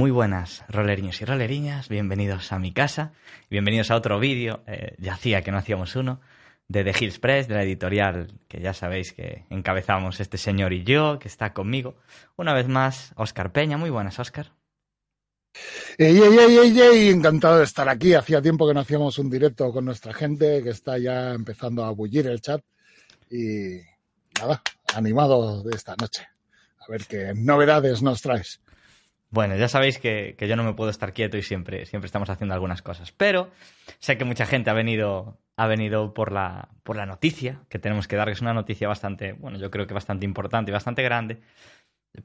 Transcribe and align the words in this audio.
Muy 0.00 0.10
buenas, 0.10 0.64
roleriños 0.70 1.20
y 1.20 1.26
roleriñas, 1.26 1.90
bienvenidos 1.90 2.52
a 2.52 2.58
mi 2.58 2.72
casa, 2.72 3.12
bienvenidos 3.50 3.90
a 3.90 3.96
otro 3.96 4.18
vídeo, 4.18 4.62
eh, 4.66 4.94
ya 4.96 5.12
hacía 5.12 5.42
que 5.42 5.52
no 5.52 5.58
hacíamos 5.58 5.94
uno, 5.94 6.22
de 6.68 6.84
The 6.84 6.94
Hills 6.98 7.18
Press, 7.18 7.48
de 7.48 7.54
la 7.56 7.64
editorial 7.64 8.32
que 8.48 8.62
ya 8.62 8.72
sabéis 8.72 9.12
que 9.12 9.44
encabezamos 9.50 10.18
este 10.18 10.38
señor 10.38 10.72
y 10.72 10.84
yo, 10.84 11.18
que 11.18 11.28
está 11.28 11.52
conmigo. 11.52 11.96
Una 12.36 12.54
vez 12.54 12.66
más, 12.66 13.12
Oscar 13.16 13.52
Peña, 13.52 13.76
muy 13.76 13.90
buenas, 13.90 14.18
Oscar. 14.18 14.54
Ey, 15.98 16.16
ey, 16.16 16.38
ey, 16.38 16.56
ey, 16.56 16.80
ey, 16.80 17.08
encantado 17.10 17.58
de 17.58 17.64
estar 17.64 17.86
aquí. 17.86 18.14
Hacía 18.14 18.40
tiempo 18.40 18.66
que 18.66 18.72
no 18.72 18.80
hacíamos 18.80 19.18
un 19.18 19.28
directo 19.28 19.70
con 19.70 19.84
nuestra 19.84 20.14
gente, 20.14 20.62
que 20.62 20.70
está 20.70 20.96
ya 20.96 21.34
empezando 21.34 21.84
a 21.84 21.90
bullir 21.90 22.26
el 22.26 22.40
chat. 22.40 22.62
Y 23.30 23.82
nada, 24.40 24.62
animado 24.94 25.62
de 25.62 25.76
esta 25.76 25.94
noche. 26.00 26.26
A 26.78 26.90
ver 26.90 27.04
qué 27.04 27.34
novedades 27.34 28.00
nos 28.00 28.22
traes. 28.22 28.62
Bueno, 29.30 29.56
ya 29.56 29.68
sabéis 29.68 29.98
que, 29.98 30.34
que, 30.36 30.48
yo 30.48 30.56
no 30.56 30.64
me 30.64 30.74
puedo 30.74 30.90
estar 30.90 31.12
quieto 31.12 31.36
y 31.36 31.42
siempre, 31.42 31.86
siempre 31.86 32.06
estamos 32.06 32.28
haciendo 32.30 32.54
algunas 32.54 32.82
cosas. 32.82 33.12
Pero 33.12 33.50
sé 34.00 34.18
que 34.18 34.24
mucha 34.24 34.44
gente 34.44 34.70
ha 34.70 34.74
venido, 34.74 35.38
ha 35.56 35.66
venido 35.68 36.14
por, 36.14 36.32
la, 36.32 36.70
por 36.82 36.96
la 36.96 37.06
noticia 37.06 37.60
que 37.68 37.78
tenemos 37.78 38.08
que 38.08 38.16
dar, 38.16 38.26
que 38.26 38.32
es 38.32 38.40
una 38.40 38.54
noticia 38.54 38.88
bastante, 38.88 39.32
bueno, 39.32 39.58
yo 39.58 39.70
creo 39.70 39.86
que 39.86 39.94
bastante 39.94 40.24
importante 40.24 40.70
y 40.70 40.74
bastante 40.74 41.02
grande. 41.02 41.40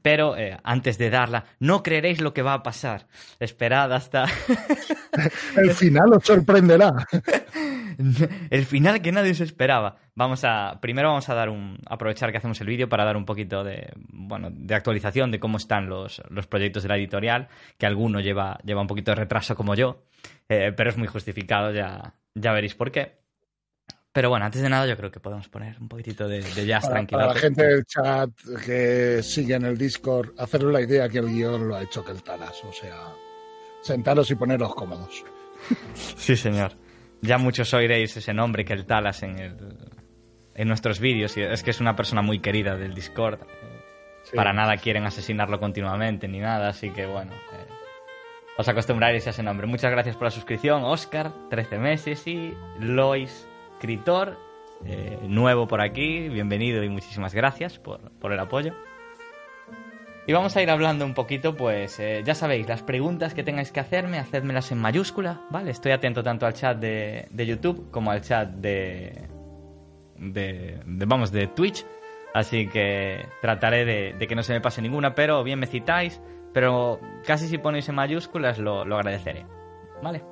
Pero 0.02 0.36
eh, 0.36 0.58
antes 0.64 0.98
de 0.98 1.10
darla, 1.10 1.44
no 1.60 1.84
creeréis 1.84 2.20
lo 2.20 2.34
que 2.34 2.42
va 2.42 2.54
a 2.54 2.62
pasar. 2.64 3.06
Esperad 3.38 3.92
hasta. 3.92 4.24
El 5.56 5.70
final 5.70 6.12
os 6.12 6.24
sorprenderá. 6.24 6.92
El 8.50 8.66
final 8.66 9.00
que 9.00 9.12
nadie 9.12 9.34
se 9.34 9.44
esperaba. 9.44 9.96
Vamos 10.14 10.44
a. 10.44 10.78
Primero 10.80 11.08
vamos 11.08 11.28
a 11.28 11.34
dar 11.34 11.48
un. 11.48 11.78
aprovechar 11.86 12.30
que 12.30 12.38
hacemos 12.38 12.60
el 12.60 12.66
vídeo 12.66 12.88
para 12.88 13.04
dar 13.04 13.16
un 13.16 13.24
poquito 13.24 13.64
de. 13.64 13.92
bueno, 14.08 14.50
de 14.50 14.74
actualización 14.74 15.30
de 15.30 15.40
cómo 15.40 15.56
están 15.56 15.88
los, 15.88 16.22
los 16.30 16.46
proyectos 16.46 16.82
de 16.82 16.88
la 16.88 16.96
editorial. 16.96 17.48
Que 17.78 17.86
alguno 17.86 18.20
lleva, 18.20 18.58
lleva 18.64 18.80
un 18.80 18.86
poquito 18.86 19.10
de 19.10 19.16
retraso 19.16 19.54
como 19.54 19.74
yo. 19.74 20.04
Eh, 20.48 20.72
pero 20.76 20.90
es 20.90 20.96
muy 20.96 21.08
justificado, 21.08 21.72
ya, 21.72 22.14
ya 22.34 22.52
veréis 22.52 22.74
por 22.74 22.90
qué. 22.90 23.16
Pero 24.12 24.30
bueno, 24.30 24.46
antes 24.46 24.62
de 24.62 24.70
nada 24.70 24.86
yo 24.86 24.96
creo 24.96 25.10
que 25.10 25.20
podemos 25.20 25.46
poner 25.48 25.76
un 25.78 25.88
poquitito 25.88 26.26
de, 26.26 26.40
de 26.40 26.66
jazz 26.66 26.88
tranquilo. 26.88 27.20
Para 27.20 27.34
la 27.34 27.38
gente 27.38 27.66
del 27.66 27.84
chat 27.84 28.30
que 28.64 29.22
sigue 29.22 29.54
en 29.54 29.66
el 29.66 29.76
Discord, 29.76 30.30
haceros 30.38 30.72
la 30.72 30.80
idea 30.80 31.08
que 31.08 31.18
el 31.18 31.26
guion 31.26 31.68
lo 31.68 31.76
ha 31.76 31.82
hecho 31.82 32.02
Keltaras. 32.02 32.64
O 32.64 32.72
sea, 32.72 32.96
sentaros 33.82 34.30
y 34.30 34.34
poneros 34.34 34.74
cómodos. 34.74 35.22
Sí, 36.16 36.34
señor. 36.34 36.72
Ya 37.22 37.38
muchos 37.38 37.72
oiréis 37.74 38.16
ese 38.16 38.32
nombre, 38.34 38.64
Keltalas, 38.64 39.22
en, 39.22 39.38
el, 39.38 39.56
en 40.54 40.68
nuestros 40.68 41.00
vídeos. 41.00 41.36
Y 41.36 41.42
es 41.42 41.62
que 41.62 41.70
es 41.70 41.80
una 41.80 41.96
persona 41.96 42.22
muy 42.22 42.40
querida 42.40 42.76
del 42.76 42.94
Discord. 42.94 43.40
Sí. 44.22 44.36
Para 44.36 44.52
nada 44.52 44.76
quieren 44.76 45.04
asesinarlo 45.04 45.60
continuamente 45.60 46.28
ni 46.28 46.40
nada, 46.40 46.68
así 46.68 46.90
que 46.90 47.06
bueno. 47.06 47.32
Eh, 47.32 47.66
os 48.58 48.68
acostumbraréis 48.68 49.26
a 49.26 49.30
ese 49.30 49.42
nombre. 49.42 49.66
Muchas 49.66 49.90
gracias 49.90 50.16
por 50.16 50.24
la 50.24 50.30
suscripción, 50.30 50.82
Oscar, 50.84 51.32
13 51.50 51.78
meses 51.78 52.26
y 52.26 52.54
Lois 52.80 53.46
escritor 53.76 54.38
eh, 54.86 55.18
nuevo 55.22 55.68
por 55.68 55.82
aquí, 55.82 56.28
bienvenido 56.28 56.82
y 56.82 56.88
muchísimas 56.88 57.34
gracias 57.34 57.78
por, 57.78 58.10
por, 58.18 58.32
el 58.32 58.38
apoyo. 58.38 58.74
Y 60.28 60.32
vamos 60.32 60.56
a 60.56 60.62
ir 60.62 60.70
hablando 60.70 61.04
un 61.04 61.14
poquito, 61.14 61.56
pues 61.56 62.00
eh, 62.00 62.22
ya 62.24 62.34
sabéis, 62.34 62.68
las 62.68 62.82
preguntas 62.82 63.32
que 63.32 63.44
tengáis 63.44 63.70
que 63.70 63.78
hacerme, 63.78 64.18
hacedmelas 64.18 64.72
en 64.72 64.78
mayúscula, 64.78 65.42
¿vale? 65.50 65.70
Estoy 65.70 65.92
atento 65.92 66.24
tanto 66.24 66.46
al 66.46 66.54
chat 66.54 66.78
de, 66.78 67.28
de 67.30 67.46
YouTube 67.46 67.92
como 67.92 68.10
al 68.10 68.22
chat 68.22 68.48
de, 68.48 69.28
de, 70.18 70.80
de, 70.84 71.06
vamos, 71.06 71.30
de 71.30 71.46
Twitch, 71.46 71.86
así 72.34 72.66
que 72.66 73.24
trataré 73.40 73.84
de, 73.84 74.26
que 74.26 74.34
no 74.34 74.42
se 74.42 74.52
me 74.52 74.60
pase 74.60 74.82
ninguna, 74.82 75.14
pero 75.14 75.44
bien 75.44 75.60
me 75.60 75.66
citáis, 75.66 76.20
pero 76.52 76.98
casi 77.24 77.46
si 77.46 77.58
ponéis 77.58 77.88
en 77.88 77.94
mayúsculas 77.94 78.58
lo, 78.58 78.84
lo 78.84 78.96
agradeceré, 78.96 79.46
¿vale? 80.02 80.24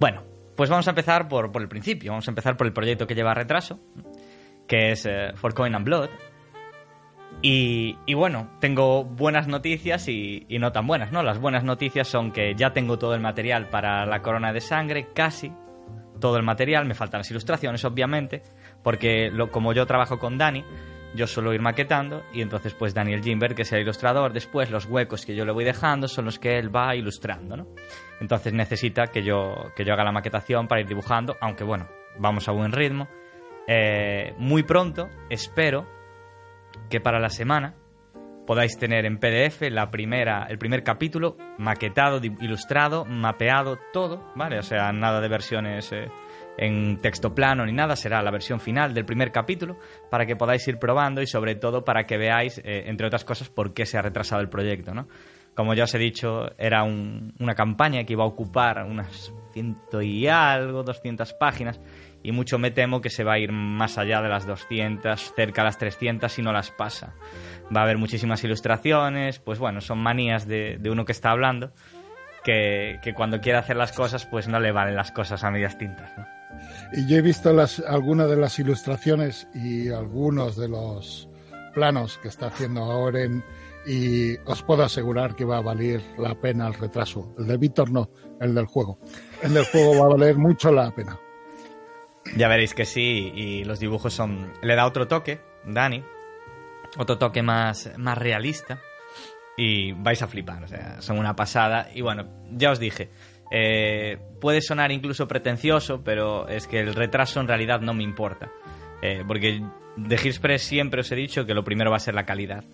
Bueno, 0.00 0.24
pues 0.56 0.68
vamos 0.68 0.88
a 0.88 0.90
empezar 0.90 1.28
por, 1.28 1.52
por, 1.52 1.62
el 1.62 1.68
principio, 1.68 2.10
vamos 2.10 2.26
a 2.26 2.32
empezar 2.32 2.56
por 2.56 2.66
el 2.66 2.72
proyecto 2.72 3.06
que 3.06 3.14
lleva 3.14 3.34
retraso, 3.34 3.78
que 4.66 4.90
es 4.90 5.06
eh, 5.06 5.30
For 5.34 5.54
Coin 5.54 5.76
and 5.76 5.84
Blood. 5.84 6.10
Y, 7.40 7.96
bueno, 8.14 8.50
tengo 8.60 9.04
buenas 9.04 9.48
noticias 9.48 10.06
y, 10.08 10.46
no 10.60 10.70
tan 10.72 10.86
buenas, 10.86 11.10
¿no? 11.10 11.22
Las 11.22 11.40
buenas 11.40 11.64
noticias 11.64 12.06
son 12.06 12.30
que 12.30 12.54
ya 12.54 12.72
tengo 12.72 12.98
todo 12.98 13.14
el 13.14 13.20
material 13.20 13.68
para 13.68 14.06
la 14.06 14.22
corona 14.22 14.52
de 14.52 14.60
sangre, 14.60 15.08
casi 15.12 15.52
todo 16.20 16.36
el 16.36 16.44
material, 16.44 16.86
me 16.86 16.94
faltan 16.94 17.20
las 17.20 17.30
ilustraciones, 17.30 17.84
obviamente, 17.84 18.42
porque 18.82 19.32
como 19.50 19.72
yo 19.72 19.86
trabajo 19.86 20.20
con 20.20 20.38
Dani, 20.38 20.64
yo 21.14 21.26
suelo 21.26 21.52
ir 21.52 21.60
maquetando 21.60 22.22
y 22.32 22.42
entonces 22.42 22.74
pues 22.74 22.94
Daniel 22.94 23.22
Jimber, 23.22 23.54
que 23.54 23.62
es 23.62 23.72
el 23.72 23.80
ilustrador, 23.80 24.32
después 24.32 24.70
los 24.70 24.86
huecos 24.86 25.26
que 25.26 25.34
yo 25.34 25.44
le 25.44 25.52
voy 25.52 25.64
dejando 25.64 26.08
son 26.08 26.24
los 26.26 26.38
que 26.38 26.58
él 26.58 26.74
va 26.74 26.94
ilustrando, 26.94 27.56
¿no? 27.56 27.66
Entonces 28.20 28.52
necesita 28.52 29.08
que 29.08 29.22
yo, 29.22 29.72
que 29.76 29.84
yo 29.84 29.92
haga 29.92 30.04
la 30.04 30.12
maquetación 30.12 30.68
para 30.68 30.80
ir 30.80 30.86
dibujando, 30.86 31.36
aunque 31.40 31.64
bueno, 31.64 31.88
vamos 32.18 32.48
a 32.48 32.52
buen 32.52 32.72
ritmo. 32.72 33.08
Eh, 33.66 34.34
muy 34.38 34.62
pronto, 34.62 35.08
espero 35.28 35.86
que 36.92 37.00
para 37.00 37.18
la 37.18 37.30
semana 37.30 37.74
podáis 38.46 38.76
tener 38.76 39.06
en 39.06 39.16
PDF 39.16 39.62
la 39.70 39.90
primera, 39.90 40.46
el 40.50 40.58
primer 40.58 40.84
capítulo 40.84 41.38
maquetado, 41.56 42.20
ilustrado, 42.22 43.06
mapeado, 43.06 43.78
todo, 43.94 44.30
¿vale? 44.36 44.58
O 44.58 44.62
sea, 44.62 44.92
nada 44.92 45.20
de 45.20 45.28
versiones... 45.28 45.90
Eh, 45.92 46.08
en 46.58 47.00
texto 47.00 47.34
plano 47.34 47.64
ni 47.64 47.72
nada, 47.72 47.96
será 47.96 48.20
la 48.20 48.30
versión 48.30 48.60
final 48.60 48.92
del 48.92 49.06
primer 49.06 49.32
capítulo 49.32 49.78
para 50.10 50.26
que 50.26 50.36
podáis 50.36 50.68
ir 50.68 50.78
probando 50.78 51.22
y 51.22 51.26
sobre 51.26 51.54
todo 51.54 51.82
para 51.82 52.04
que 52.04 52.18
veáis, 52.18 52.58
eh, 52.58 52.84
entre 52.88 53.06
otras 53.06 53.24
cosas, 53.24 53.48
por 53.48 53.72
qué 53.72 53.86
se 53.86 53.96
ha 53.96 54.02
retrasado 54.02 54.42
el 54.42 54.50
proyecto, 54.50 54.92
¿no? 54.92 55.08
Como 55.54 55.72
ya 55.72 55.84
os 55.84 55.94
he 55.94 55.98
dicho, 55.98 56.50
era 56.58 56.82
un, 56.82 57.32
una 57.40 57.54
campaña 57.54 58.04
que 58.04 58.12
iba 58.12 58.24
a 58.24 58.26
ocupar 58.26 58.84
unas 58.84 59.32
ciento 59.54 60.02
y 60.02 60.26
algo, 60.26 60.82
200 60.82 61.32
páginas, 61.32 61.80
y 62.22 62.32
mucho 62.32 62.58
me 62.58 62.70
temo 62.70 63.00
que 63.00 63.10
se 63.10 63.24
va 63.24 63.34
a 63.34 63.38
ir 63.38 63.52
más 63.52 63.98
allá 63.98 64.22
de 64.22 64.28
las 64.28 64.46
200, 64.46 65.34
cerca 65.34 65.62
de 65.62 65.66
las 65.66 65.78
300 65.78 66.32
si 66.32 66.42
no 66.42 66.52
las 66.52 66.70
pasa. 66.70 67.14
Va 67.74 67.80
a 67.80 67.84
haber 67.84 67.98
muchísimas 67.98 68.42
ilustraciones, 68.44 69.38
pues 69.38 69.58
bueno, 69.58 69.80
son 69.80 69.98
manías 69.98 70.46
de, 70.46 70.78
de 70.78 70.90
uno 70.90 71.04
que 71.04 71.12
está 71.12 71.30
hablando, 71.30 71.72
que, 72.44 72.98
que, 73.02 73.14
cuando 73.14 73.40
quiere 73.40 73.58
hacer 73.58 73.76
las 73.76 73.92
cosas, 73.92 74.26
pues 74.26 74.48
no 74.48 74.60
le 74.60 74.72
valen 74.72 74.96
las 74.96 75.12
cosas 75.12 75.42
a 75.44 75.50
medias 75.50 75.78
tintas, 75.78 76.10
¿no? 76.16 76.26
Y 76.92 77.06
yo 77.06 77.16
he 77.16 77.22
visto 77.22 77.50
algunas 77.86 78.28
de 78.28 78.36
las 78.36 78.58
ilustraciones 78.58 79.48
y 79.54 79.88
algunos 79.88 80.56
de 80.56 80.68
los 80.68 81.28
planos 81.72 82.18
que 82.18 82.28
está 82.28 82.48
haciendo 82.48 82.84
Oren 82.84 83.42
y 83.86 84.36
os 84.44 84.62
puedo 84.62 84.84
asegurar 84.84 85.34
que 85.34 85.44
va 85.44 85.58
a 85.58 85.62
valer 85.62 86.02
la 86.18 86.34
pena 86.34 86.68
el 86.68 86.74
retraso. 86.74 87.34
El 87.38 87.46
de 87.46 87.56
Víctor 87.56 87.90
no, 87.90 88.10
el 88.40 88.54
del 88.54 88.66
juego. 88.66 88.98
El 89.42 89.54
del 89.54 89.64
juego 89.64 89.98
va 89.98 90.06
a 90.06 90.16
valer 90.16 90.36
mucho 90.36 90.70
la 90.70 90.90
pena. 90.94 91.18
Ya 92.36 92.48
veréis 92.48 92.74
que 92.74 92.84
sí, 92.84 93.32
y 93.34 93.64
los 93.64 93.78
dibujos 93.78 94.14
son... 94.14 94.52
Le 94.62 94.74
da 94.74 94.86
otro 94.86 95.06
toque, 95.06 95.40
Dani, 95.64 96.02
otro 96.96 97.18
toque 97.18 97.42
más, 97.42 97.92
más 97.98 98.16
realista, 98.16 98.80
y 99.56 99.92
vais 99.92 100.22
a 100.22 100.26
flipar, 100.26 100.64
o 100.64 100.68
sea, 100.68 101.00
son 101.02 101.18
una 101.18 101.36
pasada. 101.36 101.90
Y 101.94 102.00
bueno, 102.00 102.26
ya 102.50 102.70
os 102.70 102.78
dije, 102.78 103.10
eh, 103.50 104.18
puede 104.40 104.62
sonar 104.62 104.92
incluso 104.92 105.28
pretencioso, 105.28 106.02
pero 106.02 106.48
es 106.48 106.66
que 106.66 106.80
el 106.80 106.94
retraso 106.94 107.40
en 107.40 107.48
realidad 107.48 107.80
no 107.80 107.92
me 107.92 108.02
importa. 108.02 108.50
Eh, 109.02 109.24
porque 109.26 109.62
de 109.96 110.14
Express 110.14 110.62
siempre 110.62 111.00
os 111.00 111.12
he 111.12 111.16
dicho 111.16 111.44
que 111.44 111.54
lo 111.54 111.64
primero 111.64 111.90
va 111.90 111.96
a 111.96 112.00
ser 112.00 112.14
la 112.14 112.24
calidad. 112.24 112.64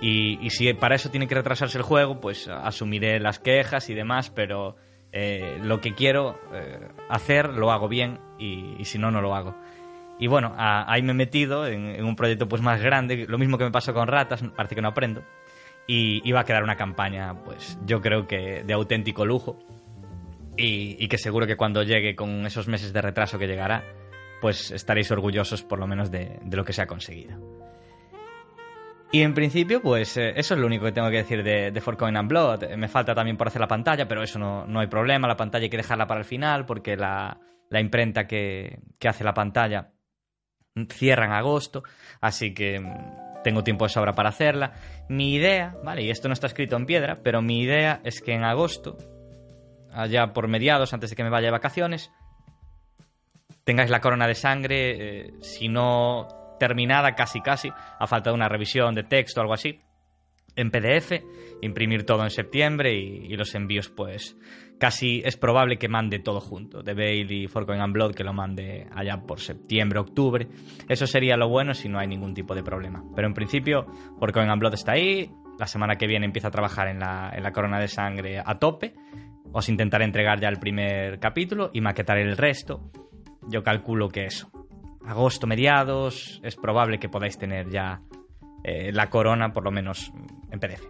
Y, 0.00 0.38
y, 0.44 0.50
si 0.50 0.72
para 0.74 0.94
eso 0.94 1.10
tiene 1.10 1.26
que 1.26 1.34
retrasarse 1.34 1.78
el 1.78 1.82
juego, 1.82 2.20
pues 2.20 2.48
asumiré 2.48 3.18
las 3.18 3.38
quejas 3.38 3.88
y 3.88 3.94
demás, 3.94 4.30
pero 4.30 4.76
eh, 5.18 5.58
lo 5.62 5.80
que 5.80 5.94
quiero 5.94 6.38
eh, 6.52 6.88
hacer 7.08 7.48
lo 7.48 7.70
hago 7.70 7.88
bien 7.88 8.18
y, 8.38 8.76
y, 8.78 8.84
si 8.84 8.98
no, 8.98 9.10
no 9.10 9.20
lo 9.20 9.34
hago. 9.34 9.54
Y 10.18 10.26
bueno, 10.28 10.54
a, 10.56 10.90
ahí 10.90 11.02
me 11.02 11.12
he 11.12 11.14
metido 11.14 11.66
en, 11.66 11.86
en, 11.86 12.04
un 12.04 12.16
proyecto 12.16 12.48
pues 12.48 12.62
más 12.62 12.80
grande, 12.80 13.26
lo 13.28 13.38
mismo 13.38 13.58
que 13.58 13.64
me 13.64 13.70
pasó 13.70 13.92
con 13.92 14.08
Ratas, 14.08 14.42
parece 14.56 14.74
que 14.74 14.82
no 14.82 14.88
aprendo, 14.88 15.22
y 15.86 16.26
iba 16.28 16.40
a 16.40 16.44
quedar 16.44 16.62
una 16.62 16.76
campaña, 16.76 17.34
pues 17.44 17.78
yo 17.84 18.00
creo 18.00 18.26
que 18.26 18.62
de 18.64 18.74
auténtico 18.74 19.24
lujo. 19.24 19.58
Y, 20.58 20.96
y, 20.98 21.08
que 21.08 21.18
seguro 21.18 21.46
que 21.46 21.56
cuando 21.56 21.82
llegue 21.82 22.16
con 22.16 22.46
esos 22.46 22.66
meses 22.66 22.94
de 22.94 23.02
retraso 23.02 23.38
que 23.38 23.46
llegará, 23.46 23.84
pues 24.40 24.70
estaréis 24.70 25.10
orgullosos 25.10 25.62
por 25.62 25.78
lo 25.78 25.86
menos 25.86 26.10
de, 26.10 26.38
de 26.42 26.56
lo 26.56 26.64
que 26.64 26.72
se 26.72 26.80
ha 26.80 26.86
conseguido. 26.86 27.36
Y 29.12 29.22
en 29.22 29.34
principio, 29.34 29.80
pues 29.80 30.16
eh, 30.16 30.32
eso 30.36 30.54
es 30.54 30.60
lo 30.60 30.66
único 30.66 30.84
que 30.84 30.92
tengo 30.92 31.10
que 31.10 31.18
decir 31.18 31.42
de, 31.42 31.70
de 31.70 31.80
For 31.80 31.96
Coin 31.96 32.16
and 32.16 32.28
Blood. 32.28 32.64
Me 32.76 32.88
falta 32.88 33.14
también 33.14 33.36
por 33.36 33.46
hacer 33.46 33.60
la 33.60 33.68
pantalla, 33.68 34.08
pero 34.08 34.22
eso 34.22 34.38
no, 34.38 34.66
no 34.66 34.80
hay 34.80 34.88
problema. 34.88 35.28
La 35.28 35.36
pantalla 35.36 35.64
hay 35.64 35.70
que 35.70 35.76
dejarla 35.76 36.06
para 36.06 36.20
el 36.20 36.26
final 36.26 36.66
porque 36.66 36.96
la, 36.96 37.38
la 37.70 37.80
imprenta 37.80 38.26
que, 38.26 38.80
que, 38.98 39.08
hace 39.08 39.24
la 39.24 39.34
pantalla 39.34 39.92
cierra 40.90 41.26
en 41.26 41.32
agosto, 41.32 41.82
así 42.20 42.52
que 42.52 42.78
mm, 42.80 43.42
tengo 43.42 43.64
tiempo 43.64 43.84
de 43.84 43.90
sobra 43.90 44.12
para 44.12 44.28
hacerla. 44.28 44.72
Mi 45.08 45.34
idea, 45.34 45.76
¿vale? 45.84 46.02
Y 46.02 46.10
esto 46.10 46.28
no 46.28 46.34
está 46.34 46.46
escrito 46.46 46.76
en 46.76 46.86
piedra, 46.86 47.20
pero 47.22 47.42
mi 47.42 47.60
idea 47.60 48.00
es 48.04 48.20
que 48.20 48.34
en 48.34 48.44
agosto, 48.44 48.96
allá 49.92 50.32
por 50.32 50.48
mediados, 50.48 50.92
antes 50.92 51.10
de 51.10 51.16
que 51.16 51.24
me 51.24 51.30
vaya 51.30 51.46
de 51.46 51.52
vacaciones, 51.52 52.10
tengáis 53.64 53.90
la 53.90 54.00
corona 54.00 54.26
de 54.26 54.34
sangre, 54.34 55.26
eh, 55.26 55.34
si 55.42 55.68
no 55.68 56.28
terminada 56.58 57.14
casi 57.14 57.40
casi, 57.40 57.70
a 57.98 58.06
falta 58.06 58.30
de 58.30 58.34
una 58.34 58.48
revisión 58.48 58.94
de 58.94 59.04
texto 59.04 59.40
o 59.40 59.42
algo 59.42 59.54
así, 59.54 59.80
en 60.56 60.70
PDF, 60.70 61.12
imprimir 61.60 62.04
todo 62.04 62.22
en 62.24 62.30
septiembre 62.30 62.94
y, 62.94 63.36
los 63.36 63.54
envíos 63.54 63.90
pues 63.90 64.36
casi 64.78 65.22
es 65.24 65.36
probable 65.36 65.76
que 65.76 65.88
mande 65.88 66.18
todo 66.18 66.40
junto, 66.40 66.82
de 66.82 66.94
Bale 66.94 67.34
y 67.34 67.46
For 67.46 67.66
Coin 67.66 67.80
and 67.80 67.92
Blood 67.92 68.14
que 68.14 68.24
lo 68.24 68.32
mande 68.32 68.86
allá 68.94 69.22
por 69.22 69.40
septiembre, 69.40 69.98
octubre. 69.98 70.48
Eso 70.88 71.06
sería 71.06 71.36
lo 71.36 71.48
bueno 71.48 71.74
si 71.74 71.88
no 71.88 71.98
hay 71.98 72.08
ningún 72.08 72.34
tipo 72.34 72.54
de 72.54 72.62
problema. 72.62 73.04
Pero 73.14 73.28
en 73.28 73.34
principio 73.34 73.86
For 74.18 74.32
Coin 74.32 74.48
and 74.48 74.60
Blood 74.60 74.74
está 74.74 74.92
ahí, 74.92 75.30
la 75.58 75.66
semana 75.66 75.96
que 75.96 76.06
viene 76.06 76.26
empieza 76.26 76.48
a 76.48 76.50
trabajar 76.50 76.88
en 76.88 76.98
la, 76.98 77.30
en 77.34 77.42
la 77.42 77.52
corona 77.52 77.78
de 77.78 77.88
sangre 77.88 78.42
a 78.44 78.58
tope. 78.58 78.94
Os 79.52 79.68
intentaré 79.68 80.04
entregar 80.04 80.40
ya 80.40 80.48
el 80.48 80.58
primer 80.58 81.18
capítulo 81.18 81.70
y 81.72 81.80
maquetar 81.80 82.18
el 82.18 82.36
resto. 82.36 82.90
Yo 83.48 83.62
calculo 83.62 84.08
que 84.08 84.24
eso. 84.24 84.50
Agosto, 85.06 85.46
mediados, 85.46 86.40
es 86.42 86.56
probable 86.56 86.98
que 86.98 87.08
podáis 87.08 87.38
tener 87.38 87.70
ya 87.70 88.00
eh, 88.68 88.90
la 88.92 89.08
corona, 89.08 89.52
por 89.52 89.62
lo 89.62 89.70
menos 89.70 90.12
en 90.50 90.58
PDF. 90.58 90.84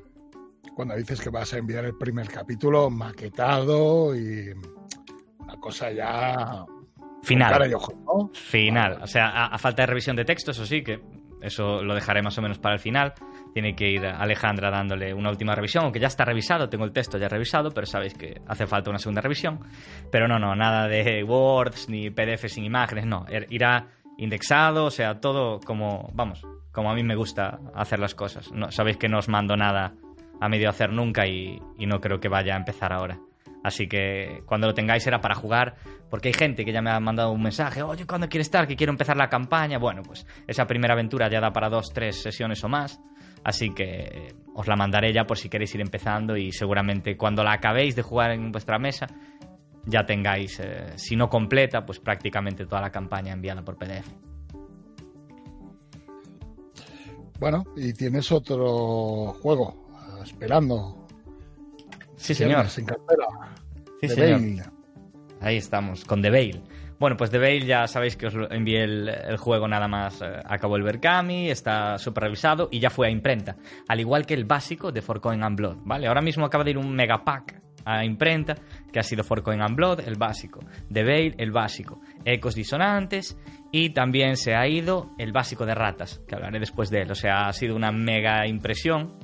Cuando 0.74 0.96
dices 0.96 1.20
que 1.20 1.28
vas 1.28 1.52
a 1.52 1.58
enviar 1.58 1.84
el 1.84 1.94
primer 1.94 2.26
capítulo 2.26 2.88
maquetado 2.88 4.16
y 4.16 4.50
una 5.38 5.56
cosa 5.56 5.92
ya 5.92 6.64
final. 7.22 7.70
Final. 8.32 9.02
O 9.02 9.06
sea, 9.06 9.44
a, 9.44 9.58
falta 9.58 9.82
de 9.82 9.88
revisión 9.88 10.16
de 10.16 10.24
texto, 10.24 10.52
eso 10.52 10.64
sí, 10.64 10.82
que 10.82 11.02
eso 11.42 11.82
lo 11.82 11.94
dejaré 11.94 12.22
más 12.22 12.38
o 12.38 12.40
menos 12.40 12.58
para 12.58 12.76
el 12.76 12.80
final. 12.80 13.12
Tiene 13.52 13.76
que 13.76 13.90
ir 13.90 14.06
Alejandra 14.06 14.70
dándole 14.70 15.12
una 15.12 15.28
última 15.28 15.54
revisión, 15.54 15.84
aunque 15.84 16.00
ya 16.00 16.06
está 16.06 16.24
revisado, 16.24 16.70
tengo 16.70 16.86
el 16.86 16.92
texto 16.92 17.18
ya 17.18 17.28
revisado, 17.28 17.72
pero 17.72 17.86
sabéis 17.86 18.14
que 18.14 18.40
hace 18.46 18.66
falta 18.66 18.88
una 18.88 18.98
segunda 18.98 19.20
revisión. 19.20 19.60
Pero 20.10 20.28
no, 20.28 20.38
no, 20.38 20.56
nada 20.56 20.88
de 20.88 21.22
Words 21.22 21.90
ni 21.90 22.08
PDF 22.08 22.46
sin 22.46 22.64
imágenes, 22.64 23.04
no. 23.04 23.26
Er, 23.28 23.46
irá 23.50 23.88
indexado, 24.16 24.86
o 24.86 24.90
sea, 24.90 25.20
todo 25.20 25.60
como, 25.60 26.08
vamos, 26.14 26.42
como 26.76 26.90
a 26.90 26.94
mí 26.94 27.02
me 27.02 27.16
gusta 27.16 27.58
hacer 27.74 27.98
las 27.98 28.14
cosas. 28.14 28.52
No, 28.52 28.70
sabéis 28.70 28.98
que 28.98 29.08
no 29.08 29.16
os 29.16 29.30
mando 29.30 29.56
nada 29.56 29.94
a 30.38 30.48
medio 30.50 30.68
hacer 30.68 30.92
nunca 30.92 31.26
y, 31.26 31.58
no 31.78 32.02
creo 32.02 32.20
que 32.20 32.28
vaya 32.28 32.52
a 32.52 32.58
empezar 32.58 32.92
ahora. 32.92 33.18
Así 33.64 33.88
que 33.88 34.42
cuando 34.44 34.66
lo 34.66 34.74
tengáis 34.74 35.06
era 35.06 35.22
para 35.22 35.34
jugar, 35.34 35.76
porque 36.10 36.28
hay 36.28 36.34
gente 36.34 36.66
que 36.66 36.72
ya 36.72 36.82
me 36.82 36.90
ha 36.90 37.00
mandado 37.00 37.32
un 37.32 37.42
mensaje, 37.42 37.82
oye, 37.82 38.06
¿cuándo 38.06 38.28
quieres 38.28 38.48
estar? 38.48 38.68
Que 38.68 38.76
quiero 38.76 38.92
empezar 38.92 39.16
la 39.16 39.30
campaña. 39.30 39.78
Bueno, 39.78 40.02
pues 40.02 40.26
esa 40.46 40.66
primera 40.66 40.92
aventura 40.92 41.30
ya 41.30 41.40
da 41.40 41.50
para 41.50 41.70
dos, 41.70 41.88
tres 41.94 42.20
sesiones 42.20 42.62
o 42.62 42.68
más. 42.68 43.00
Así 43.42 43.70
que 43.70 44.34
os 44.54 44.68
la 44.68 44.76
mandaré 44.76 45.14
ya 45.14 45.24
por 45.24 45.38
si 45.38 45.48
queréis 45.48 45.74
ir 45.74 45.80
empezando 45.80 46.36
y 46.36 46.52
seguramente 46.52 47.16
cuando 47.16 47.42
la 47.42 47.54
acabéis 47.54 47.96
de 47.96 48.02
jugar 48.02 48.32
en 48.32 48.52
vuestra 48.52 48.78
mesa 48.78 49.06
ya 49.86 50.04
tengáis, 50.04 50.60
eh, 50.60 50.92
si 50.96 51.16
no 51.16 51.30
completa, 51.30 51.86
pues 51.86 52.00
prácticamente 52.00 52.66
toda 52.66 52.82
la 52.82 52.90
campaña 52.90 53.32
enviada 53.32 53.62
por 53.62 53.78
PDF. 53.78 54.35
Bueno, 57.38 57.64
y 57.76 57.92
tienes 57.92 58.30
otro 58.32 59.34
juego 59.42 59.86
esperando. 60.22 61.06
Sí, 62.16 62.34
señor. 62.34 62.68
Sin 62.68 62.86
cartera. 62.86 63.26
Sí, 64.00 64.08
señor. 64.08 64.72
Ahí 65.40 65.56
estamos, 65.56 66.04
con 66.04 66.22
The 66.22 66.30
Veil. 66.30 66.62
Bueno, 66.98 67.16
pues 67.18 67.30
The 67.30 67.38
Veil 67.38 67.66
ya 67.66 67.86
sabéis 67.88 68.16
que 68.16 68.28
os 68.28 68.34
envié 68.50 68.84
el, 68.84 69.36
juego 69.36 69.68
nada 69.68 69.86
más. 69.86 70.22
Eh, 70.22 70.40
acabó 70.46 70.76
el 70.76 70.82
Berkami, 70.82 71.50
está 71.50 71.98
supervisado 71.98 72.68
y 72.70 72.80
ya 72.80 72.88
fue 72.88 73.08
a 73.08 73.10
imprenta. 73.10 73.56
Al 73.86 74.00
igual 74.00 74.24
que 74.24 74.32
el 74.32 74.46
básico 74.46 74.92
de 74.92 75.02
For 75.02 75.20
Coin 75.20 75.42
and 75.42 75.58
Blood, 75.58 75.76
¿vale? 75.84 76.06
Ahora 76.06 76.22
mismo 76.22 76.46
acaba 76.46 76.64
de 76.64 76.70
ir 76.70 76.78
un 76.78 76.94
megapack 76.94 77.65
a 77.86 78.04
imprenta 78.04 78.56
que 78.92 78.98
ha 78.98 79.02
sido 79.02 79.22
For 79.22 79.42
Coin 79.42 79.62
and 79.62 79.76
Blood, 79.76 80.00
el 80.00 80.16
básico. 80.16 80.60
The 80.92 81.04
Veil, 81.04 81.34
el 81.38 81.52
básico. 81.52 82.00
Ecos 82.24 82.56
disonantes 82.56 83.38
y 83.70 83.90
también 83.90 84.36
se 84.36 84.56
ha 84.56 84.66
ido 84.66 85.12
el 85.18 85.32
básico 85.32 85.64
de 85.64 85.74
ratas, 85.74 86.20
que 86.26 86.34
hablaré 86.34 86.58
después 86.58 86.90
de 86.90 87.02
él. 87.02 87.12
O 87.12 87.14
sea, 87.14 87.46
ha 87.46 87.52
sido 87.52 87.76
una 87.76 87.92
mega 87.92 88.48
impresión 88.48 89.14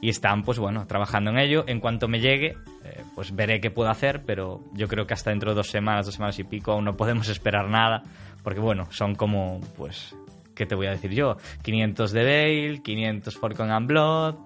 y 0.00 0.10
están, 0.10 0.44
pues 0.44 0.60
bueno, 0.60 0.86
trabajando 0.86 1.30
en 1.30 1.38
ello. 1.38 1.64
En 1.66 1.80
cuanto 1.80 2.06
me 2.06 2.20
llegue, 2.20 2.54
eh, 2.84 3.02
pues 3.16 3.34
veré 3.34 3.60
qué 3.60 3.72
puedo 3.72 3.90
hacer, 3.90 4.22
pero 4.24 4.62
yo 4.74 4.86
creo 4.86 5.04
que 5.06 5.14
hasta 5.14 5.30
dentro 5.30 5.50
de 5.50 5.56
dos 5.56 5.68
semanas, 5.68 6.06
dos 6.06 6.14
semanas 6.14 6.38
y 6.38 6.44
pico, 6.44 6.70
aún 6.72 6.84
no 6.84 6.96
podemos 6.96 7.28
esperar 7.28 7.68
nada, 7.68 8.04
porque 8.44 8.60
bueno, 8.60 8.86
son 8.90 9.16
como, 9.16 9.60
pues, 9.76 10.14
¿qué 10.54 10.66
te 10.66 10.76
voy 10.76 10.86
a 10.86 10.92
decir 10.92 11.10
yo? 11.10 11.36
500 11.62 12.12
de 12.12 12.22
Bale, 12.22 12.80
500 12.80 13.36
Forcon 13.36 13.72
and 13.72 13.88
Blood, 13.88 14.36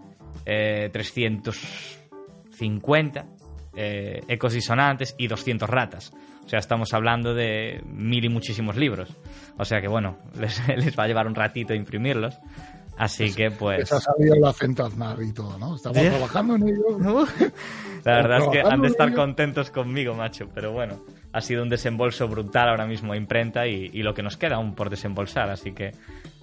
eh, 0.47 0.89
350 0.91 3.27
eh, 3.75 4.23
ecos 4.29 4.53
disonantes 4.53 5.15
y 5.19 5.29
200 5.29 5.69
ratas. 5.69 6.13
O 6.45 6.49
sea, 6.49 6.59
estamos 6.59 6.93
hablando 6.93 7.35
de 7.35 7.83
mil 7.87 8.25
y 8.25 8.29
muchísimos 8.29 8.77
libros. 8.77 9.17
O 9.59 9.65
sea 9.65 9.81
que 9.81 9.89
bueno, 9.89 10.19
les, 10.41 10.61
les 10.69 10.99
va 10.99 11.05
a 11.05 11.07
llevar 11.07 11.27
un 11.27 11.35
ratito 11.35 11.75
imprimirlos. 11.75 12.39
Así 12.97 13.33
que 13.35 13.51
pues. 13.51 13.91
ha 13.93 14.01
salido 14.01 14.37
la 14.37 14.53
Centaznar 14.53 15.21
y 15.23 15.33
todo, 15.33 15.59
¿no? 15.59 15.77
Estamos 15.77 15.99
trabajando 15.99 16.57
en 16.57 16.69
ello. 16.69 16.99
la 18.05 18.13
verdad 18.17 18.39
es 18.43 18.49
que 18.49 18.61
han 18.61 18.83
de 18.83 18.89
estar 18.89 19.13
contentos 19.15 19.71
conmigo, 19.71 20.15
macho. 20.15 20.49
Pero 20.55 20.73
bueno, 20.73 21.01
ha 21.33 21.41
sido 21.41 21.63
un 21.63 21.69
desembolso 21.69 22.29
brutal 22.29 22.69
ahora 22.69 22.87
mismo 22.87 23.13
a 23.13 23.17
imprenta 23.17 23.67
y, 23.67 23.89
lo 24.03 24.15
que 24.15 24.23
nos 24.23 24.37
queda 24.37 24.57
aún 24.57 24.75
por 24.75 24.91
desembolsar. 24.91 25.51
Así 25.51 25.73
que 25.73 25.93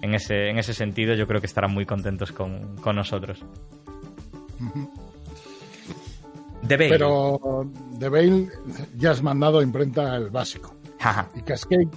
en 0.02 0.14
ese, 0.14 0.50
en 0.50 0.58
ese 0.58 0.74
sentido 0.74 1.14
yo 1.14 1.26
creo 1.26 1.40
que 1.40 1.46
estarán 1.46 1.72
muy 1.72 1.86
contentos 1.86 2.32
con, 2.32 2.76
con 2.78 2.96
nosotros. 2.96 3.44
Pero 6.76 7.70
The 7.98 8.08
Bale 8.08 8.48
ya 8.96 9.12
has 9.12 9.22
mandado 9.22 9.58
a 9.58 9.62
imprenta 9.62 10.16
el 10.16 10.30
básico. 10.30 10.74
¿Y 11.34 11.42
Cascade? 11.42 11.88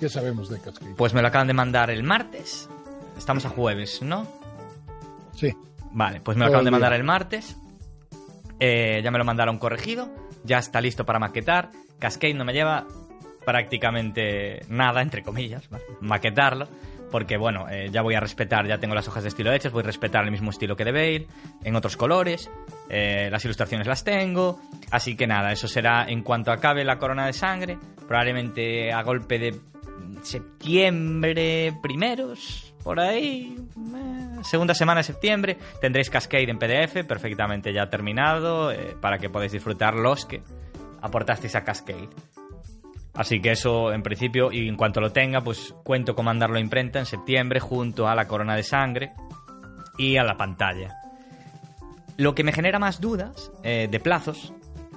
¿Qué 0.00 0.08
sabemos 0.08 0.48
de 0.48 0.58
Cascade? 0.58 0.94
Pues 0.96 1.14
me 1.14 1.22
lo 1.22 1.28
acaban 1.28 1.46
de 1.46 1.54
mandar 1.54 1.90
el 1.90 2.02
martes. 2.02 2.68
Estamos 3.16 3.44
a 3.46 3.50
jueves, 3.50 4.02
¿no? 4.02 4.26
Sí. 5.34 5.54
Vale, 5.92 6.20
pues 6.20 6.36
me 6.36 6.44
lo 6.44 6.48
acaban 6.48 6.64
de 6.64 6.70
mandar 6.70 6.92
el 6.92 7.04
martes. 7.04 7.56
Eh, 8.58 9.00
ya 9.02 9.10
me 9.10 9.18
lo 9.18 9.24
mandaron 9.24 9.58
corregido. 9.58 10.08
Ya 10.44 10.58
está 10.58 10.80
listo 10.80 11.04
para 11.04 11.18
maquetar. 11.18 11.70
Cascade 11.98 12.34
no 12.34 12.44
me 12.44 12.52
lleva 12.52 12.86
prácticamente 13.44 14.60
nada, 14.68 15.02
entre 15.02 15.22
comillas, 15.22 15.68
maquetarlo 16.00 16.68
porque 17.10 17.36
bueno, 17.36 17.66
eh, 17.70 17.88
ya 17.90 18.02
voy 18.02 18.14
a 18.14 18.20
respetar, 18.20 18.66
ya 18.66 18.78
tengo 18.78 18.94
las 18.94 19.06
hojas 19.08 19.22
de 19.22 19.28
estilo 19.28 19.52
hechas, 19.52 19.72
voy 19.72 19.82
a 19.82 19.86
respetar 19.86 20.24
el 20.24 20.30
mismo 20.30 20.50
estilo 20.50 20.76
que 20.76 20.84
de 20.84 20.92
Bale, 20.92 21.26
en 21.62 21.76
otros 21.76 21.96
colores, 21.96 22.50
eh, 22.88 23.28
las 23.30 23.44
ilustraciones 23.44 23.86
las 23.86 24.04
tengo, 24.04 24.60
así 24.90 25.16
que 25.16 25.26
nada, 25.26 25.52
eso 25.52 25.68
será 25.68 26.06
en 26.08 26.22
cuanto 26.22 26.52
acabe 26.52 26.84
la 26.84 26.98
corona 26.98 27.26
de 27.26 27.32
sangre, 27.32 27.78
probablemente 28.06 28.92
a 28.92 29.02
golpe 29.02 29.38
de 29.38 29.60
septiembre 30.22 31.72
primeros, 31.82 32.74
por 32.82 33.00
ahí, 33.00 33.56
eh, 33.58 34.38
segunda 34.42 34.74
semana 34.74 35.00
de 35.00 35.04
septiembre, 35.04 35.56
tendréis 35.80 36.10
Cascade 36.10 36.50
en 36.50 36.58
PDF, 36.58 37.04
perfectamente 37.04 37.72
ya 37.72 37.88
terminado, 37.88 38.72
para 39.00 39.18
que 39.18 39.30
podáis 39.30 39.52
disfrutar 39.52 39.94
los 39.94 40.26
que 40.26 40.42
aportasteis 41.00 41.54
a 41.54 41.64
Cascade. 41.64 42.08
Así 43.16 43.40
que 43.40 43.52
eso, 43.52 43.92
en 43.92 44.02
principio, 44.02 44.52
y 44.52 44.68
en 44.68 44.76
cuanto 44.76 45.00
lo 45.00 45.10
tenga, 45.10 45.40
pues 45.40 45.74
cuento 45.82 46.14
con 46.14 46.26
mandarlo 46.26 46.56
a 46.56 46.60
imprenta 46.60 46.98
en 46.98 47.06
septiembre 47.06 47.60
junto 47.60 48.06
a 48.06 48.14
la 48.14 48.28
corona 48.28 48.54
de 48.54 48.62
sangre 48.62 49.12
y 49.96 50.18
a 50.18 50.22
la 50.22 50.36
pantalla. 50.36 50.94
Lo 52.18 52.34
que 52.34 52.44
me 52.44 52.52
genera 52.52 52.78
más 52.78 53.00
dudas 53.00 53.50
eh, 53.62 53.88
de 53.90 54.00
plazos 54.00 54.52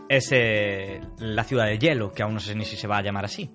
es 0.10 0.32
eh, 0.32 1.00
la 1.20 1.44
ciudad 1.44 1.66
de 1.66 1.78
hielo, 1.78 2.12
que 2.12 2.24
aún 2.24 2.34
no 2.34 2.40
sé 2.40 2.56
ni 2.56 2.66
si 2.66 2.76
se 2.76 2.88
va 2.88 2.98
a 2.98 3.02
llamar 3.02 3.26
así. 3.26 3.52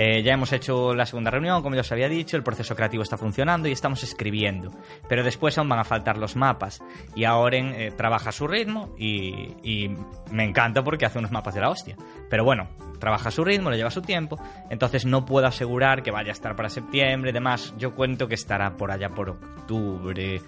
Eh, 0.00 0.22
ya 0.22 0.32
hemos 0.32 0.52
hecho 0.52 0.94
la 0.94 1.04
segunda 1.06 1.32
reunión, 1.32 1.60
como 1.60 1.74
ya 1.74 1.80
os 1.80 1.90
había 1.90 2.08
dicho, 2.08 2.36
el 2.36 2.44
proceso 2.44 2.76
creativo 2.76 3.02
está 3.02 3.18
funcionando 3.18 3.68
y 3.68 3.72
estamos 3.72 4.04
escribiendo. 4.04 4.70
Pero 5.08 5.24
después 5.24 5.58
aún 5.58 5.68
van 5.68 5.80
a 5.80 5.84
faltar 5.84 6.18
los 6.18 6.36
mapas. 6.36 6.80
Y 7.16 7.24
Aoren 7.24 7.74
eh, 7.74 7.90
trabaja 7.90 8.28
a 8.28 8.32
su 8.32 8.46
ritmo 8.46 8.94
y, 8.96 9.90
me 10.30 10.44
encanta 10.44 10.84
porque 10.84 11.04
hace 11.04 11.18
unos 11.18 11.32
mapas 11.32 11.54
de 11.54 11.60
la 11.60 11.70
hostia. 11.70 11.96
Pero 12.30 12.44
bueno, 12.44 12.68
trabaja 13.00 13.30
a 13.30 13.32
su 13.32 13.44
ritmo, 13.44 13.70
le 13.70 13.76
lleva 13.76 13.90
su 13.90 14.00
tiempo. 14.00 14.38
Entonces 14.70 15.04
no 15.04 15.26
puedo 15.26 15.48
asegurar 15.48 16.04
que 16.04 16.12
vaya 16.12 16.28
a 16.28 16.32
estar 16.32 16.54
para 16.54 16.68
septiembre 16.68 17.30
y 17.30 17.32
demás. 17.34 17.74
Yo 17.76 17.96
cuento 17.96 18.28
que 18.28 18.34
estará 18.34 18.76
por 18.76 18.92
allá 18.92 19.10
por 19.10 19.30
octubre. 19.30 20.40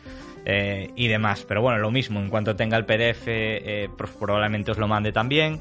Eh, 0.47 0.91
y 0.95 1.09
demás, 1.09 1.45
pero 1.47 1.61
bueno, 1.61 1.79
lo 1.79 1.91
mismo, 1.91 2.19
en 2.19 2.31
cuanto 2.31 2.57
tenga 2.57 2.79
el 2.79 2.87
PDF, 2.87 3.27
pues 3.95 4.11
probablemente 4.19 4.71
os 4.71 4.79
lo 4.79 4.89
mande 4.89 5.13
también 5.13 5.61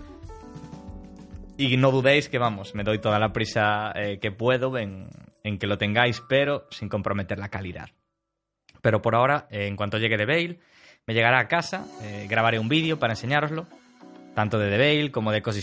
y 1.60 1.76
no 1.76 1.92
dudéis 1.92 2.30
que, 2.30 2.40
vamos, 2.40 2.74
me 2.74 2.86
doy 2.86 3.00
toda 3.00 3.20
la 3.20 3.34
prisa 3.34 3.92
eh, 3.94 4.18
que 4.22 4.32
puedo 4.32 4.78
en, 4.78 5.10
que 5.44 5.68
lo 5.68 5.78
tengáis, 5.78 6.24
pero 6.30 6.66
sin 6.70 6.88
comprometer 6.88 7.38
la 7.38 7.50
calidad. 7.50 7.90
Pero 8.82 9.02
por 9.02 9.14
ahora, 9.14 9.46
eh, 9.52 9.68
en 9.68 9.76
cuanto 9.76 9.98
llegue 9.98 10.16
The 10.16 10.26
Veil, 10.26 10.60
me 11.06 11.14
llegará 11.14 11.40
a 11.40 11.50
casa, 11.50 11.86
eh, 12.02 12.28
grabaré 12.30 12.60
un 12.60 12.70
vídeo 12.70 12.98
para 12.98 13.12
enseñároslo, 13.12 13.68
tanto 14.36 14.58
de 14.58 14.70
The 14.70 14.78
Veil 14.78 15.12
como 15.12 15.34
de 15.34 15.40
Ecos 15.40 15.60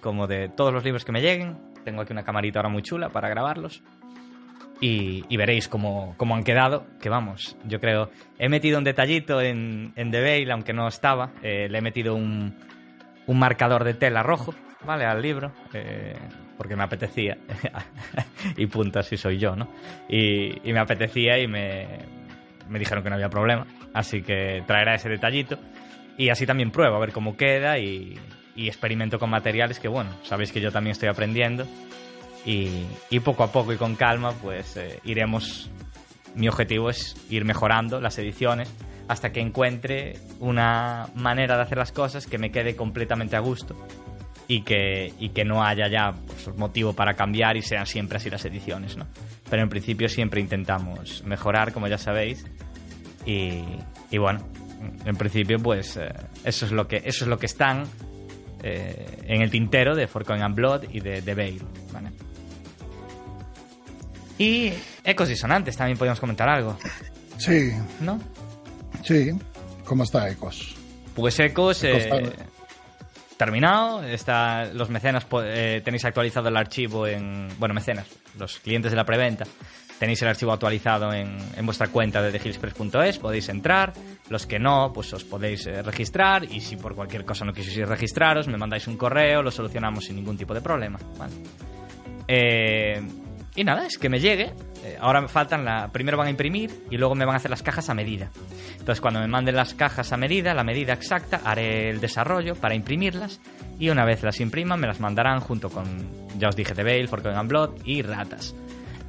como 0.00 0.26
de 0.26 0.48
todos 0.48 0.72
los 0.72 0.82
libros 0.82 1.04
que 1.04 1.12
me 1.12 1.20
lleguen. 1.20 1.58
Tengo 1.84 2.00
aquí 2.00 2.14
una 2.14 2.24
camarita 2.24 2.60
ahora 2.60 2.70
muy 2.70 2.80
chula 2.80 3.10
para 3.10 3.28
grabarlos. 3.28 3.82
Y, 4.80 5.36
veréis 5.36 5.68
cómo, 5.68 6.14
cómo, 6.16 6.34
han 6.36 6.42
quedado, 6.42 6.86
que 7.00 7.08
vamos, 7.08 7.56
yo 7.66 7.80
creo, 7.80 8.10
he 8.38 8.48
metido 8.48 8.76
un 8.76 8.84
detallito 8.84 9.40
en, 9.40 9.92
en 9.96 10.10
The 10.10 10.20
Veil, 10.20 10.50
aunque 10.50 10.74
no 10.74 10.88
estaba, 10.88 11.32
le 11.42 11.78
he 11.78 11.80
metido 11.80 12.14
un, 12.14 12.54
un 13.26 13.38
marcador 13.38 13.84
de 13.84 13.94
tela 13.94 14.22
rojo, 14.22 14.54
¿vale? 14.84 15.04
Al 15.04 15.20
libro, 15.20 15.52
eh, 15.72 16.16
porque 16.56 16.76
me 16.76 16.84
apetecía. 16.84 17.36
y 18.56 18.66
punto, 18.66 18.98
así 18.98 19.16
soy 19.16 19.38
yo, 19.38 19.56
¿no? 19.56 19.68
Y, 20.08 20.72
me 20.72 20.78
apetecía 20.78 21.38
y 21.38 21.46
me, 21.46 21.98
me 22.68 22.78
dijeron 22.78 23.02
que 23.02 23.10
no 23.10 23.16
había 23.16 23.28
problema, 23.28 23.66
así 23.92 24.22
que 24.22 24.62
traerá 24.66 24.94
ese 24.94 25.08
detallito. 25.08 25.58
Y 26.16 26.28
así 26.28 26.46
también 26.46 26.70
pruebo 26.70 26.96
a 26.96 27.00
ver 27.00 27.12
cómo 27.12 27.36
queda 27.36 27.78
y, 27.78 28.18
experimento 28.56 29.18
con 29.18 29.30
materiales 29.30 29.80
que, 29.80 29.88
bueno, 29.88 30.10
sabéis 30.22 30.52
que 30.52 30.60
yo 30.60 30.70
también 30.70 30.92
estoy 30.92 31.08
aprendiendo. 31.08 31.66
Y, 32.46 33.20
poco 33.20 33.42
a 33.42 33.50
poco 33.50 33.72
y 33.72 33.76
con 33.76 33.96
calma, 33.96 34.32
pues 34.32 34.76
eh, 34.76 35.00
iremos. 35.04 35.70
Mi 36.34 36.48
objetivo 36.48 36.90
es 36.90 37.16
ir 37.30 37.44
mejorando 37.44 38.00
las 38.00 38.18
ediciones 38.18 38.72
hasta 39.06 39.30
que 39.30 39.40
encuentre 39.40 40.14
una 40.40 41.06
manera 41.14 41.56
de 41.56 41.62
hacer 41.62 41.78
las 41.78 41.92
cosas 41.92 42.26
que 42.26 42.38
me 42.38 42.50
quede 42.50 42.74
completamente 42.74 43.36
a 43.36 43.40
gusto 43.40 43.76
y 44.48 44.62
que, 44.62 45.12
y 45.18 45.30
que 45.30 45.44
no 45.44 45.64
haya 45.64 45.88
ya 45.88 46.12
pues, 46.26 46.56
motivo 46.56 46.92
para 46.92 47.14
cambiar 47.14 47.56
y 47.56 47.62
sean 47.62 47.86
siempre 47.86 48.18
así 48.18 48.30
las 48.30 48.44
ediciones, 48.44 48.96
¿no? 48.96 49.06
Pero 49.48 49.62
en 49.62 49.68
principio 49.68 50.08
siempre 50.08 50.40
intentamos 50.40 51.24
mejorar, 51.24 51.72
como 51.72 51.88
ya 51.88 51.98
sabéis, 51.98 52.44
y, 53.26 53.62
y 54.10 54.18
bueno, 54.18 54.40
en 55.04 55.16
principio 55.16 55.58
pues 55.58 55.96
eh, 55.96 56.08
eso 56.44 56.66
es 56.66 56.72
lo 56.72 56.86
que 56.86 56.96
eso 57.04 57.24
es 57.24 57.28
lo 57.28 57.38
que 57.38 57.46
están 57.46 57.84
eh, 58.62 59.06
en 59.26 59.42
el 59.42 59.50
tintero 59.50 59.94
de 59.94 60.06
Forcoin 60.06 60.42
and 60.42 60.54
Blood 60.54 60.84
y 60.90 61.00
de, 61.00 61.22
de 61.22 61.34
Veil, 61.34 61.62
¿vale? 61.92 62.10
Y 64.38 64.72
ecos 65.04 65.28
disonantes, 65.28 65.76
también 65.76 65.96
podemos 65.96 66.18
comentar 66.18 66.48
algo. 66.48 66.76
Sí. 67.38 67.70
¿No? 68.00 68.18
Sí. 69.04 69.30
¿Cómo 69.84 70.04
está 70.04 70.28
Ecos? 70.28 70.74
Pues 71.14 71.38
Ecos, 71.38 71.84
eh, 71.84 72.32
terminado. 73.36 74.02
Está, 74.02 74.66
los 74.72 74.90
mecenas 74.90 75.26
eh, 75.44 75.80
tenéis 75.84 76.04
actualizado 76.04 76.48
el 76.48 76.56
archivo 76.56 77.06
en. 77.06 77.48
Bueno, 77.58 77.74
mecenas, 77.74 78.06
los 78.38 78.58
clientes 78.58 78.92
de 78.92 78.96
la 78.96 79.04
preventa. 79.04 79.44
Tenéis 79.98 80.20
el 80.22 80.28
archivo 80.28 80.52
actualizado 80.52 81.12
en, 81.12 81.38
vuestra 81.62 81.86
cuenta 81.86 82.20
de 82.20 82.32
thehillspress.es, 82.32 83.18
podéis 83.18 83.48
entrar. 83.48 83.92
Los 84.28 84.46
que 84.46 84.58
no, 84.58 84.92
pues 84.92 85.12
os 85.12 85.24
podéis 85.24 85.66
eh, 85.66 85.82
registrar. 85.82 86.44
Y 86.44 86.60
si 86.60 86.76
por 86.76 86.94
cualquier 86.94 87.24
cosa 87.24 87.44
no 87.44 87.52
quisierais 87.52 87.88
registraros, 87.88 88.48
me 88.48 88.58
mandáis 88.58 88.86
un 88.88 88.96
correo, 88.96 89.42
lo 89.42 89.50
solucionamos 89.50 90.04
sin 90.04 90.16
ningún 90.16 90.36
tipo 90.36 90.52
de 90.52 90.60
problema. 90.60 90.98
Eh, 92.26 93.00
y 93.56 93.62
nada, 93.62 93.86
es 93.86 93.98
que 93.98 94.08
me 94.08 94.18
llegue. 94.18 94.52
Eh, 94.84 94.96
ahora 95.00 95.20
me 95.20 95.28
faltan 95.28 95.64
la. 95.64 95.88
Primero 95.92 96.18
van 96.18 96.26
a 96.26 96.30
imprimir 96.30 96.70
y 96.90 96.96
luego 96.96 97.14
me 97.14 97.24
van 97.24 97.34
a 97.34 97.36
hacer 97.36 97.50
las 97.50 97.62
cajas 97.62 97.88
a 97.88 97.94
medida. 97.94 98.30
Entonces, 98.72 99.00
cuando 99.00 99.20
me 99.20 99.28
manden 99.28 99.54
las 99.54 99.74
cajas 99.74 100.12
a 100.12 100.16
medida, 100.16 100.54
la 100.54 100.64
medida 100.64 100.92
exacta, 100.92 101.40
haré 101.44 101.88
el 101.90 102.00
desarrollo 102.00 102.56
para 102.56 102.74
imprimirlas. 102.74 103.40
Y 103.78 103.90
una 103.90 104.04
vez 104.04 104.22
las 104.22 104.40
impriman, 104.40 104.80
me 104.80 104.88
las 104.88 104.98
mandarán 104.98 105.40
junto 105.40 105.70
con, 105.70 105.84
ya 106.36 106.48
os 106.48 106.56
dije, 106.56 106.74
The 106.74 106.82
Veil, 106.82 107.08
Forgotten 107.08 107.46
Blood 107.46 107.70
y 107.84 108.02
Ratas. 108.02 108.54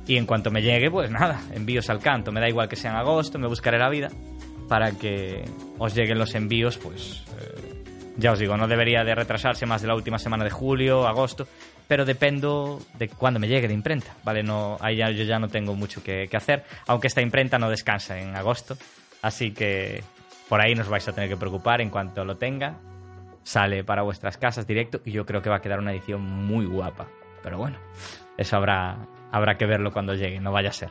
Y 0.08 0.18
en 0.18 0.28
cuanto 0.28 0.52
me 0.52 0.62
llegue, 0.62 0.92
pues 0.92 1.10
nada, 1.10 1.42
envíos 1.54 1.90
al 1.90 2.00
canto. 2.00 2.32
Me 2.32 2.40
da 2.40 2.48
igual 2.48 2.70
que 2.70 2.76
sea 2.76 2.92
en 2.92 2.98
agosto, 2.98 3.40
me 3.40 3.48
buscaré 3.48 3.80
la 3.80 3.90
vida 3.90 4.10
para 4.70 4.92
que 4.92 5.44
os 5.80 5.96
lleguen 5.96 6.20
los 6.20 6.36
envíos, 6.36 6.78
pues. 6.78 7.24
Eh, 7.40 7.84
ya 8.18 8.32
os 8.32 8.40
digo, 8.40 8.56
no 8.56 8.68
debería 8.68 9.04
de 9.04 9.16
retrasarse 9.16 9.66
más 9.66 9.82
de 9.82 9.88
la 9.88 9.96
última 9.96 10.20
semana 10.20 10.44
de 10.44 10.52
julio, 10.52 11.08
agosto 11.08 11.48
pero 11.88 12.06
dependo 12.06 12.80
de 12.98 13.10
cuándo 13.10 13.40
me 13.40 13.48
llegue 13.48 13.68
de 13.68 13.74
imprenta, 13.74 14.16
¿vale? 14.24 14.44
No, 14.44 14.78
ahí 14.80 14.98
ya, 14.98 15.10
yo 15.12 15.24
ya 15.24 15.40
no 15.40 15.48
tengo 15.48 15.76
mucho 15.76 16.04
que, 16.04 16.30
hacer, 16.34 16.64
aunque 16.88 17.08
esta 17.08 17.22
imprenta 17.22 17.60
no 17.60 17.70
descansa 17.70 18.20
en 18.20 18.36
agosto, 18.36 18.78
así 19.22 19.52
que 19.52 20.04
por 20.50 20.62
ahí 20.62 20.76
nos 20.76 20.90
vais 20.90 21.08
a 21.08 21.14
tener 21.14 21.30
que 21.30 21.38
preocupar 21.38 21.82
en 21.82 21.90
cuanto 21.90 22.26
lo 22.26 22.38
tenga. 22.38 22.78
Sale 23.44 23.84
para 23.84 24.02
vuestras 24.02 24.38
casas 24.38 24.66
directo 24.66 25.02
y 25.06 25.12
yo 25.12 25.24
creo 25.26 25.42
que 25.42 25.50
va 25.50 25.58
a 25.58 25.62
quedar 25.62 25.80
una 25.80 25.92
edición 25.92 26.22
muy 26.22 26.66
guapa. 26.66 27.08
Pero 27.44 27.60
bueno, 27.60 27.78
eso 28.38 28.56
habrá, 28.56 28.98
habrá 29.32 29.56
que 29.56 29.68
verlo 29.68 29.92
cuando 29.92 30.16
llegue, 30.16 30.40
no 30.40 30.52
vaya 30.52 30.70
a 30.70 30.74
ser. 30.74 30.90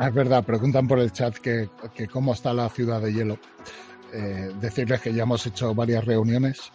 Es 0.00 0.14
verdad, 0.14 0.44
preguntan 0.44 0.86
por 0.86 0.98
el 0.98 1.12
chat 1.12 1.34
que, 1.36 1.70
que 1.94 2.08
cómo 2.08 2.34
está 2.34 2.52
la 2.52 2.68
ciudad 2.68 3.00
de 3.00 3.12
hielo. 3.12 3.38
Eh, 4.12 4.52
decirles 4.60 5.00
que 5.00 5.14
ya 5.14 5.22
hemos 5.22 5.46
hecho 5.46 5.74
varias 5.74 6.04
reuniones. 6.04 6.70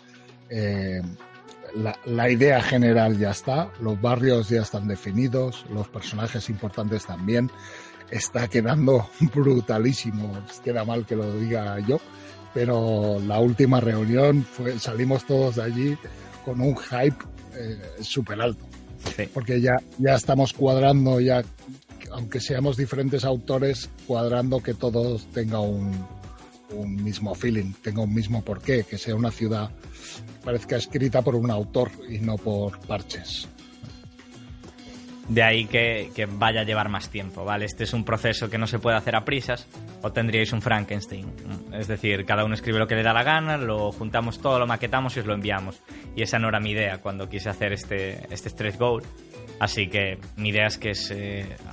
Eh, 0.50 1.02
la, 2.06 2.30
idea 2.30 2.62
general 2.62 3.18
ya 3.20 3.32
está, 3.32 3.70
los 3.80 4.02
barrios 4.02 4.50
ya 4.50 4.62
están 4.62 4.88
definidos, 4.88 5.66
los 5.70 5.88
personajes 5.88 6.50
importantes 6.50 7.06
también. 7.06 7.52
Está 8.10 8.48
quedando 8.48 9.08
brutalísimo, 9.36 10.32
queda 10.64 10.84
mal 10.84 11.06
que 11.06 11.16
lo 11.16 11.32
diga 11.34 11.78
yo, 11.80 12.00
pero 12.54 13.20
la 13.20 13.40
última 13.40 13.82
reunión 13.82 14.44
fue, 14.44 14.80
salimos 14.80 15.26
todos 15.26 15.58
de 15.58 15.64
allí 15.64 15.98
con 16.44 16.62
un 16.62 16.76
hype 16.76 17.18
eh, 17.56 17.80
súper 18.02 18.42
alto. 18.42 18.66
Porque 19.34 19.62
ya, 19.62 19.78
ya 20.00 20.16
estamos 20.16 20.54
cuadrando, 20.54 21.20
ya, 21.20 21.44
aunque 22.12 22.40
seamos 22.40 22.78
diferentes 22.78 23.24
autores, 23.26 23.90
cuadrando 24.08 24.62
que 24.62 24.74
todos 24.74 25.28
tenga 25.32 25.60
un, 25.60 26.06
un 26.72 26.96
mismo 27.04 27.34
feeling, 27.34 27.74
tenga 27.82 28.02
un 28.02 28.14
mismo 28.14 28.44
porqué, 28.44 28.84
que 28.84 28.98
sea 28.98 29.16
una 29.16 29.32
ciudad 29.32 29.72
parezca 30.44 30.78
escrita 30.78 31.22
por 31.22 31.36
un 31.36 31.52
autor 31.52 31.92
y 32.08 32.20
no 32.20 32.38
por 32.38 32.80
parches. 32.88 33.50
De 35.28 35.44
ahí 35.44 35.66
que, 35.66 36.10
vaya 36.32 36.62
a 36.62 36.64
llevar 36.64 36.88
más 36.88 37.10
tiempo, 37.10 37.44
¿vale? 37.44 37.66
Este 37.66 37.84
es 37.84 37.94
un 37.94 38.06
proceso 38.06 38.50
que 38.50 38.58
no 38.58 38.66
se 38.66 38.80
puede 38.80 38.96
hacer 38.96 39.18
a 39.18 39.26
prisas 39.26 39.68
o 40.02 40.14
tendríais 40.14 40.54
un 40.54 40.62
Frankenstein. 40.62 41.30
Es 41.74 41.90
decir, 41.90 42.24
cada 42.24 42.46
uno 42.46 42.54
escribe 42.54 42.80
lo 42.80 42.88
que 42.88 42.96
le 42.96 43.04
da 43.04 43.12
la 43.12 43.24
gana, 43.24 43.58
lo 43.58 43.92
juntamos 43.92 44.40
todo, 44.40 44.58
lo 44.58 44.68
maquetamos 44.68 45.18
y 45.18 45.20
os 45.20 45.26
lo 45.26 45.34
enviamos. 45.34 45.82
Y 46.16 46.22
esa 46.22 46.40
no 46.40 46.48
era 46.48 46.62
mi 46.62 46.72
idea 46.72 47.00
cuando 47.00 47.28
quise 47.28 47.50
hacer 47.50 47.74
este, 47.74 48.26
este 48.34 48.50
stretch 48.50 48.78
goal. 48.78 49.04
Así 49.60 49.88
que 49.88 50.20
mi 50.36 50.50
idea 50.50 50.68
es 50.68 50.78
que 50.78 50.92
es 50.92 51.14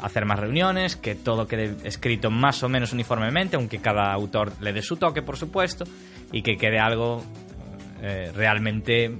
hacer 0.00 0.24
más 0.24 0.38
reuniones, 0.38 0.96
que 0.96 1.14
todo 1.14 1.46
quede 1.46 1.76
escrito 1.84 2.30
más 2.30 2.62
o 2.62 2.68
menos 2.68 2.92
uniformemente, 2.92 3.56
aunque 3.56 3.78
cada 3.78 4.12
autor 4.12 4.52
le 4.60 4.72
dé 4.72 4.80
su 4.80 4.96
toque, 4.96 5.20
por 5.20 5.36
supuesto, 5.36 5.84
y 6.32 6.42
que 6.42 6.56
quede 6.56 6.78
algo 6.78 7.22
eh, 8.00 8.32
realmente 8.34 9.14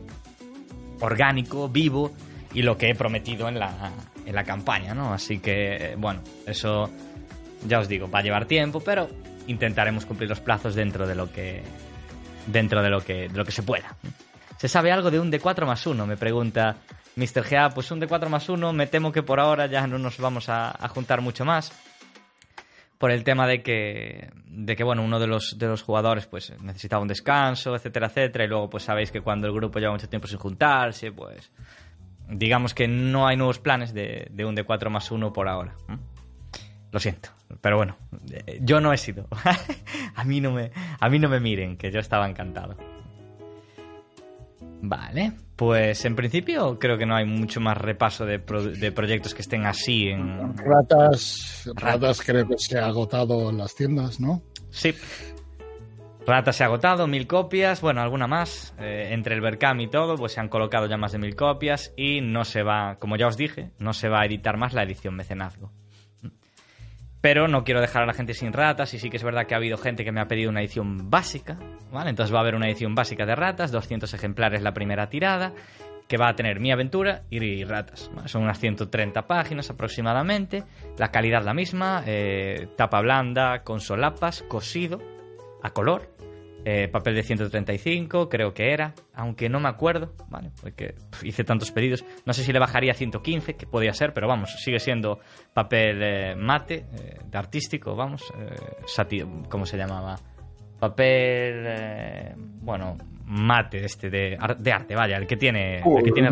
orgánico, 1.00 1.68
vivo, 1.68 2.12
y 2.54 2.62
lo 2.62 2.78
que 2.78 2.90
he 2.90 2.94
prometido 2.94 3.48
en 3.48 3.58
la, 3.58 3.92
en 4.24 4.34
la 4.34 4.44
campaña, 4.44 4.94
¿no? 4.94 5.12
Así 5.12 5.40
que, 5.40 5.74
eh, 5.74 5.94
bueno, 5.98 6.22
eso 6.46 6.90
ya 7.66 7.80
os 7.80 7.88
digo, 7.88 8.10
va 8.10 8.20
a 8.20 8.22
llevar 8.22 8.46
tiempo, 8.46 8.80
pero 8.80 9.08
intentaremos 9.46 10.06
cumplir 10.06 10.28
los 10.28 10.40
plazos 10.40 10.74
dentro 10.74 11.06
de 11.06 11.14
lo 11.14 11.30
que 11.30 11.62
dentro 12.46 12.82
de 12.82 12.90
lo 12.90 13.00
que, 13.00 13.28
de 13.28 13.36
lo 13.36 13.44
que 13.44 13.52
se 13.52 13.62
pueda. 13.62 13.96
¿Se 14.58 14.68
sabe 14.68 14.92
algo 14.92 15.10
de 15.10 15.18
un 15.18 15.32
D4 15.32 15.66
más 15.66 15.86
1? 15.86 16.06
Me 16.06 16.16
pregunta 16.16 16.76
Mr. 17.16 17.48
GA, 17.48 17.70
pues 17.70 17.90
un 17.90 18.00
D4 18.00 18.28
más 18.28 18.48
1, 18.48 18.72
me 18.72 18.86
temo 18.86 19.12
que 19.12 19.22
por 19.22 19.40
ahora 19.40 19.66
ya 19.66 19.86
no 19.86 19.98
nos 19.98 20.18
vamos 20.18 20.48
a, 20.48 20.76
juntar 20.88 21.20
mucho 21.20 21.44
más. 21.44 21.72
Por 22.98 23.10
el 23.10 23.24
tema 23.24 23.46
de 23.46 23.62
que, 23.62 24.30
de 24.46 24.76
que 24.76 24.84
bueno, 24.84 25.02
uno 25.02 25.18
de 25.18 25.26
los, 25.26 25.58
de 25.58 25.66
los 25.66 25.82
jugadores 25.82 26.26
pues 26.26 26.52
necesitaba 26.62 27.02
un 27.02 27.08
descanso, 27.08 27.74
etcétera, 27.74 28.06
etcétera. 28.06 28.44
Y 28.44 28.48
luego 28.48 28.70
pues 28.70 28.84
sabéis 28.84 29.10
que 29.10 29.20
cuando 29.20 29.46
el 29.46 29.52
grupo 29.52 29.78
lleva 29.78 29.92
mucho 29.92 30.08
tiempo 30.08 30.26
sin 30.26 30.38
juntarse, 30.38 31.12
pues 31.12 31.50
digamos 32.28 32.74
que 32.74 32.88
no 32.88 33.26
hay 33.26 33.36
nuevos 33.36 33.58
planes 33.58 33.92
de, 33.92 34.30
un 34.44 34.56
D4 34.56 34.88
más 34.90 35.10
1 35.10 35.32
por 35.32 35.48
ahora. 35.48 35.74
Lo 36.92 37.00
siento, 37.00 37.30
pero 37.60 37.76
bueno, 37.76 37.96
eh, 38.30 38.60
yo 38.62 38.80
no 38.80 38.92
he 38.92 38.96
sido. 38.96 39.26
a, 40.14 40.24
mí 40.24 40.40
no 40.40 40.52
me, 40.52 40.70
a 41.00 41.08
mí 41.08 41.18
no 41.18 41.28
me 41.28 41.40
miren, 41.40 41.76
que 41.76 41.90
yo 41.90 41.98
estaba 41.98 42.28
encantado. 42.28 42.76
Vale, 44.86 45.32
pues 45.56 46.04
en 46.04 46.14
principio 46.14 46.78
creo 46.78 46.98
que 46.98 47.06
no 47.06 47.16
hay 47.16 47.24
mucho 47.24 47.58
más 47.58 47.78
repaso 47.78 48.26
de, 48.26 48.38
proyectos 48.38 49.34
que 49.34 49.40
estén 49.40 49.64
así 49.64 50.08
en... 50.08 50.54
Ratas, 50.58 51.70
Ratas 51.74 52.20
creo 52.20 52.46
que 52.46 52.58
se 52.58 52.78
ha 52.78 52.86
agotado 52.86 53.48
en 53.48 53.56
las 53.56 53.74
tiendas, 53.74 54.20
¿no? 54.20 54.42
Sí. 54.68 54.94
Ratas 56.26 56.56
se 56.56 56.64
ha 56.64 56.66
agotado, 56.66 57.06
mil 57.06 57.26
copias, 57.26 57.80
bueno, 57.80 58.02
alguna 58.02 58.26
más. 58.26 58.74
Eh, 58.78 59.08
entre 59.12 59.34
el 59.34 59.40
Berkam 59.40 59.80
y 59.80 59.88
todo, 59.88 60.16
pues 60.16 60.32
se 60.32 60.40
han 60.40 60.50
colocado 60.50 60.86
ya 60.86 60.98
más 60.98 61.12
de 61.12 61.18
mil 61.18 61.34
copias 61.34 61.94
y 61.96 62.20
no 62.20 62.44
se 62.44 62.62
va, 62.62 62.96
como 62.98 63.16
ya 63.16 63.26
os 63.26 63.38
dije, 63.38 63.70
no 63.78 63.94
se 63.94 64.10
va 64.10 64.20
a 64.20 64.26
editar 64.26 64.58
más 64.58 64.74
la 64.74 64.82
edición 64.82 65.14
mecenazgo. 65.14 65.72
Pero 67.24 67.48
no 67.48 67.64
quiero 67.64 67.80
dejar 67.80 68.02
a 68.02 68.06
la 68.06 68.12
gente 68.12 68.34
sin 68.34 68.52
ratas 68.52 68.92
y 68.92 68.98
sí 68.98 69.08
que 69.08 69.16
es 69.16 69.24
verdad 69.24 69.46
que 69.46 69.54
ha 69.54 69.56
habido 69.56 69.78
gente 69.78 70.04
que 70.04 70.12
me 70.12 70.20
ha 70.20 70.28
pedido 70.28 70.50
una 70.50 70.60
edición 70.60 71.08
básica, 71.08 71.58
¿vale? 71.90 72.10
Entonces 72.10 72.34
va 72.34 72.40
a 72.40 72.42
haber 72.42 72.54
una 72.54 72.66
edición 72.66 72.94
básica 72.94 73.24
de 73.24 73.34
ratas, 73.34 73.72
200 73.72 74.12
ejemplares 74.12 74.60
la 74.60 74.74
primera 74.74 75.08
tirada, 75.08 75.54
que 76.06 76.18
va 76.18 76.28
a 76.28 76.34
tener 76.34 76.60
mi 76.60 76.70
aventura 76.70 77.22
y 77.30 77.64
ratas. 77.64 78.10
Son 78.26 78.42
unas 78.42 78.60
130 78.60 79.26
páginas 79.26 79.70
aproximadamente, 79.70 80.64
la 80.98 81.08
calidad 81.08 81.42
la 81.42 81.54
misma, 81.54 82.02
eh, 82.06 82.68
tapa 82.76 83.00
blanda, 83.00 83.62
con 83.62 83.80
solapas, 83.80 84.42
cosido, 84.42 84.98
a 85.62 85.70
color, 85.70 86.13
eh, 86.64 86.88
papel 86.88 87.14
de 87.14 87.22
135, 87.22 88.28
creo 88.28 88.54
que 88.54 88.72
era, 88.72 88.94
aunque 89.14 89.48
no 89.48 89.60
me 89.60 89.68
acuerdo, 89.68 90.14
¿vale? 90.30 90.50
Porque 90.60 90.94
hice 91.22 91.44
tantos 91.44 91.70
pedidos. 91.70 92.04
No 92.24 92.32
sé 92.32 92.42
si 92.42 92.52
le 92.52 92.58
bajaría 92.58 92.92
a 92.92 92.94
115, 92.94 93.54
que 93.54 93.66
podía 93.66 93.92
ser, 93.92 94.14
pero 94.14 94.28
vamos, 94.28 94.54
sigue 94.62 94.78
siendo 94.78 95.20
papel 95.52 96.02
eh, 96.02 96.34
mate, 96.36 96.86
eh, 96.92 97.18
de 97.26 97.38
artístico, 97.38 97.94
vamos, 97.94 98.32
¿cómo 99.48 99.66
se 99.66 99.76
llamaba? 99.76 100.16
Papel, 100.80 102.34
bueno, 102.60 102.96
mate 103.26 103.84
este 103.84 104.10
de, 104.10 104.38
de, 104.58 104.72
arte, 104.72 104.94
vaya, 104.94 105.16
el 105.16 105.26
que 105.26 105.36
tiene... 105.36 105.80
Cool, 105.82 105.98
el 105.98 106.04
que 106.04 106.12
tiene 106.12 106.28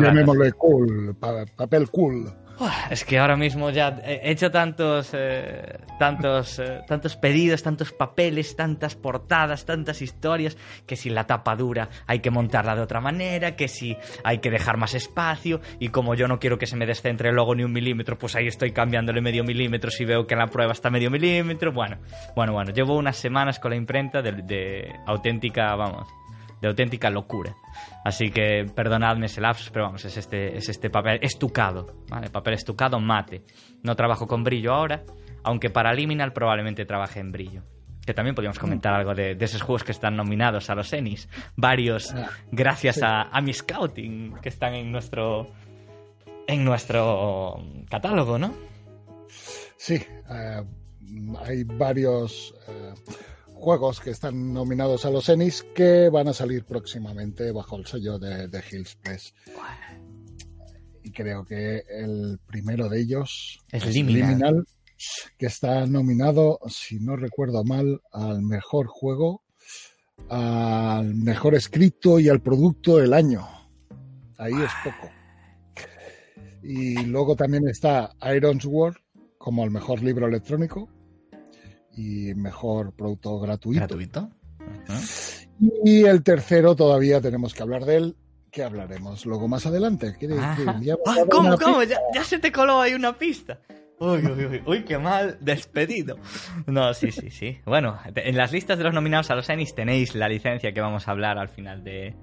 cool, 0.57 1.15
papel 1.55 1.89
cool. 1.89 2.42
Es 2.89 3.03
que 3.03 3.17
ahora 3.17 3.35
mismo 3.35 3.69
ya 3.71 3.99
he 4.05 4.31
hecho 4.31 4.51
tantos, 4.51 5.09
eh, 5.13 5.79
tantos, 5.99 6.59
eh, 6.59 6.81
tantos 6.87 7.15
pedidos, 7.15 7.63
tantos 7.63 7.91
papeles, 7.91 8.55
tantas 8.55 8.95
portadas, 8.95 9.65
tantas 9.65 10.01
historias, 10.01 10.57
que 10.85 10.95
si 10.95 11.09
la 11.09 11.25
tapa 11.25 11.55
dura 11.55 11.89
hay 12.05 12.19
que 12.19 12.29
montarla 12.29 12.75
de 12.75 12.81
otra 12.81 13.01
manera, 13.01 13.55
que 13.55 13.67
si 13.67 13.97
hay 14.23 14.37
que 14.37 14.51
dejar 14.51 14.77
más 14.77 14.93
espacio, 14.93 15.61
y 15.79 15.89
como 15.89 16.15
yo 16.15 16.27
no 16.27 16.39
quiero 16.39 16.57
que 16.57 16.67
se 16.67 16.75
me 16.75 16.85
descentre 16.85 17.29
el 17.29 17.35
logo 17.35 17.55
ni 17.55 17.63
un 17.63 17.73
milímetro, 17.73 18.17
pues 18.17 18.35
ahí 18.35 18.47
estoy 18.47 18.71
cambiándole 18.71 19.21
medio 19.21 19.43
milímetro 19.43 19.89
si 19.89 20.05
veo 20.05 20.27
que 20.27 20.35
en 20.35 20.39
la 20.39 20.47
prueba 20.47 20.73
está 20.73 20.89
medio 20.89 21.09
milímetro. 21.09 21.71
Bueno, 21.71 21.97
bueno, 22.35 22.53
bueno, 22.53 22.71
llevo 22.71 22.95
unas 22.95 23.17
semanas 23.17 23.59
con 23.59 23.71
la 23.71 23.77
imprenta 23.77 24.21
de 24.21 24.93
auténtica, 25.07 25.75
vamos, 25.75 26.07
de 26.63 26.69
auténtica 26.69 27.09
locura. 27.09 27.57
Así 28.05 28.31
que 28.31 28.65
perdonadme 28.73 29.25
ese 29.25 29.41
lapsus, 29.41 29.69
pero 29.69 29.83
vamos, 29.83 30.05
es 30.05 30.15
este, 30.15 30.55
es 30.55 30.69
este 30.69 30.89
papel 30.89 31.19
estucado, 31.21 31.93
¿vale? 32.09 32.29
Papel 32.29 32.53
estucado 32.53 33.01
mate. 33.01 33.43
No 33.83 33.97
trabajo 33.97 34.27
con 34.27 34.45
brillo 34.45 34.73
ahora, 34.73 35.03
aunque 35.43 35.69
para 35.69 35.93
Liminal 35.93 36.31
probablemente 36.31 36.85
trabaje 36.85 37.19
en 37.19 37.33
brillo. 37.33 37.63
Que 38.05 38.13
también 38.13 38.33
podríamos 38.33 38.59
comentar 38.59 38.93
algo 38.93 39.13
de, 39.13 39.35
esos 39.37 39.61
juegos 39.61 39.83
que 39.83 39.91
están 39.91 40.15
nominados 40.15 40.69
a 40.69 40.75
los 40.75 40.93
Ennis. 40.93 41.27
Varios, 41.57 42.13
ah, 42.13 42.29
gracias 42.49 43.01
a, 43.03 43.41
mi 43.41 43.53
scouting, 43.53 44.35
que 44.41 44.47
están 44.47 44.73
en 44.73 44.89
nuestro, 44.89 45.51
en 46.47 46.63
nuestro 46.63 47.61
catálogo, 47.89 48.39
¿no? 48.39 48.53
Sí, 49.75 49.95
eh, 49.95 50.63
hay 51.45 51.63
varios... 51.65 52.55
Eh, 52.69 52.93
juegos 53.63 54.01
que 54.01 54.09
están 54.09 54.51
nominados 54.53 55.05
a 55.05 55.09
los 55.09 55.29
Ennis 55.29 55.65
que 55.73 56.09
van 56.09 56.27
a 56.27 56.33
salir 56.33 56.65
próximamente 56.65 57.49
bajo 57.53 57.77
el 57.77 57.85
sello 57.85 58.19
de, 58.19 58.49
de 58.49 58.61
Hills 58.69 58.97
Press. 58.97 59.33
Y 61.01 61.11
creo 61.11 61.45
que 61.45 61.81
el 61.87 62.39
primero 62.45 62.89
de 62.89 62.99
ellos 62.99 63.63
es, 63.71 63.85
Liminal. 63.85 64.65
que 65.37 65.45
está 65.45 65.85
nominado, 65.85 66.59
si 66.67 66.99
no 66.99 67.15
recuerdo 67.15 67.63
mal, 67.63 68.01
al 68.11 68.41
mejor 68.41 68.87
juego, 68.87 69.43
al 70.27 71.15
mejor 71.15 71.55
escrito 71.55 72.19
y 72.19 72.27
al 72.27 72.41
producto 72.41 72.97
del 72.97 73.13
año. 73.13 73.47
Ahí 74.39 74.55
es 74.61 74.71
poco. 74.83 75.09
Y 76.61 77.05
luego 77.05 77.37
también 77.37 77.65
está 77.69 78.13
Iron's 78.35 78.65
World 78.65 78.97
como 79.37 79.63
el 79.63 79.71
mejor 79.71 80.03
libro 80.03 80.27
electrónico 80.27 80.89
y 81.95 82.33
mejor 82.35 82.93
producto 82.93 83.39
gratuito. 83.39 83.79
¿Gratuito? 83.79 84.29
Y 85.83 86.05
el 86.05 86.23
tercero 86.23 86.75
todavía 86.75 87.21
tenemos 87.21 87.53
que 87.53 87.63
hablar 87.63 87.85
de 87.85 87.95
él, 87.97 88.15
que 88.51 88.63
hablaremos 88.63 89.25
luego 89.25 89.47
más 89.47 89.65
adelante. 89.65 90.15
Ah. 90.39 90.57
¿Cómo, 91.29 91.57
cómo? 91.57 91.83
Ya, 91.83 92.23
se 92.23 92.39
te 92.39 92.51
coló 92.51 92.81
ahí 92.81 92.93
una 92.93 93.17
pista. 93.17 93.59
Uy, 93.99 94.25
uy, 94.25 94.45
uy, 94.45 94.63
uy, 94.65 94.83
qué 94.83 94.97
mal 94.97 95.37
despedido. 95.39 96.17
No, 96.65 96.93
sí, 96.93 97.11
sí, 97.11 97.29
sí. 97.29 97.59
Bueno, 97.65 97.97
en 98.15 98.35
las 98.35 98.51
listas 98.51 98.77
de 98.77 98.83
los 98.83 98.93
nominados 98.93 99.29
a 99.31 99.35
los 99.35 99.49
Ennis 99.49 99.75
tenéis 99.75 100.15
la 100.15 100.27
licencia 100.27 100.73
que 100.73 100.81
vamos 100.81 101.07
a 101.07 101.11
hablar 101.11 101.37
al 101.37 101.47
final 101.47 101.83
de, 101.83 102.13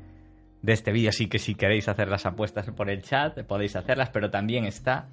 de 0.60 0.72
este 0.72 0.92
vídeo. 0.92 1.10
Así 1.10 1.28
que 1.28 1.38
si 1.38 1.54
queréis 1.54 1.88
hacer 1.88 2.08
las 2.08 2.26
apuestas 2.26 2.66
por 2.70 2.90
el 2.90 3.02
chat, 3.02 3.40
podéis 3.44 3.76
hacerlas, 3.76 4.10
pero 4.10 4.30
también 4.30 4.64
está 4.66 5.08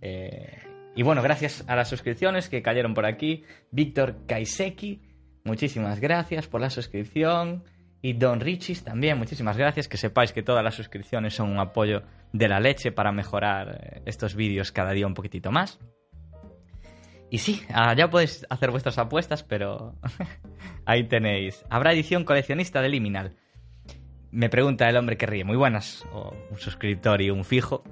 eh, 0.00 0.58
y 0.96 1.02
bueno, 1.02 1.22
gracias 1.22 1.64
a 1.66 1.74
las 1.74 1.88
suscripciones 1.88 2.48
que 2.48 2.62
cayeron 2.62 2.94
por 2.94 3.06
aquí. 3.06 3.44
Víctor 3.70 4.26
Kaiseki, 4.26 5.02
muchísimas 5.44 6.00
gracias 6.00 6.46
por 6.46 6.60
la 6.60 6.70
suscripción. 6.70 7.64
Y 8.00 8.12
Don 8.12 8.38
Richis 8.38 8.84
también, 8.84 9.18
muchísimas 9.18 9.56
gracias. 9.56 9.88
Que 9.88 9.96
sepáis 9.96 10.32
que 10.32 10.42
todas 10.42 10.62
las 10.62 10.74
suscripciones 10.74 11.34
son 11.34 11.50
un 11.50 11.58
apoyo 11.58 12.02
de 12.32 12.48
la 12.48 12.60
leche 12.60 12.92
para 12.92 13.12
mejorar 13.12 13.80
eh, 13.80 14.02
estos 14.06 14.36
vídeos 14.36 14.70
cada 14.72 14.92
día 14.92 15.06
un 15.06 15.14
poquitito 15.14 15.50
más. 15.50 15.80
Y 17.30 17.38
sí, 17.38 17.62
ah, 17.70 17.94
ya 17.96 18.08
podéis 18.08 18.46
hacer 18.48 18.70
vuestras 18.70 18.98
apuestas, 18.98 19.42
pero 19.42 19.94
ahí 20.86 21.08
tenéis. 21.08 21.64
¿Habrá 21.70 21.92
edición 21.92 22.24
coleccionista 22.24 22.80
de 22.80 22.90
Liminal? 22.90 23.34
Me 24.30 24.48
pregunta 24.48 24.88
el 24.88 24.96
hombre 24.96 25.16
que 25.16 25.26
ríe. 25.26 25.44
Muy 25.44 25.56
buenas, 25.56 26.04
o 26.12 26.36
un 26.50 26.58
suscriptor 26.58 27.22
y 27.22 27.30
un 27.30 27.44
fijo. 27.44 27.82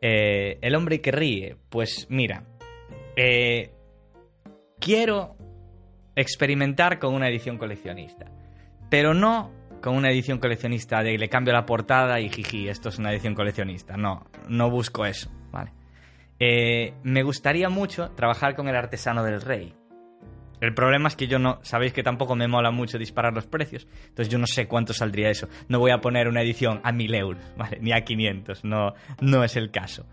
Eh, 0.00 0.58
el 0.60 0.74
hombre 0.74 1.00
que 1.00 1.10
ríe, 1.10 1.56
pues 1.68 2.06
mira, 2.08 2.44
eh, 3.16 3.72
quiero 4.78 5.36
experimentar 6.14 6.98
con 6.98 7.14
una 7.14 7.28
edición 7.28 7.58
coleccionista, 7.58 8.26
pero 8.90 9.14
no 9.14 9.52
con 9.80 9.96
una 9.96 10.10
edición 10.10 10.38
coleccionista 10.38 11.02
de 11.02 11.18
le 11.18 11.28
cambio 11.28 11.52
la 11.52 11.66
portada 11.66 12.20
y 12.20 12.28
jiji, 12.28 12.68
esto 12.68 12.88
es 12.88 12.98
una 12.98 13.12
edición 13.12 13.34
coleccionista. 13.34 13.96
No, 13.96 14.26
no 14.48 14.70
busco 14.70 15.06
eso, 15.06 15.30
¿vale? 15.50 15.72
Eh, 16.40 16.94
me 17.02 17.22
gustaría 17.22 17.68
mucho 17.68 18.10
trabajar 18.10 18.54
con 18.54 18.68
el 18.68 18.76
artesano 18.76 19.24
del 19.24 19.40
rey. 19.40 19.74
El 20.60 20.74
problema 20.74 21.08
es 21.08 21.16
que 21.16 21.26
yo 21.26 21.38
no, 21.38 21.58
sabéis 21.62 21.92
que 21.92 22.02
tampoco 22.02 22.34
me 22.34 22.48
mola 22.48 22.70
mucho 22.70 22.98
disparar 22.98 23.32
los 23.32 23.46
precios, 23.46 23.86
entonces 24.08 24.28
yo 24.28 24.38
no 24.38 24.46
sé 24.46 24.66
cuánto 24.66 24.92
saldría 24.92 25.30
eso. 25.30 25.48
No 25.68 25.78
voy 25.78 25.90
a 25.90 26.00
poner 26.00 26.28
una 26.28 26.42
edición 26.42 26.80
a 26.82 26.92
1000 26.92 27.14
euros, 27.14 27.42
¿vale? 27.56 27.78
Ni 27.80 27.92
a 27.92 28.02
500, 28.02 28.64
no, 28.64 28.94
no 29.20 29.44
es 29.44 29.56
el 29.56 29.70
caso. 29.70 30.06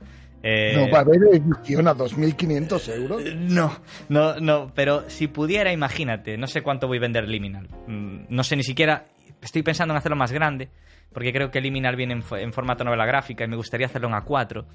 Eh, 0.47 0.73
¿No 0.75 0.91
va 0.91 0.99
a 0.99 1.01
haber 1.01 1.19
edición 1.33 1.87
a 1.87 1.95
2.500 1.95 2.95
euros? 2.95 3.23
No, 3.35 3.71
no, 4.09 4.39
no, 4.39 4.71
pero 4.75 5.09
si 5.09 5.27
pudiera, 5.27 5.73
imagínate, 5.73 6.37
no 6.37 6.45
sé 6.45 6.61
cuánto 6.61 6.87
voy 6.87 6.99
a 6.99 7.01
vender 7.01 7.27
Liminal. 7.27 7.67
Mm, 7.87 8.25
no 8.29 8.43
sé 8.43 8.55
ni 8.55 8.61
siquiera, 8.61 9.07
estoy 9.41 9.63
pensando 9.63 9.95
en 9.95 9.97
hacerlo 9.97 10.17
más 10.17 10.31
grande, 10.31 10.69
porque 11.11 11.33
creo 11.33 11.49
que 11.49 11.61
Liminal 11.61 11.95
viene 11.95 12.13
en, 12.13 12.53
formato 12.53 12.83
novela 12.83 13.05
gráfica 13.05 13.43
y 13.43 13.47
me 13.47 13.55
gustaría 13.55 13.87
hacerlo 13.87 14.09
en 14.09 14.13
A4. 14.13 14.65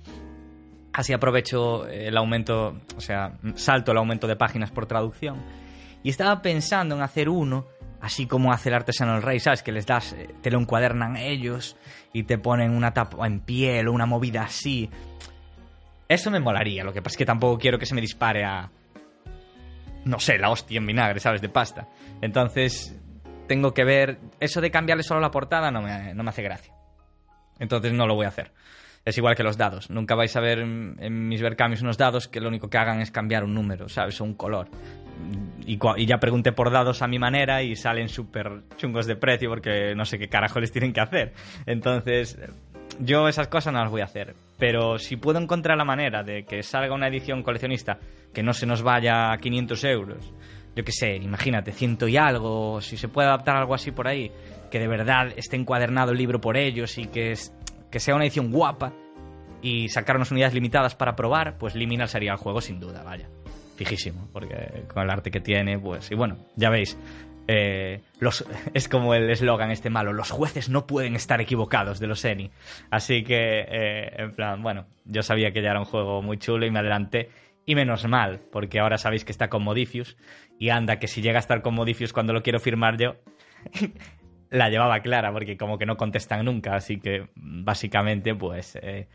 Así 1.01 1.15
aprovecho 1.15 1.87
el 1.89 2.15
aumento, 2.19 2.79
o 2.95 3.01
sea, 3.01 3.33
salto 3.55 3.93
el 3.93 3.97
aumento 3.97 4.27
de 4.27 4.37
páginas 4.37 4.71
por 4.71 4.85
traducción. 4.85 5.43
Y 6.03 6.11
estaba 6.11 6.43
pensando 6.43 6.95
en 6.95 7.01
hacer 7.01 7.31
uno, 7.31 7.67
así 8.03 8.27
como 8.27 8.53
hace 8.53 8.69
el 8.69 8.75
artesano 8.75 9.15
del 9.15 9.23
rey, 9.23 9.41
¿sabes? 9.41 9.63
Que 9.63 9.73
les 9.73 9.87
das, 9.87 10.13
eh, 10.13 10.29
te 10.43 10.51
lo 10.51 10.61
encuadernan 10.61 11.17
ellos 11.17 11.75
y 12.13 12.25
te 12.25 12.37
ponen 12.37 12.77
una 12.77 12.93
tapa 12.93 13.27
en 13.27 13.41
piel 13.41 13.89
o 13.89 13.93
una 13.95 14.05
movida 14.05 14.43
así. 14.43 14.91
Eso 16.07 16.31
me 16.31 16.39
molaría, 16.39 16.85
lo 16.85 16.93
que 16.93 17.01
pasa 17.01 17.15
es 17.15 17.17
que 17.17 17.25
tampoco 17.25 17.59
quiero 17.59 17.79
que 17.79 17.87
se 17.87 17.95
me 17.95 18.03
dispare 18.03 18.45
a... 18.45 18.71
No 20.05 20.19
sé, 20.19 20.37
la 20.37 20.51
hostia 20.51 20.77
en 20.77 20.87
vinagre, 20.87 21.19
¿sabes? 21.19 21.41
De 21.41 21.49
pasta. 21.49 21.89
Entonces, 22.21 22.95
tengo 23.49 23.73
que 23.73 23.85
ver... 23.85 24.19
Eso 24.39 24.61
de 24.61 24.71
cambiarle 24.71 25.03
solo 25.03 25.21
la 25.21 25.31
portada 25.31 25.71
no 25.71 25.81
me, 25.81 26.13
no 26.13 26.23
me 26.23 26.29
hace 26.29 26.43
gracia. 26.43 26.75
Entonces 27.59 27.91
no 27.95 28.07
lo 28.07 28.17
voy 28.17 28.27
a 28.27 28.29
hacer. 28.29 28.53
Es 29.05 29.17
igual 29.17 29.35
que 29.35 29.43
los 29.43 29.57
dados. 29.57 29.91
Nunca 29.91 30.15
vais 30.15 30.35
a 30.37 30.41
ver 30.41 30.59
en, 30.59 31.29
mis 31.29 31.41
vercamios 31.41 31.83
unos 31.83 31.97
dados 31.97 32.29
que 32.29 32.41
lo 32.41 32.49
único 32.49 32.69
que 32.69 32.79
hagan 32.79 33.01
es 33.01 33.11
cambiar 33.11 33.45
un 33.45 33.55
número, 33.55 33.89
¿sabes? 33.89 34.21
O 34.21 34.25
un 34.25 34.35
color. 34.35 34.69
Y, 35.67 35.79
y 35.97 36.07
ya 36.07 36.19
pregunté 36.19 36.53
por 36.53 36.71
dados 36.71 37.03
a 37.03 37.07
mi 37.07 37.19
manera 37.19 37.63
y 37.63 37.77
salen 37.77 38.09
súper 38.09 38.63
chungos 38.77 39.07
de 39.07 39.17
precio 39.17 39.49
porque 39.49 39.95
no 39.95 40.05
sé 40.05 40.19
qué 40.19 40.29
carajo 40.29 40.61
les 40.61 40.73
tienen 40.73 40.93
que 40.93 41.01
hacer. 41.01 41.33
Entonces, 41.67 42.39
yo 42.99 43.29
esas 43.29 43.49
cosas 43.49 43.73
no 43.73 43.81
las 43.81 43.91
voy 43.91 44.03
a 44.03 44.05
hacer. 44.05 44.35
Pero 44.59 44.99
si 44.99 45.17
puedo 45.17 45.39
encontrar 45.39 45.79
la 45.79 45.85
manera 45.85 46.23
de 46.23 46.45
que 46.45 46.63
salga 46.63 46.95
una 46.95 47.09
edición 47.09 47.43
coleccionista 47.43 47.99
que 48.33 48.43
no 48.43 48.53
se 48.53 48.67
nos 48.67 48.83
vaya 48.83 49.33
a 49.33 49.39
500 49.39 49.85
euros, 49.85 50.33
yo 50.77 50.85
qué 50.85 50.93
sé, 50.93 51.17
imagínate, 51.17 51.73
ciento 51.73 52.07
y 52.07 52.17
algo, 52.17 52.81
si 52.81 52.97
se 52.97 53.09
puede 53.09 53.29
adaptar 53.29 53.57
algo 53.57 53.75
así 53.75 53.91
por 53.91 54.07
ahí, 54.07 54.31
que 54.71 54.79
de 54.79 54.87
verdad 54.87 55.33
esté 55.37 55.57
encuadernado 55.57 56.13
el 56.13 56.19
libro 56.19 56.41
por 56.41 56.57
ellos 56.57 56.97
y 56.99 57.07
que 57.07 57.33
es 57.33 57.53
que 57.91 58.01
sea 58.01 58.15
una 58.15 58.25
edición 58.25 58.51
guapa 58.51 58.93
y 59.63 59.89
sacar 59.89 60.17
unas 60.17 60.31
unidades 60.31 60.55
limitadas 60.55 60.95
para 60.95 61.17
probar, 61.17 61.59
pues 61.59 61.75
Liminal 61.75 62.09
sería 62.09 62.33
el 62.33 62.39
juego 62.39 62.61
sin 62.61 62.81
duda, 62.81 63.03
vaya. 63.03 63.29
Fijísimo, 63.77 64.29
porque 64.33 64.85
con 64.93 65.03
el 65.03 65.11
arte 65.11 65.31
que 65.31 65.41
tiene, 65.41 65.79
pues. 65.79 66.11
Y 66.11 66.15
bueno, 66.15 66.37
ya 66.57 66.71
veis. 66.71 66.99
Eh, 67.49 68.03
es 68.75 68.89
como 68.89 69.15
el 69.15 69.29
eslogan 69.31 69.71
este 69.71 69.91
malo, 69.91 70.13
los 70.13 70.31
jueces 70.31 70.69
no 70.69 70.87
pueden 70.87 71.17
estar 71.17 71.41
equivocados 71.41 71.99
de 71.99 72.07
los 72.07 72.25
ENI. 72.25 72.51
Así 72.91 73.25
que, 73.25 73.61
eh, 73.61 74.13
en 74.19 74.35
plan, 74.35 74.63
bueno, 74.63 74.87
yo 75.05 75.23
sabía 75.23 75.53
que 75.53 75.63
ya 75.63 75.71
era 75.71 75.81
un 75.81 75.87
juego 75.87 76.23
muy 76.23 76.39
chulo 76.39 76.67
y 76.67 76.71
me 76.71 76.79
adelanté. 76.79 77.31
Y 77.67 77.75
menos 77.75 78.07
mal, 78.07 78.41
porque 78.51 78.81
ahora 78.81 78.99
sabéis 78.99 79.25
que 79.25 79.33
está 79.33 79.49
con 79.49 79.63
Modifius. 79.63 80.17
Y 80.59 80.71
anda, 80.71 80.99
que 80.99 81.07
si 81.07 81.23
llega 81.23 81.39
a 81.39 81.41
estar 81.41 81.63
con 81.63 81.75
Modifius 81.75 82.13
cuando 82.13 82.33
lo 82.33 82.43
quiero 82.43 82.59
firmar 82.59 82.97
yo, 82.99 83.17
la 84.51 84.69
llevaba 84.69 85.01
clara 85.01 85.33
porque 85.33 85.57
como 85.57 85.79
que 85.79 85.87
no 85.87 85.97
contestan 85.97 86.45
nunca, 86.45 86.75
así 86.75 86.99
que 86.99 87.31
básicamente 87.35 88.35
pues 88.35 88.77
eh, 88.83 89.09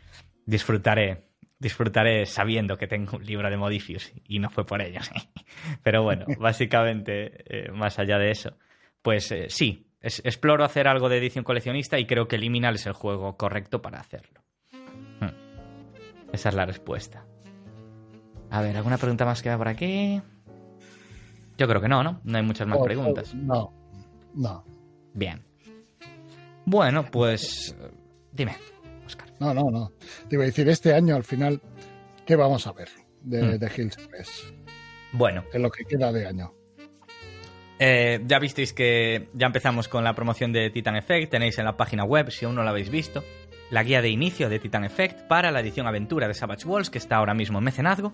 disfrutaré 0.44 1.26
disfrutaré 1.58 2.26
sabiendo 2.26 2.76
que 2.76 2.86
tengo 2.86 3.16
un 3.16 3.24
libro 3.24 3.48
de 3.48 3.56
Modifius 3.56 4.12
y 4.26 4.38
no 4.38 4.50
fue 4.50 4.66
por 4.66 4.82
ello. 4.82 5.00
Pero 5.82 6.02
bueno, 6.02 6.26
básicamente 6.38 7.44
eh, 7.46 7.72
más 7.72 7.98
allá 7.98 8.18
de 8.18 8.30
eso, 8.30 8.56
pues 9.02 9.30
eh, 9.32 9.46
sí, 9.48 9.86
exploro 10.00 10.64
hacer 10.64 10.88
algo 10.88 11.08
de 11.08 11.18
edición 11.18 11.44
coleccionista 11.44 11.98
y 11.98 12.06
creo 12.06 12.28
que 12.28 12.38
Liminal 12.38 12.74
es 12.74 12.86
el 12.86 12.92
juego 12.92 13.36
correcto 13.36 13.80
para 13.80 14.00
hacerlo. 14.00 14.42
Hmm. 15.20 16.32
Esa 16.32 16.50
es 16.50 16.54
la 16.54 16.66
respuesta. 16.66 17.24
A 18.50 18.60
ver, 18.60 18.76
¿alguna 18.76 18.98
pregunta 18.98 19.24
más 19.24 19.42
que 19.42 19.56
por 19.56 19.68
aquí? 19.68 20.20
Yo 21.58 21.66
creo 21.66 21.80
que 21.80 21.88
no, 21.88 22.02
¿no? 22.02 22.20
No 22.22 22.36
hay 22.36 22.44
muchas 22.44 22.66
más 22.66 22.78
preguntas. 22.80 23.34
No, 23.34 23.72
no. 24.34 24.75
Bien. 25.16 25.42
Bueno, 26.66 27.04
pues 27.10 27.74
dime, 28.32 28.56
Oscar. 29.04 29.28
No, 29.40 29.52
no, 29.54 29.62
no. 29.72 29.92
Te 30.28 30.36
iba 30.36 30.44
a 30.44 30.46
decir, 30.46 30.68
este 30.68 30.94
año 30.94 31.16
al 31.16 31.24
final 31.24 31.60
¿qué 32.26 32.36
vamos 32.36 32.66
a 32.66 32.72
ver 32.72 32.88
de, 33.22 33.58
de 33.58 33.70
Hills 33.74 33.96
3? 33.96 34.54
Bueno. 35.12 35.44
En 35.52 35.62
lo 35.62 35.70
que 35.70 35.84
queda 35.84 36.12
de 36.12 36.26
año. 36.26 36.52
Eh, 37.78 38.20
ya 38.26 38.38
visteis 38.38 38.72
que 38.72 39.28
ya 39.32 39.46
empezamos 39.46 39.88
con 39.88 40.04
la 40.04 40.14
promoción 40.14 40.52
de 40.52 40.70
Titan 40.70 40.96
Effect. 40.96 41.30
Tenéis 41.30 41.58
en 41.58 41.64
la 41.64 41.76
página 41.76 42.04
web, 42.04 42.30
si 42.30 42.44
aún 42.44 42.54
no 42.54 42.62
la 42.62 42.70
habéis 42.70 42.90
visto, 42.90 43.24
la 43.70 43.82
guía 43.82 44.02
de 44.02 44.10
inicio 44.10 44.48
de 44.48 44.58
Titan 44.58 44.84
Effect 44.84 45.26
para 45.28 45.50
la 45.50 45.60
edición 45.60 45.86
aventura 45.86 46.28
de 46.28 46.34
Savage 46.34 46.66
Walls, 46.66 46.90
que 46.90 46.98
está 46.98 47.16
ahora 47.16 47.34
mismo 47.34 47.58
en 47.58 47.64
mecenazgo. 47.64 48.12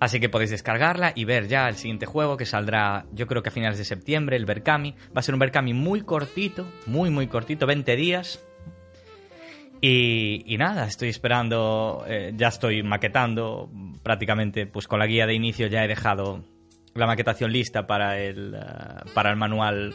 Así 0.00 0.18
que 0.18 0.30
podéis 0.30 0.50
descargarla 0.50 1.12
y 1.14 1.26
ver 1.26 1.46
ya 1.46 1.68
el 1.68 1.74
siguiente 1.74 2.06
juego 2.06 2.38
que 2.38 2.46
saldrá, 2.46 3.04
yo 3.12 3.26
creo 3.26 3.42
que 3.42 3.50
a 3.50 3.52
finales 3.52 3.76
de 3.76 3.84
septiembre, 3.84 4.36
el 4.36 4.46
Berkami. 4.46 4.92
Va 5.14 5.20
a 5.20 5.22
ser 5.22 5.34
un 5.34 5.40
Berkami 5.40 5.74
muy 5.74 6.00
cortito, 6.00 6.66
muy, 6.86 7.10
muy 7.10 7.26
cortito, 7.26 7.66
20 7.66 7.96
días. 7.96 8.42
Y, 9.82 10.56
nada, 10.58 10.86
estoy 10.86 11.08
esperando, 11.08 12.04
eh, 12.06 12.32
ya 12.34 12.48
estoy 12.48 12.82
maquetando 12.82 13.70
prácticamente, 14.02 14.66
pues 14.66 14.86
con 14.86 14.98
la 14.98 15.06
guía 15.06 15.26
de 15.26 15.34
inicio 15.34 15.68
ya 15.68 15.84
he 15.84 15.88
dejado 15.88 16.44
la 16.94 17.06
maquetación 17.06 17.52
lista 17.52 17.86
para 17.86 18.18
el, 18.18 18.54
eh, 18.54 18.58
para 19.14 19.30
el 19.30 19.36
manual 19.36 19.94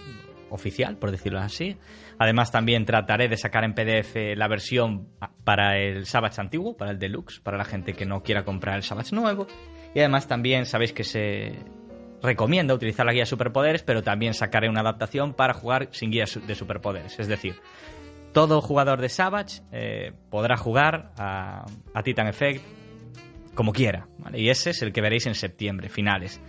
oficial, 0.50 0.98
por 0.98 1.12
decirlo 1.12 1.40
así. 1.40 1.78
Además, 2.18 2.52
también 2.52 2.86
trataré 2.86 3.28
de 3.28 3.38
sacar 3.38 3.64
en 3.64 3.74
PDF 3.74 4.36
la 4.36 4.48
versión 4.48 5.10
para 5.44 5.78
el 5.78 6.06
Savage 6.06 6.42
antiguo, 6.42 6.78
para 6.78 6.92
el 6.92 7.00
Deluxe, 7.00 7.40
para 7.42 7.58
la 7.58 7.66
gente 7.66 7.94
que 7.94 8.06
no 8.06 8.24
quiera 8.24 8.44
comprar 8.44 8.78
el 8.78 8.84
Savage 8.84 9.16
nuevo. 9.16 9.48
Y 9.96 10.00
además, 10.00 10.28
también 10.28 10.66
sabéis 10.66 10.94
que 10.94 11.06
se 11.06 11.54
recomienda 12.22 12.74
utilizar 12.74 13.06
la 13.06 13.14
guía 13.14 13.22
de 13.22 13.28
superpoderes, 13.28 13.82
pero 13.82 14.04
también 14.04 14.34
sacaré 14.34 14.70
una 14.70 14.82
adaptación 14.82 15.34
para 15.34 15.54
jugar 15.54 15.88
sin 15.92 16.12
guía 16.12 16.26
de 16.46 16.56
superpoderes. 16.56 17.18
Es 17.18 17.28
decir, 17.28 17.56
todo 18.34 18.62
jugador 18.62 19.00
de 19.00 19.08
Savage 19.08 19.62
eh, 19.72 20.12
podrá 20.30 20.58
jugar 20.58 21.14
a, 21.18 21.66
Titan 22.04 22.28
Effect 22.28 22.62
como 23.54 23.72
quiera. 23.72 24.08
Y 24.34 24.50
ese 24.50 24.72
es 24.72 24.82
el 24.82 24.92
que 24.92 25.00
veréis 25.00 25.28
en 25.28 25.36
septiembre, 25.36 25.88
finales. 25.88 26.42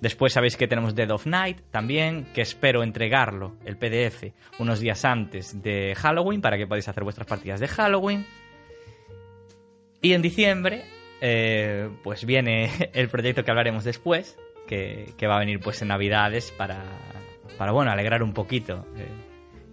Después 0.00 0.32
sabéis 0.32 0.56
que 0.56 0.68
tenemos 0.68 0.94
Dead 0.94 1.10
of 1.10 1.26
Night 1.26 1.62
también, 1.72 2.26
que 2.32 2.42
espero 2.42 2.84
entregarlo, 2.84 3.56
el 3.64 3.76
PDF, 3.76 4.32
unos 4.60 4.78
días 4.78 5.04
antes 5.04 5.60
de 5.60 5.96
Halloween 5.96 6.40
para 6.40 6.56
que 6.56 6.68
podáis 6.68 6.86
hacer 6.86 7.02
vuestras 7.02 7.26
partidas 7.26 7.58
de 7.58 7.66
Halloween. 7.66 8.24
Y 10.00 10.12
en 10.12 10.22
diciembre, 10.22 10.84
eh, 11.26 11.88
pues 12.02 12.26
viene 12.26 12.70
el 12.92 13.08
proyecto 13.08 13.44
que 13.44 13.50
hablaremos 13.50 13.82
después, 13.82 14.38
que, 14.66 15.14
va 15.26 15.36
a 15.36 15.38
venir 15.38 15.58
pues 15.58 15.80
en 15.80 15.88
Navidades 15.88 16.52
para, 16.52 16.84
para 17.56 17.72
bueno, 17.72 17.90
alegrar 17.90 18.22
un 18.22 18.34
poquito. 18.34 18.86
Eh, 18.98 19.08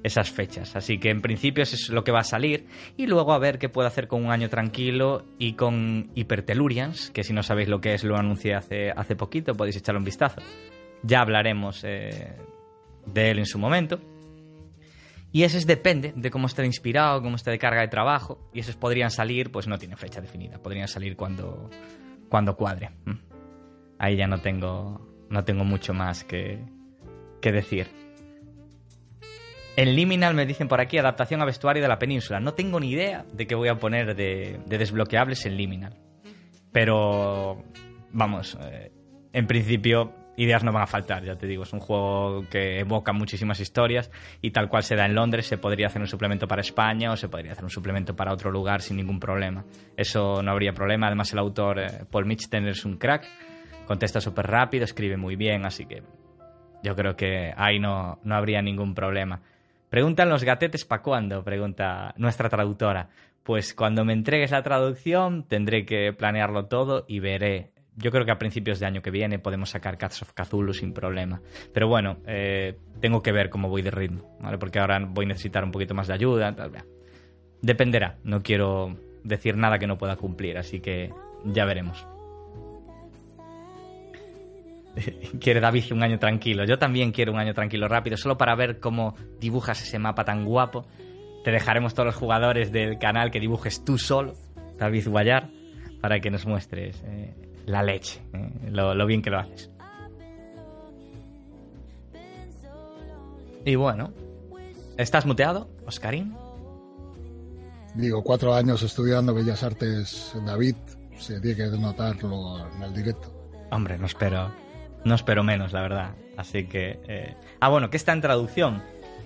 esas 0.03 0.31
fechas. 0.31 0.75
Así 0.75 0.97
que 0.97 1.11
en 1.11 1.21
principio 1.21 1.61
eso 1.61 1.75
es 1.75 1.89
lo 1.89 2.03
que 2.03 2.11
va 2.11 2.21
a 2.21 2.23
salir. 2.23 2.65
Y 2.97 3.05
luego 3.05 3.33
a 3.33 3.37
ver 3.37 3.59
qué 3.59 3.69
puedo 3.69 3.87
hacer 3.87 4.07
con 4.07 4.25
un 4.25 4.31
año 4.31 4.49
tranquilo 4.49 5.25
y 5.37 5.53
con 5.53 6.09
Hypertellurians, 6.15 7.11
que 7.11 7.23
si 7.23 7.33
no 7.33 7.43
sabéis 7.43 7.69
lo 7.69 7.81
que 7.81 7.93
es, 7.93 8.03
lo 8.03 8.17
anuncié 8.17 8.55
hace, 8.55 8.89
hace 8.89 9.15
poquito, 9.15 9.53
podéis 9.53 9.75
echarle 9.75 9.99
un 9.99 10.05
vistazo. 10.05 10.41
Ya 11.03 11.21
hablaremos 11.21 11.83
eh, 11.83 12.35
de 13.05 13.29
él 13.29 13.37
en 13.37 13.45
su 13.45 13.59
momento. 13.59 13.99
Y 15.31 15.43
ese 15.43 15.65
depende 15.65 16.13
de 16.15 16.29
cómo 16.29 16.47
esté 16.47 16.65
inspirado, 16.65 17.21
cómo 17.21 17.35
esté 17.35 17.51
de 17.51 17.59
carga 17.59 17.81
de 17.81 17.87
trabajo. 17.87 18.49
Y 18.53 18.59
esos 18.59 18.75
podrían 18.75 19.11
salir, 19.11 19.51
pues 19.51 19.67
no 19.67 19.77
tiene 19.77 19.95
fecha 19.95 20.19
definida. 20.19 20.57
Podrían 20.57 20.87
salir 20.87 21.15
cuando, 21.15 21.69
cuando 22.29 22.55
cuadre. 22.57 22.89
Mm. 23.05 23.19
Ahí 23.97 24.17
ya 24.17 24.27
no 24.27 24.39
tengo, 24.39 25.25
no 25.29 25.43
tengo 25.43 25.63
mucho 25.63 25.93
más 25.93 26.23
que, 26.23 26.59
que 27.41 27.51
decir. 27.51 27.87
En 29.77 29.95
Liminal 29.95 30.33
me 30.33 30.45
dicen 30.45 30.67
por 30.67 30.81
aquí 30.81 30.97
adaptación 30.97 31.41
a 31.41 31.45
vestuario 31.45 31.81
de 31.81 31.87
la 31.87 31.97
península. 31.97 32.41
No 32.41 32.53
tengo 32.53 32.79
ni 32.79 32.91
idea 32.91 33.25
de 33.31 33.47
qué 33.47 33.55
voy 33.55 33.69
a 33.69 33.75
poner 33.75 34.15
de, 34.15 34.59
desbloqueables 34.65 35.45
en 35.45 35.55
Liminal. 35.55 35.97
Pero, 36.73 37.63
vamos, 38.11 38.57
eh, 38.61 38.91
en 39.31 39.47
principio 39.47 40.13
ideas 40.43 40.63
no 40.63 40.71
van 40.71 40.83
a 40.83 40.87
faltar, 40.87 41.23
ya 41.23 41.35
te 41.35 41.45
digo. 41.45 41.63
Es 41.63 41.73
un 41.73 41.79
juego 41.79 42.43
que 42.49 42.79
evoca 42.79 43.13
muchísimas 43.13 43.59
historias 43.59 44.09
y 44.41 44.51
tal 44.51 44.69
cual 44.69 44.83
se 44.83 44.95
da 44.95 45.05
en 45.05 45.13
Londres, 45.13 45.45
se 45.45 45.57
podría 45.57 45.87
hacer 45.87 46.01
un 46.01 46.07
suplemento 46.07 46.47
para 46.47 46.61
España 46.61 47.11
o 47.11 47.15
se 47.15 47.29
podría 47.29 47.51
hacer 47.51 47.63
un 47.63 47.69
suplemento 47.69 48.15
para 48.15 48.33
otro 48.33 48.51
lugar 48.51 48.81
sin 48.81 48.97
ningún 48.97 49.19
problema. 49.19 49.65
Eso 49.95 50.41
no 50.41 50.51
habría 50.51 50.73
problema. 50.73 51.07
Además, 51.07 51.31
el 51.33 51.39
autor 51.39 51.79
eh, 51.79 52.05
Paul 52.09 52.25
Mitchell 52.25 52.67
es 52.67 52.85
un 52.85 52.97
crack, 52.97 53.25
contesta 53.85 54.19
súper 54.19 54.47
rápido, 54.47 54.83
escribe 54.83 55.17
muy 55.17 55.35
bien, 55.35 55.65
así 55.65 55.85
que 55.85 56.01
yo 56.83 56.95
creo 56.95 57.15
que 57.15 57.53
ahí 57.55 57.79
no, 57.79 58.19
no 58.23 58.35
habría 58.35 58.61
ningún 58.61 58.95
problema. 58.95 59.41
Preguntan 59.89 60.29
los 60.29 60.43
gatetes 60.43 60.85
para 60.85 61.01
cuándo, 61.01 61.43
pregunta 61.43 62.13
nuestra 62.17 62.49
traductora. 62.49 63.09
Pues 63.43 63.73
cuando 63.73 64.05
me 64.05 64.13
entregues 64.13 64.51
la 64.51 64.63
traducción 64.63 65.47
tendré 65.47 65.85
que 65.85 66.13
planearlo 66.13 66.67
todo 66.67 67.05
y 67.07 67.19
veré. 67.19 67.70
Yo 67.97 68.09
creo 68.09 68.25
que 68.25 68.31
a 68.31 68.37
principios 68.37 68.79
de 68.79 68.85
año 68.85 69.01
que 69.01 69.11
viene 69.11 69.37
podemos 69.37 69.69
sacar 69.69 69.97
Cats 69.97 70.21
of 70.21 70.33
Cthulhu 70.33 70.73
sin 70.73 70.93
problema. 70.93 71.41
Pero 71.73 71.87
bueno, 71.87 72.17
eh, 72.25 72.77
tengo 73.01 73.21
que 73.21 73.31
ver 73.31 73.49
cómo 73.49 73.67
voy 73.69 73.81
de 73.81 73.91
ritmo, 73.91 74.37
¿vale? 74.39 74.57
Porque 74.57 74.79
ahora 74.79 74.99
voy 74.99 75.25
a 75.25 75.29
necesitar 75.29 75.63
un 75.63 75.71
poquito 75.71 75.93
más 75.93 76.07
de 76.07 76.13
ayuda. 76.13 76.55
Dependerá, 77.61 78.17
no 78.23 78.41
quiero 78.41 78.97
decir 79.23 79.57
nada 79.57 79.77
que 79.77 79.87
no 79.87 79.97
pueda 79.97 80.15
cumplir, 80.15 80.57
así 80.57 80.79
que 80.79 81.11
ya 81.43 81.65
veremos. 81.65 82.07
quiere 85.39 85.59
David 85.59 85.91
un 85.91 86.03
año 86.03 86.19
tranquilo. 86.19 86.65
Yo 86.65 86.77
también 86.77 87.11
quiero 87.11 87.31
un 87.31 87.39
año 87.39 87.53
tranquilo 87.53 87.87
rápido, 87.87 88.17
solo 88.17 88.37
para 88.37 88.55
ver 88.55 88.79
cómo 88.79 89.15
dibujas 89.39 89.81
ese 89.81 89.99
mapa 89.99 90.23
tan 90.23 90.45
guapo. 90.45 90.85
Te 91.43 91.51
dejaremos 91.51 91.93
todos 91.93 92.07
los 92.07 92.15
jugadores 92.15 92.71
del 92.71 92.99
canal 92.99 93.31
que 93.31 93.39
dibujes 93.39 93.83
tú 93.83 93.97
solo, 93.97 94.33
David 94.77 95.07
Guayar, 95.07 95.49
para 95.99 96.19
que 96.19 96.29
nos 96.29 96.45
muestres 96.45 97.03
eh, 97.05 97.33
la 97.65 97.83
leche, 97.83 98.21
eh, 98.33 98.69
lo, 98.71 99.05
bien 99.05 99.21
que 99.21 99.29
lo 99.29 99.39
haces. 99.39 99.69
Y 103.63 103.75
bueno, 103.75 104.11
¿estás 104.97 105.25
muteado, 105.25 105.69
Oscarín? 105.85 106.35
Digo, 107.95 108.23
cuatro 108.23 108.53
años 108.53 108.81
estudiando 108.83 109.33
Bellas 109.33 109.63
Artes, 109.63 110.33
David, 110.45 110.75
se 111.17 111.39
tiene 111.41 111.57
que 111.57 111.77
notarlo 111.77 112.67
en 112.75 112.83
el 112.83 112.93
directo. 112.93 113.31
Hombre, 113.69 113.97
no 113.97 114.05
espero, 114.05 114.51
no 115.03 115.15
espero 115.15 115.43
menos, 115.43 115.73
la 115.73 115.81
verdad. 115.81 116.15
Así 116.37 116.65
que... 116.65 116.99
Eh, 117.07 117.35
ah, 117.59 117.69
bueno, 117.69 117.89
que 117.89 117.97
está 117.97 118.13
en 118.13 118.21
traducción. 118.21 118.81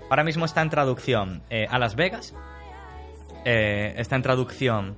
Ahora 0.10 0.24
mismo 0.24 0.46
está 0.46 0.62
en 0.62 0.70
traducción 0.70 1.44
eh, 1.50 1.68
a 1.70 1.80
Las 1.80 1.96
Vegas. 1.96 2.34
Eh, 3.46 3.94
está 3.98 4.16
en 4.16 4.22
traducción... 4.22 4.98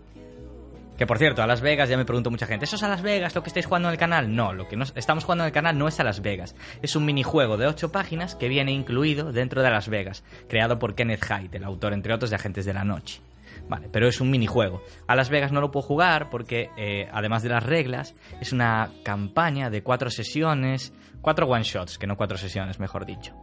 Que 0.98 1.06
por 1.06 1.20
cierto, 1.20 1.44
a 1.44 1.48
Las 1.48 1.62
Vegas 1.62 1.90
ya 1.90 1.98
me 1.98 2.06
pregunto 2.06 2.32
mucha 2.32 2.48
gente, 2.48 2.66
¿eso 2.66 2.76
es 2.76 2.84
a 2.84 2.88
Las 2.88 3.04
Vegas 3.04 3.36
lo 3.36 3.44
que 3.44 3.50
estáis 3.50 3.68
jugando 3.68 3.88
en 3.88 3.94
el 3.94 4.00
canal? 4.00 4.36
No, 4.36 4.54
lo 4.54 4.68
que 4.68 4.78
estamos 4.96 5.24
jugando 5.24 5.44
en 5.44 5.50
el 5.50 5.54
canal 5.54 5.78
no 5.78 5.88
es 5.88 6.00
a 6.00 6.04
Las 6.04 6.22
Vegas. 6.22 6.56
Es 6.82 6.96
un 6.96 7.06
minijuego 7.06 7.56
de 7.58 7.68
8 7.68 7.92
páginas 7.92 8.36
que 8.36 8.50
viene 8.50 8.72
incluido 8.72 9.32
dentro 9.32 9.62
de 9.62 9.70
Las 9.70 9.90
Vegas, 9.90 10.24
creado 10.50 10.80
por 10.80 10.96
Kenneth 10.96 11.30
Haidt, 11.30 11.54
el 11.54 11.64
autor, 11.64 11.94
entre 11.94 12.14
otros, 12.14 12.32
de 12.32 12.38
Agentes 12.38 12.66
de 12.66 12.74
la 12.74 12.84
Noche. 12.84 13.22
Vale, 13.70 13.90
pero 13.92 14.08
es 14.08 14.22
un 14.22 14.32
minijuego. 14.32 14.82
A 15.08 15.16
Las 15.16 15.30
Vegas 15.30 15.52
no 15.52 15.62
lo 15.62 15.72
puedo 15.72 15.86
jugar 15.86 16.30
porque, 16.32 16.70
eh, 16.78 17.08
además 17.12 17.44
de 17.44 17.50
las 17.50 17.64
reglas, 17.64 18.16
es 18.42 18.52
una 18.52 18.90
campaña 19.04 19.70
de 19.70 19.84
cuatro 19.84 20.10
sesiones, 20.10 20.94
cuatro 21.22 21.48
one-shots, 21.48 21.98
que 21.98 22.08
no 22.08 22.18
cuatro 22.18 22.38
sesiones, 22.38 22.80
mejor 22.80 23.06
dicho. 23.06 23.36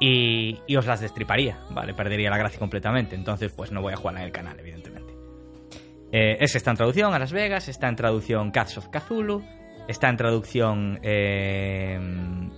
Y, 0.00 0.58
os 0.76 0.86
las 0.86 1.00
destriparía, 1.00 1.60
¿vale? 1.70 1.94
Perdería 1.94 2.30
la 2.30 2.38
gracia 2.38 2.58
completamente. 2.58 3.14
Entonces, 3.14 3.52
pues 3.52 3.70
no 3.70 3.82
voy 3.82 3.92
a 3.92 3.96
jugar 3.96 4.16
en 4.16 4.22
el 4.22 4.32
canal, 4.32 4.58
evidentemente. 4.58 5.11
Eh, 6.12 6.36
ese 6.40 6.58
está 6.58 6.70
en 6.70 6.76
traducción 6.76 7.14
a 7.14 7.18
Las 7.18 7.32
Vegas, 7.32 7.68
está 7.68 7.88
en 7.88 7.96
traducción 7.96 8.50
Cats 8.50 8.78
of 8.78 8.88
Cthulhu, 8.88 9.42
está 9.88 10.08
en 10.08 10.16
traducción 10.16 11.00
eh, 11.02 11.98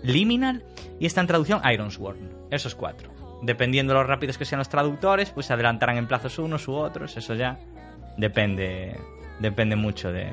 Liminal 0.02 0.64
y 0.98 1.06
está 1.06 1.20
en 1.20 1.28
traducción 1.28 1.60
Ironsworn. 1.64 2.48
Esos 2.50 2.74
cuatro 2.74 3.14
dependiendo 3.44 3.92
de 3.92 4.00
lo 4.00 4.06
rápidos 4.06 4.38
que 4.38 4.44
sean 4.44 4.58
los 4.58 4.68
traductores, 4.68 5.30
pues 5.30 5.46
se 5.46 5.52
adelantarán 5.52 5.98
en 5.98 6.06
plazos 6.06 6.38
unos 6.38 6.66
u 6.68 6.74
otros, 6.74 7.16
eso 7.16 7.34
ya 7.34 7.58
depende, 8.16 8.98
depende 9.38 9.76
mucho 9.76 10.12
de... 10.12 10.30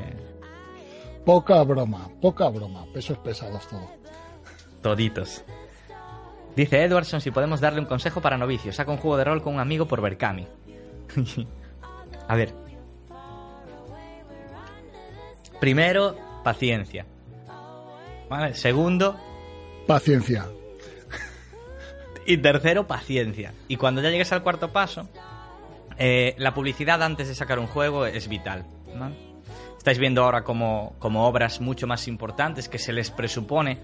Poca 1.25 1.61
broma, 1.63 2.09
poca 2.21 2.49
broma, 2.49 2.85
pesos 2.93 3.17
pesados 3.19 3.67
todo. 3.67 3.91
Toditos. 4.81 5.43
Dice 6.55 6.83
Edwardson 6.83 7.21
si 7.21 7.31
podemos 7.31 7.61
darle 7.61 7.79
un 7.79 7.85
consejo 7.85 8.21
para 8.21 8.37
novicios. 8.37 8.75
Saca 8.75 8.91
un 8.91 8.97
juego 8.97 9.17
de 9.17 9.25
rol 9.25 9.41
con 9.41 9.53
un 9.53 9.59
amigo 9.59 9.85
por 9.85 10.01
Berkami. 10.01 10.47
A 12.27 12.35
ver. 12.35 12.70
Primero, 15.61 16.17
paciencia. 16.43 17.05
¿Vale? 18.29 18.55
Segundo... 18.55 19.15
Paciencia. 19.87 20.47
Y 22.25 22.37
tercero, 22.37 22.87
paciencia. 22.87 23.53
Y 23.67 23.77
cuando 23.77 24.01
ya 24.01 24.09
llegues 24.09 24.31
al 24.31 24.43
cuarto 24.43 24.71
paso, 24.71 25.07
eh, 25.97 26.35
la 26.37 26.53
publicidad 26.53 27.01
antes 27.03 27.27
de 27.27 27.35
sacar 27.35 27.59
un 27.59 27.67
juego 27.67 28.05
es 28.05 28.27
vital. 28.27 28.65
Estáis 29.77 29.97
viendo 29.97 30.23
ahora 30.23 30.43
como, 30.43 30.95
como, 30.99 31.27
obras 31.27 31.61
mucho 31.61 31.87
más 31.87 32.07
importantes 32.07 32.67
que 32.67 32.77
se 32.77 32.93
les 32.93 33.09
presupone 33.09 33.79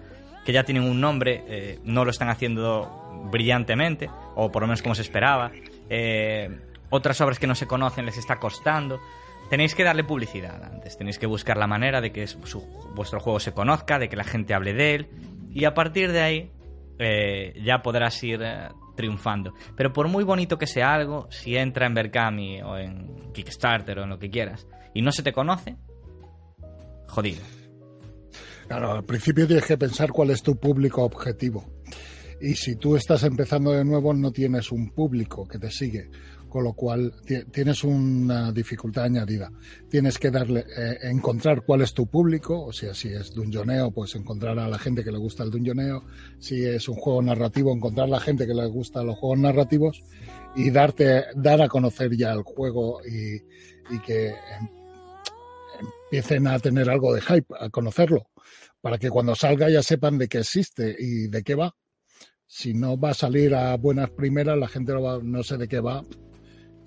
que 0.46 0.54
ya 0.54 0.64
tienen 0.64 0.84
un 0.84 1.02
nombre, 1.02 1.44
eh, 1.48 1.80
no 1.84 2.06
lo 2.06 2.12
están 2.12 2.30
haciendo 2.30 3.28
brillantemente, 3.32 4.10
o 4.36 4.52
por 4.52 4.62
lo 4.62 4.68
menos 4.68 4.82
como 4.82 4.96
se 4.96 5.02
esperaba. 5.02 5.52
Eh, 5.90 6.60
otras 6.90 7.20
obras 7.22 7.38
que 7.38 7.48
no 7.48 7.56
se 7.56 7.68
conocen 7.68 8.06
les 8.06 8.18
está 8.18 8.40
costando. 8.40 9.00
Tenéis 9.50 9.76
que 9.76 9.84
darle 9.84 10.04
publicidad 10.04 10.64
antes. 10.64 10.98
Tenéis 10.98 11.20
que 11.20 11.26
buscar 11.26 11.58
la 11.58 11.68
manera 11.68 12.02
de 12.02 12.12
que 12.12 12.26
vuestro 12.96 13.20
juego 13.20 13.40
se 13.40 13.54
conozca, 13.54 14.00
de 14.00 14.10
que 14.10 14.16
la 14.16 14.24
gente 14.24 14.54
hable 14.54 14.74
de 14.74 14.96
él. 14.96 15.08
Y 15.52 15.66
a 15.66 15.74
partir 15.74 16.12
de 16.12 16.22
ahí 16.22 16.52
eh, 17.00 17.54
ya 17.64 17.82
podrás 17.82 18.22
ir 18.24 18.42
eh, 18.44 18.70
triunfando. 18.96 19.54
Pero 19.76 19.94
por 19.94 20.08
muy 20.08 20.24
bonito 20.24 20.58
que 20.58 20.68
sea 20.68 20.94
algo, 20.94 21.28
si 21.30 21.56
entra 21.56 21.86
en 21.86 21.94
Berkami 21.94 22.62
o 22.62 22.78
en 22.78 23.32
Kickstarter 23.34 24.00
o 24.00 24.04
en 24.04 24.10
lo 24.10 24.20
que 24.20 24.30
quieras 24.30 24.68
y 24.94 25.02
no 25.02 25.12
se 25.12 25.24
te 25.24 25.32
conoce, 25.32 25.78
jodido. 27.08 27.42
Claro, 28.68 28.92
al 28.92 29.06
principio 29.06 29.48
tienes 29.48 29.66
que 29.66 29.78
pensar 29.78 30.12
cuál 30.12 30.32
es 30.32 30.44
tu 30.44 30.60
público 30.60 31.04
objetivo. 31.04 31.64
Y 32.42 32.54
si 32.56 32.76
tú 32.76 32.96
estás 32.96 33.24
empezando 33.24 33.72
de 33.72 33.86
nuevo, 33.86 34.14
no 34.14 34.32
tienes 34.32 34.72
un 34.72 34.92
público 34.92 35.48
que 35.48 35.58
te 35.58 35.72
sigue 35.72 36.10
con 36.50 36.64
lo 36.64 36.74
cual 36.74 37.14
tienes 37.52 37.84
una 37.84 38.52
dificultad 38.52 39.06
añadida. 39.06 39.52
Tienes 39.90 40.18
que 40.18 40.32
darle, 40.32 40.66
eh, 40.76 40.98
encontrar 41.04 41.64
cuál 41.66 41.82
es 41.82 41.94
tu 41.94 42.08
público, 42.08 42.66
o 42.66 42.72
sea, 42.72 42.94
si 42.94 43.10
es 43.10 43.34
dungeoneo, 43.34 43.92
pues 43.92 44.16
encontrar 44.16 44.58
a 44.60 44.68
la 44.68 44.80
gente 44.80 45.04
que 45.04 45.12
le 45.12 45.18
gusta 45.18 45.44
el 45.44 45.52
dungeoneo, 45.52 46.04
si 46.40 46.64
es 46.66 46.88
un 46.88 46.96
juego 46.96 47.22
narrativo, 47.22 47.74
encontrar 47.74 48.08
a 48.08 48.12
la 48.12 48.20
gente 48.20 48.48
que 48.48 48.54
le 48.54 48.66
gusta 48.68 49.04
los 49.04 49.18
juegos 49.18 49.40
narrativos 49.40 50.04
y 50.56 50.70
darte, 50.72 51.26
dar 51.36 51.62
a 51.62 51.68
conocer 51.68 52.16
ya 52.16 52.32
el 52.32 52.44
juego 52.44 53.02
y, 53.06 53.40
que 54.06 54.28
em, 54.28 54.36
empiecen 56.06 56.48
a 56.48 56.60
tener 56.60 56.90
algo 56.90 57.14
de 57.14 57.22
hype, 57.22 57.54
a 57.60 57.70
conocerlo, 57.70 58.30
para 58.82 58.98
que 58.98 59.10
cuando 59.10 59.36
salga 59.36 59.70
ya 59.70 59.84
sepan 59.84 60.18
de 60.18 60.28
qué 60.28 60.40
existe 60.40 60.96
y 60.98 61.28
de 61.28 61.44
qué 61.44 61.56
va 61.56 61.74
si 62.48 62.74
no 62.74 62.98
va 62.98 63.10
a 63.10 63.14
salir 63.14 63.54
a 63.54 63.76
buenas 63.76 64.10
primeras, 64.12 64.58
la 64.58 64.70
gente 64.70 64.94
no, 64.94 65.22
no 65.22 65.44
sé 65.44 65.58
de 65.58 65.68
qué 65.68 65.82
va, 65.82 66.04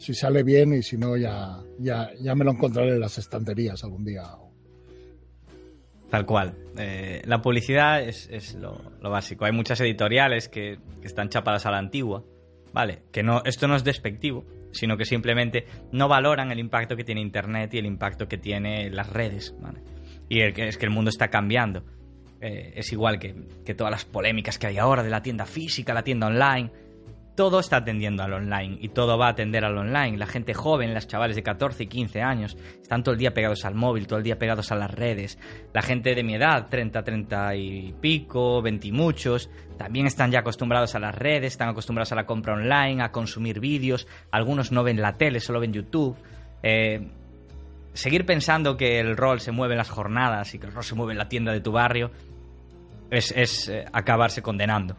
si 0.01 0.15
sale 0.15 0.43
bien 0.43 0.73
y 0.73 0.83
si 0.83 0.97
no, 0.97 1.15
ya, 1.15 1.59
ya, 1.79 2.11
ya 2.19 2.35
me 2.35 2.43
lo 2.43 2.53
encontraré 2.53 2.95
en 2.95 3.01
las 3.01 3.19
estanterías 3.19 3.85
algún 3.85 4.03
día. 4.03 4.23
Tal 6.09 6.25
cual. 6.25 6.55
Eh, 6.79 7.21
la 7.27 7.43
publicidad 7.43 8.03
es, 8.03 8.55
lo, 8.55 8.81
básico. 9.03 9.45
Hay 9.45 9.53
muchas 9.53 9.79
editoriales 9.83 10.49
que, 10.49 10.79
están 11.03 11.29
chapadas 11.29 11.67
a 11.67 11.71
la 11.71 11.77
antigua, 11.77 12.25
¿vale? 12.73 13.03
Que 13.13 13.23
no, 13.23 13.43
esto 13.45 13.69
no 13.69 13.77
es 13.77 13.85
despectivo, 13.85 14.47
sino 14.73 14.97
que 14.97 15.05
simplemente 15.05 15.67
no 15.93 16.09
valoran 16.09 16.51
el 16.51 16.61
impacto 16.61 16.97
que 16.97 17.05
tiene 17.05 17.21
Internet 17.21 17.75
y 17.75 17.79
el 17.79 17.87
impacto 17.87 18.27
que 18.27 18.39
tiene 18.39 18.89
las 18.89 19.11
redes, 19.11 19.55
¿vale? 19.61 19.83
Y 20.31 20.41
es 20.41 20.79
que 20.79 20.87
el 20.87 20.91
mundo 20.91 21.11
está 21.11 21.29
cambiando. 21.29 21.85
Eh, 22.41 22.73
es 22.75 22.91
igual 22.91 23.19
que, 23.19 23.35
que 23.67 23.75
todas 23.75 23.91
las 23.91 24.07
polémicas 24.07 24.59
que 24.59 24.67
hay 24.67 24.79
ahora 24.79 25.03
de 25.03 25.11
la 25.11 25.23
tienda 25.23 25.45
física, 25.45 25.93
la 25.93 26.05
tienda 26.05 26.29
online 26.29 26.71
todo 27.41 27.59
está 27.59 27.79
atendiendo 27.79 28.23
al 28.23 28.35
online 28.35 28.77
y 28.83 28.91
todo 28.91 29.17
va 29.17 29.29
a 29.29 29.31
atender 29.31 29.65
al 29.65 29.79
online. 29.79 30.19
La 30.19 30.27
gente 30.27 30.53
joven, 30.53 30.93
las 30.93 31.09
chavales 31.09 31.37
de 31.37 31.43
14 31.43 31.85
y 31.85 31.87
15 31.87 32.21
años, 32.21 32.55
están 32.83 33.03
todo 33.03 33.15
el 33.15 33.19
día 33.19 33.33
pegados 33.33 33.65
al 33.65 33.75
móvil, 33.75 34.07
todo 34.07 34.19
el 34.19 34.25
día 34.27 34.39
pegados 34.39 34.71
a 34.73 34.75
las 34.75 34.91
redes. 34.91 35.39
La 35.73 35.81
gente 35.81 36.15
de 36.15 36.23
mi 36.23 36.35
edad, 36.35 36.69
30, 36.69 37.03
30 37.03 37.57
y 37.57 37.95
pico, 37.99 38.61
20 38.61 38.89
y 38.89 38.93
muchos, 38.93 39.49
también 39.79 40.07
están 40.07 40.31
ya 40.31 40.41
acostumbrados 40.41 40.95
a 40.95 40.99
las 40.99 41.15
redes, 41.15 41.53
están 41.53 41.71
acostumbrados 41.71 42.13
a 42.13 42.17
la 42.17 42.27
compra 42.27 42.53
online, 42.53 43.03
a 43.03 43.11
consumir 43.11 43.59
vídeos. 43.59 44.07
Algunos 44.31 44.71
no 44.71 44.85
ven 44.85 45.01
la 45.01 45.17
tele, 45.17 45.41
solo 45.41 45.61
ven 45.61 45.73
YouTube. 45.73 46.19
Eh, 46.63 47.09
seguir 47.95 48.27
pensando 48.27 48.77
que 48.77 49.01
el 49.01 49.17
rol 49.17 49.41
se 49.41 49.51
mueve 49.51 49.73
en 49.73 49.79
las 49.79 49.89
jornadas 49.89 50.55
y 50.55 50.59
que 50.59 50.67
el 50.67 50.75
rol 50.75 50.85
se 50.85 50.95
mueve 50.95 51.13
en 51.13 51.19
la 51.19 51.31
tienda 51.31 51.53
de 51.53 51.63
tu 51.63 51.73
barrio 51.73 52.11
es, 53.11 53.69
eh, 53.69 53.85
acabarse 53.93 54.43
condenando. 54.43 54.97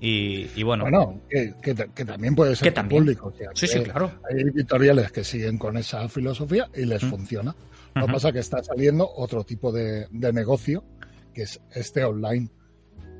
Y, 0.00 0.62
bueno. 0.62 0.84
Bueno, 0.84 1.20
que, 1.28 2.04
también 2.04 2.34
puede 2.34 2.56
ser 2.56 2.72
público. 2.88 3.32
sí, 3.54 3.66
sí, 3.66 3.80
claro. 3.80 4.12
Hay 4.28 4.40
editoriales 4.40 5.12
que 5.12 5.24
siguen 5.24 5.58
con 5.58 5.76
esa 5.76 6.08
filosofía 6.08 6.68
y 6.74 6.84
les 6.86 7.02
mm. 7.02 7.10
funciona. 7.10 7.54
Lo 7.94 8.06
que 8.06 8.12
pasa 8.12 8.28
es 8.28 8.34
que 8.34 8.40
está 8.40 8.62
saliendo 8.62 9.08
otro 9.08 9.44
tipo 9.44 9.72
de, 9.72 10.06
negocio, 10.10 10.84
que 11.34 11.42
es 11.42 11.60
este 11.74 12.04
online, 12.04 12.48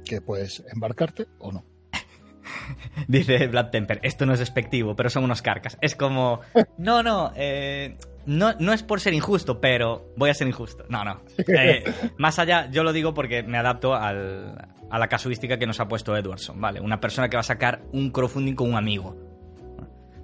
que 0.04 0.20
puedes 0.20 0.64
embarcarte 0.72 1.26
o 1.38 1.52
no. 1.52 1.64
Dice 3.08 3.46
Black 3.48 3.70
Temper, 3.70 4.00
esto 4.02 4.26
no 4.26 4.32
es 4.32 4.38
despectivo, 4.38 4.96
pero 4.96 5.10
son 5.10 5.24
unos 5.24 5.42
carcas. 5.42 5.76
Es 5.80 5.96
como, 5.96 6.40
no, 6.78 7.02
no, 7.02 7.32
eh, 7.36 7.96
no, 8.30 8.54
no 8.60 8.72
es 8.72 8.84
por 8.84 9.00
ser 9.00 9.12
injusto, 9.12 9.60
pero 9.60 10.12
voy 10.16 10.30
a 10.30 10.34
ser 10.34 10.46
injusto. 10.46 10.84
No, 10.88 11.04
no. 11.04 11.20
Eh, 11.60 11.82
más 12.16 12.38
allá, 12.38 12.70
yo 12.70 12.84
lo 12.84 12.92
digo 12.92 13.12
porque 13.12 13.42
me 13.42 13.58
adapto 13.58 13.94
al, 13.94 14.56
a 14.88 14.98
la 14.98 15.08
casuística 15.08 15.58
que 15.58 15.66
nos 15.66 15.80
ha 15.80 15.88
puesto 15.88 16.16
Edwardson, 16.16 16.60
¿vale? 16.60 16.80
Una 16.80 17.00
persona 17.00 17.28
que 17.28 17.36
va 17.36 17.40
a 17.40 17.44
sacar 17.44 17.82
un 17.92 18.10
crowdfunding 18.10 18.54
con 18.54 18.70
un 18.70 18.76
amigo. 18.76 19.16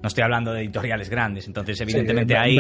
No 0.03 0.07
estoy 0.07 0.23
hablando 0.23 0.53
de 0.53 0.61
editoriales 0.61 1.11
grandes, 1.11 1.49
entonces 1.49 1.81
evidentemente 1.81 2.37
ahí... 2.37 2.57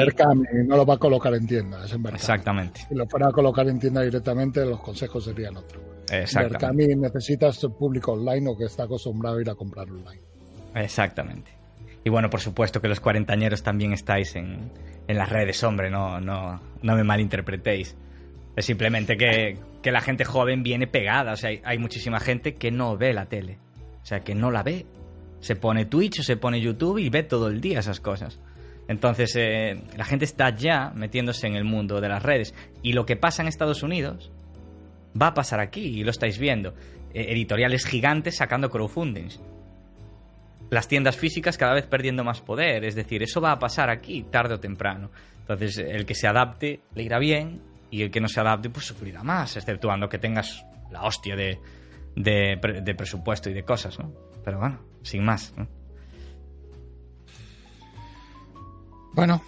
no 0.66 0.76
lo 0.76 0.84
va 0.84 0.94
a 0.94 0.98
colocar 0.98 1.32
en 1.34 1.46
tienda, 1.46 1.84
es 1.84 1.92
en 1.92 2.04
Exactamente. 2.06 2.80
Si 2.88 2.94
lo 2.94 3.06
fuera 3.06 3.28
a 3.28 3.30
colocar 3.30 3.68
en 3.68 3.78
tienda 3.78 4.02
directamente, 4.02 4.64
los 4.64 4.80
consejos 4.80 5.24
serían 5.24 5.56
otros. 5.56 5.82
Exactamente. 6.10 6.66
Mercami 6.66 6.86
necesitas 6.96 7.64
público 7.78 8.12
online 8.12 8.50
o 8.50 8.56
que 8.56 8.64
está 8.64 8.84
acostumbrado 8.84 9.38
a 9.38 9.40
ir 9.40 9.50
a 9.50 9.54
comprar 9.54 9.88
online. 9.88 10.22
Exactamente. 10.74 11.55
Y 12.06 12.08
bueno, 12.08 12.30
por 12.30 12.40
supuesto 12.40 12.80
que 12.80 12.86
los 12.86 13.00
cuarentañeros 13.00 13.64
también 13.64 13.92
estáis 13.92 14.36
en, 14.36 14.70
en 15.08 15.18
las 15.18 15.28
redes, 15.28 15.60
hombre, 15.64 15.90
no, 15.90 16.20
no, 16.20 16.62
no 16.80 16.94
me 16.94 17.02
malinterpretéis. 17.02 17.96
Es 18.54 18.64
simplemente 18.64 19.16
que, 19.16 19.58
que 19.82 19.90
la 19.90 20.00
gente 20.00 20.24
joven 20.24 20.62
viene 20.62 20.86
pegada, 20.86 21.32
o 21.32 21.36
sea, 21.36 21.50
hay, 21.64 21.78
muchísima 21.78 22.20
gente 22.20 22.54
que 22.54 22.70
no 22.70 22.96
ve 22.96 23.12
la 23.12 23.26
tele, 23.26 23.58
o 24.02 24.06
sea, 24.06 24.20
que 24.20 24.36
no 24.36 24.52
la 24.52 24.62
ve. 24.62 24.86
Se 25.40 25.56
pone 25.56 25.86
Twitch 25.86 26.20
o 26.20 26.22
se 26.22 26.36
pone 26.36 26.60
YouTube 26.60 26.98
y 26.98 27.08
ve 27.08 27.24
todo 27.24 27.48
el 27.48 27.60
día 27.60 27.80
esas 27.80 27.98
cosas. 27.98 28.38
Entonces, 28.86 29.34
eh, 29.34 29.82
la 29.96 30.04
gente 30.04 30.26
está 30.26 30.54
ya 30.54 30.92
metiéndose 30.94 31.48
en 31.48 31.56
el 31.56 31.64
mundo 31.64 32.00
de 32.00 32.08
las 32.08 32.22
redes. 32.22 32.54
Y 32.84 32.92
lo 32.92 33.04
que 33.04 33.16
pasa 33.16 33.42
en 33.42 33.48
Estados 33.48 33.82
Unidos 33.82 34.30
va 35.20 35.26
a 35.26 35.34
pasar 35.34 35.58
aquí, 35.58 35.80
y 35.80 36.04
lo 36.04 36.12
estáis 36.12 36.38
viendo. 36.38 36.72
Eh, 37.12 37.32
editoriales 37.32 37.84
gigantes 37.84 38.36
sacando 38.36 38.70
crowdfundings 38.70 39.40
las 40.70 40.88
tiendas 40.88 41.16
físicas 41.16 41.58
cada 41.58 41.74
vez 41.74 41.86
perdiendo 41.86 42.24
más 42.24 42.40
poder. 42.40 42.84
Es 42.84 42.94
decir, 42.94 43.22
eso 43.22 43.40
va 43.40 43.52
a 43.52 43.58
pasar 43.58 43.90
aquí 43.90 44.24
tarde 44.24 44.54
o 44.54 44.60
temprano. 44.60 45.10
Entonces, 45.40 45.78
el 45.78 46.06
que 46.06 46.14
se 46.14 46.26
adapte 46.26 46.80
le 46.94 47.02
irá 47.04 47.18
bien 47.18 47.60
y 47.90 48.02
el 48.02 48.10
que 48.10 48.20
no 48.20 48.28
se 48.28 48.40
adapte, 48.40 48.70
pues 48.70 48.86
sufrirá 48.86 49.22
más, 49.22 49.56
exceptuando 49.56 50.08
que 50.08 50.18
tengas 50.18 50.64
la 50.90 51.02
hostia 51.02 51.36
de, 51.36 51.58
de, 52.16 52.94
presupuesto 52.96 53.50
y 53.50 53.54
de 53.54 53.62
cosas, 53.62 53.98
¿no? 53.98 54.12
Pero 54.44 54.58
bueno, 54.58 54.80
sin 55.02 55.24
más. 55.24 55.54
Bueno. 59.12 59.42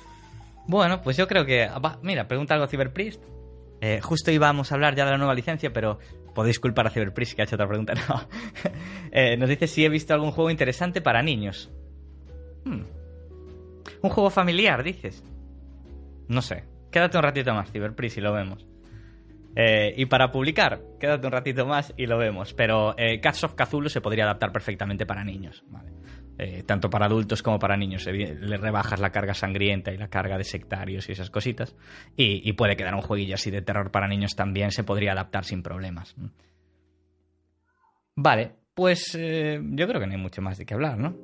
Bueno, 0.66 1.00
pues 1.02 1.16
yo 1.16 1.26
creo 1.26 1.44
que. 1.44 1.68
Mira, 2.02 2.28
pregunta 2.28 2.54
algo 2.54 2.66
Cyberpriest. 2.66 3.22
Eh, 3.80 4.00
justo 4.00 4.30
íbamos 4.30 4.72
a 4.72 4.74
hablar 4.74 4.94
ya 4.96 5.04
de 5.04 5.12
la 5.12 5.18
nueva 5.18 5.34
licencia, 5.34 5.72
pero 5.72 5.98
podéis 6.34 6.58
culpar 6.58 6.86
a 6.86 6.90
Cyberpris 6.90 7.34
que 7.34 7.42
ha 7.42 7.44
hecho 7.44 7.56
otra 7.56 7.68
pregunta. 7.68 7.94
Eh, 9.12 9.36
nos 9.36 9.48
dice 9.48 9.66
si 9.66 9.84
he 9.84 9.88
visto 9.88 10.14
algún 10.14 10.30
juego 10.30 10.50
interesante 10.50 11.00
para 11.00 11.22
niños. 11.22 11.70
Hmm. 12.64 12.82
Un 14.02 14.10
juego 14.10 14.30
familiar, 14.30 14.82
dices. 14.82 15.24
No 16.28 16.42
sé. 16.42 16.64
Quédate 16.90 17.16
un 17.16 17.22
ratito 17.22 17.52
más, 17.54 17.70
Cyberpris, 17.70 18.16
y 18.16 18.20
lo 18.20 18.32
vemos. 18.32 18.66
Eh, 19.56 19.92
y 19.96 20.06
para 20.06 20.30
publicar, 20.30 20.80
quédate 21.00 21.26
un 21.26 21.32
ratito 21.32 21.66
más 21.66 21.92
y 21.96 22.06
lo 22.06 22.18
vemos. 22.18 22.54
Pero 22.54 22.94
eh, 22.96 23.20
Cats 23.20 23.44
of 23.44 23.54
Cthulhu 23.54 23.88
se 23.88 24.00
podría 24.00 24.24
adaptar 24.24 24.52
perfectamente 24.52 25.04
para 25.04 25.24
niños. 25.24 25.64
Eh, 26.40 26.62
tanto 26.62 26.88
para 26.88 27.06
adultos 27.06 27.42
como 27.42 27.58
para 27.58 27.76
niños. 27.76 28.06
Le 28.06 28.56
rebajas 28.56 29.00
la 29.00 29.10
carga 29.10 29.34
sangrienta 29.34 29.92
y 29.92 29.96
la 29.96 30.08
carga 30.08 30.38
de 30.38 30.44
sectarios 30.44 31.08
y 31.08 31.12
esas 31.12 31.30
cositas. 31.30 31.74
Y, 32.16 32.52
puede 32.52 32.76
quedar 32.76 32.94
un 32.94 33.02
jueguillo 33.02 33.34
así 33.34 33.50
de 33.50 33.60
terror 33.60 33.90
para 33.90 34.06
niños 34.06 34.36
también, 34.36 34.70
se 34.70 34.84
podría 34.84 35.12
adaptar 35.12 35.44
sin 35.44 35.64
problemas. 35.64 36.14
Vale, 38.14 38.52
pues 38.78 39.12
eh, 39.18 39.60
yo 39.72 39.88
creo 39.88 40.00
que 40.00 40.06
no 40.06 40.12
hay 40.12 40.20
mucho 40.20 40.40
más 40.40 40.56
de 40.56 40.64
qué 40.64 40.72
hablar, 40.72 40.96
¿no? 40.98 41.16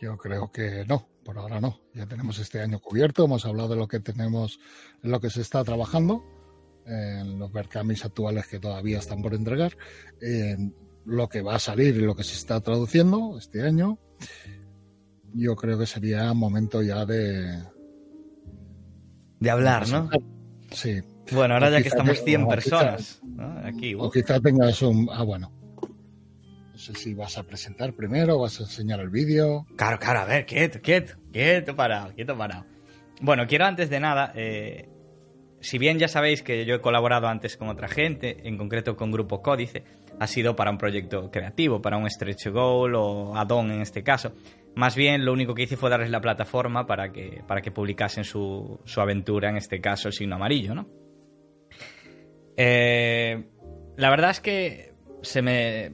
Yo 0.00 0.16
creo 0.16 0.52
que 0.52 0.84
no, 0.86 1.08
por 1.24 1.36
ahora 1.38 1.60
no. 1.60 1.80
Ya 1.92 2.06
tenemos 2.06 2.38
este 2.38 2.60
año 2.60 2.78
cubierto, 2.78 3.24
hemos 3.24 3.44
hablado 3.44 3.70
de 3.70 3.74
lo 3.74 3.88
que 3.88 3.98
tenemos, 3.98 4.60
en 5.02 5.10
lo 5.10 5.18
que 5.18 5.28
se 5.28 5.40
está 5.40 5.64
trabajando, 5.64 6.22
en 6.86 7.40
los 7.40 7.50
Berkamis 7.50 8.04
actuales 8.04 8.46
que 8.46 8.60
todavía 8.60 9.00
están 9.00 9.20
por 9.22 9.34
entregar 9.34 9.76
lo 11.04 11.28
que 11.28 11.42
va 11.42 11.56
a 11.56 11.58
salir 11.58 11.96
y 11.96 12.02
lo 12.02 12.14
que 12.14 12.22
se 12.22 12.34
está 12.34 12.60
traduciendo 12.60 13.36
este 13.36 13.66
año, 13.66 13.98
yo 15.34 15.56
creo 15.56 15.76
que 15.76 15.86
sería 15.86 16.32
momento 16.32 16.80
ya 16.80 17.04
de... 17.04 17.60
De 19.40 19.50
hablar, 19.50 19.88
¿no? 19.88 20.10
Sí. 20.70 21.02
Bueno, 21.32 21.54
ahora 21.54 21.70
ya 21.70 21.82
que 21.82 21.88
estamos 21.88 22.22
100 22.22 22.46
personas 22.46 23.20
aquí. 23.64 23.94
O 23.94 24.10
quizá 24.10 24.40
tengas 24.40 24.80
un... 24.82 25.08
Ah, 25.12 25.22
bueno. 25.22 25.52
No 26.72 26.78
sé 26.78 26.94
si 26.94 27.14
vas 27.14 27.38
a 27.38 27.42
presentar 27.42 27.94
primero, 27.94 28.36
o 28.36 28.40
vas 28.42 28.60
a 28.60 28.64
enseñar 28.64 29.00
el 29.00 29.08
vídeo. 29.08 29.66
Claro, 29.76 29.98
claro, 29.98 30.20
a 30.20 30.24
ver, 30.26 30.44
quieto, 30.44 30.80
quieto, 30.80 31.14
quieto 31.32 31.74
parado, 31.74 32.14
quieto 32.14 32.36
parado. 32.36 32.66
Bueno, 33.20 33.46
quiero 33.46 33.64
antes 33.64 33.88
de 33.88 33.98
nada, 33.98 34.32
eh, 34.34 34.90
si 35.60 35.78
bien 35.78 35.98
ya 35.98 36.06
sabéis 36.06 36.42
que 36.42 36.66
yo 36.66 36.74
he 36.74 36.80
colaborado 36.80 37.28
antes 37.28 37.56
con 37.56 37.68
otra 37.68 37.88
gente, 37.88 38.46
en 38.46 38.58
concreto 38.58 38.94
con 38.94 39.10
Grupo 39.10 39.40
Códice, 39.40 39.84
ha 40.20 40.26
sido 40.26 40.54
para 40.54 40.70
un 40.70 40.78
proyecto 40.78 41.30
creativo, 41.30 41.80
para 41.80 41.96
un 41.96 42.08
stretch 42.10 42.48
goal 42.48 42.94
o 42.94 43.36
add-on 43.36 43.70
en 43.70 43.80
este 43.80 44.02
caso. 44.02 44.32
Más 44.74 44.94
bien, 44.94 45.24
lo 45.24 45.32
único 45.32 45.54
que 45.54 45.62
hice 45.62 45.78
fue 45.78 45.88
darles 45.88 46.10
la 46.10 46.20
plataforma 46.20 46.86
para 46.86 47.10
que, 47.10 47.42
para 47.46 47.62
que 47.62 47.70
publicasen 47.70 48.24
su, 48.24 48.80
su 48.84 49.00
aventura, 49.00 49.48
en 49.48 49.56
este 49.56 49.80
caso 49.80 50.08
el 50.08 50.14
signo 50.14 50.36
amarillo, 50.36 50.74
¿no? 50.74 51.05
Eh, 52.56 53.44
la 53.96 54.10
verdad 54.10 54.30
es 54.30 54.40
que 54.40 54.94
se 55.22 55.42
me, 55.42 55.92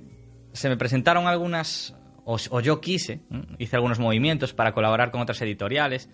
se 0.52 0.68
me 0.68 0.76
presentaron 0.76 1.26
algunas, 1.26 1.96
o, 2.24 2.60
yo 2.60 2.80
quise, 2.80 3.20
hice 3.58 3.76
algunos 3.76 3.98
movimientos 3.98 4.54
para 4.54 4.72
colaborar 4.72 5.10
con 5.10 5.20
otras 5.20 5.40
editoriales. 5.42 6.08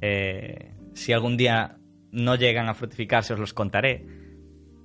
Eh, 0.00 0.72
si 0.94 1.12
algún 1.12 1.36
día 1.36 1.76
no 2.10 2.34
llegan 2.34 2.68
a 2.68 2.74
fructificarse, 2.74 3.34
os 3.34 3.40
los 3.40 3.52
contaré. 3.52 4.06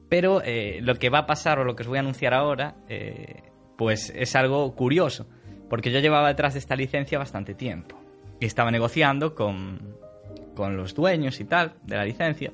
Pero 0.09 0.41
eh, 0.43 0.79
lo 0.81 0.95
que 0.95 1.09
va 1.09 1.19
a 1.19 1.25
pasar 1.25 1.59
o 1.59 1.63
lo 1.63 1.75
que 1.75 1.83
os 1.83 1.87
voy 1.87 1.97
a 1.97 2.01
anunciar 2.01 2.33
ahora, 2.33 2.75
pues 3.77 4.13
es 4.15 4.35
algo 4.35 4.75
curioso, 4.75 5.27
porque 5.69 5.91
yo 5.91 5.99
llevaba 5.99 6.27
detrás 6.27 6.53
de 6.53 6.59
esta 6.59 6.75
licencia 6.75 7.17
bastante 7.17 7.55
tiempo 7.55 7.99
y 8.39 8.45
estaba 8.45 8.69
negociando 8.69 9.33
con, 9.33 9.97
con 10.55 10.77
los 10.77 10.93
dueños 10.93 11.39
y 11.39 11.45
tal 11.45 11.75
de 11.83 11.97
la 11.97 12.05
licencia. 12.05 12.51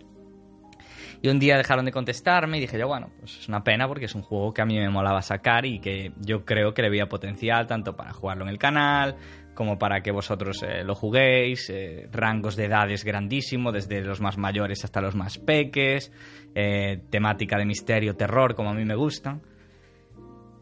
Y 1.24 1.30
un 1.30 1.38
día 1.38 1.56
dejaron 1.56 1.86
de 1.86 1.92
contestarme 1.92 2.58
y 2.58 2.62
dije 2.62 2.80
yo, 2.80 2.88
bueno, 2.88 3.12
pues 3.20 3.38
es 3.38 3.48
una 3.48 3.64
pena 3.64 3.88
porque 3.88 4.06
es 4.06 4.16
un 4.16 4.24
juego 4.24 4.54
que 4.54 4.64
a 4.64 4.66
mí 4.66 4.80
me 4.80 4.90
molaba 4.90 5.22
sacar 5.22 5.66
y 5.66 5.80
que 5.80 6.14
yo 6.20 6.46
creo 6.46 6.74
que 6.74 6.82
le 6.82 6.90
veía 6.90 7.08
potencial 7.08 7.68
tanto 7.68 7.96
para 7.96 8.12
jugarlo 8.12 8.44
en 8.44 8.50
el 8.50 8.58
canal 8.58 9.16
como 9.54 9.78
para 9.78 10.02
que 10.02 10.12
vosotros 10.12 10.64
eh, 10.64 10.84
lo 10.84 10.96
juguéis, 10.96 11.70
eh, 11.70 12.08
rangos 12.12 12.56
de 12.56 12.66
edades 12.66 13.04
grandísimo, 13.04 13.72
desde 13.72 14.02
los 14.02 14.22
más 14.22 14.38
mayores 14.38 14.84
hasta 14.84 15.02
los 15.02 15.16
más 15.16 15.38
peques, 15.38 16.12
eh, 16.56 17.02
temática 17.10 17.58
de 17.58 17.66
misterio, 17.66 18.16
terror, 18.16 18.56
como 18.56 18.70
a 18.70 18.74
mí 18.74 18.86
me 18.86 18.96
gustan. 18.96 19.42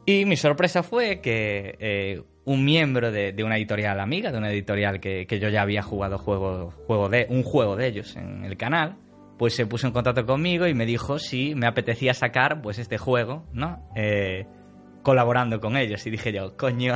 Y 0.05 0.25
mi 0.25 0.35
sorpresa 0.35 0.81
fue 0.81 1.21
que 1.21 2.23
un 2.45 2.65
miembro 2.65 3.11
de, 3.11 3.35
una 3.43 3.57
editorial 3.57 3.99
amiga, 3.99 4.31
de 4.31 4.39
una 4.39 4.51
editorial 4.51 4.99
que, 4.99 5.27
que 5.27 5.39
yo 5.39 5.49
ya 5.49 5.61
había 5.61 5.83
jugado 5.83 6.17
juego, 6.17 6.71
juego 6.87 7.09
de, 7.09 7.27
un 7.29 7.43
juego 7.43 7.75
de 7.75 7.87
ellos 7.87 8.15
en 8.15 8.43
el 8.43 8.57
canal, 8.57 8.97
pues 9.39 9.55
se 9.55 9.65
puso 9.65 9.87
en 9.87 9.93
contacto 9.93 10.25
conmigo 10.25 10.67
y 10.67 10.73
me 10.73 10.85
dijo 10.85 11.17
si 11.17 11.55
me 11.55 11.65
apetecía 11.65 12.13
sacar 12.13 12.61
pues 12.61 12.77
este 12.77 12.97
juego, 12.97 13.47
¿no? 13.53 13.89
Eh, 13.95 14.45
colaborando 15.01 15.61
con 15.61 15.77
ellos. 15.77 16.05
Y 16.05 16.09
dije 16.09 16.33
yo, 16.33 16.57
coño, 16.57 16.95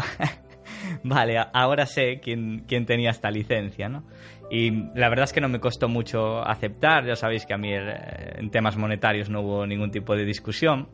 vale, 1.06 1.38
ahora 1.53 1.86
sé 1.86 2.19
quién, 2.21 2.65
quién, 2.67 2.86
tenía 2.86 3.12
esta 3.12 3.32
licencia, 3.32 3.88
¿no? 3.88 4.03
Y 4.51 4.71
la 4.93 5.08
verdad 5.08 5.23
es 5.23 5.32
que 5.32 5.39
no 5.39 5.47
me 5.47 5.62
costó 5.62 5.88
mucho 5.88 6.45
aceptar, 6.45 7.06
ya 7.06 7.15
sabéis 7.15 7.45
que 7.45 7.53
a 7.53 7.58
mí 7.58 7.73
eh, 7.73 8.34
en 8.36 8.51
temas 8.51 8.75
monetarios 8.75 9.29
no 9.29 9.39
hubo 9.39 9.65
ningún 9.65 9.91
tipo 9.91 10.13
de 10.13 10.25
discusión. 10.25 10.89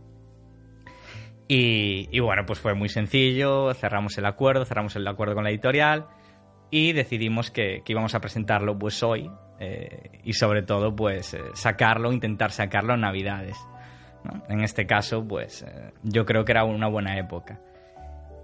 Y, 1.47 2.09
y 2.15 2.19
bueno, 2.19 2.45
pues 2.45 2.59
fue 2.59 2.75
muy 2.75 2.89
sencillo, 2.89 3.73
cerramos 3.73 4.15
el 4.19 4.27
acuerdo, 4.27 4.65
cerramos 4.65 4.95
el 4.95 5.07
acuerdo 5.07 5.33
con 5.33 5.45
la 5.45 5.49
editorial 5.49 6.05
y 6.69 6.93
decidimos 6.93 7.49
que, 7.49 7.81
que 7.83 7.93
íbamos 7.93 8.13
a 8.13 8.21
presentarlo 8.21 8.77
pues 8.77 9.01
hoy, 9.01 9.31
eh, 9.59 10.21
y 10.23 10.33
sobre 10.33 10.61
todo 10.63 10.95
pues 10.95 11.33
eh, 11.33 11.41
sacarlo, 11.53 12.13
intentar 12.13 12.51
sacarlo 12.51 12.93
en 12.93 13.01
Navidades. 13.01 13.57
En 14.47 14.61
este 14.61 14.85
caso 14.85 15.25
pues 15.27 15.63
eh, 15.63 15.91
yo 16.03 16.25
creo 16.25 16.45
que 16.45 16.53
era 16.53 16.63
una 16.63 16.87
buena 16.87 17.17
época. 17.17 17.59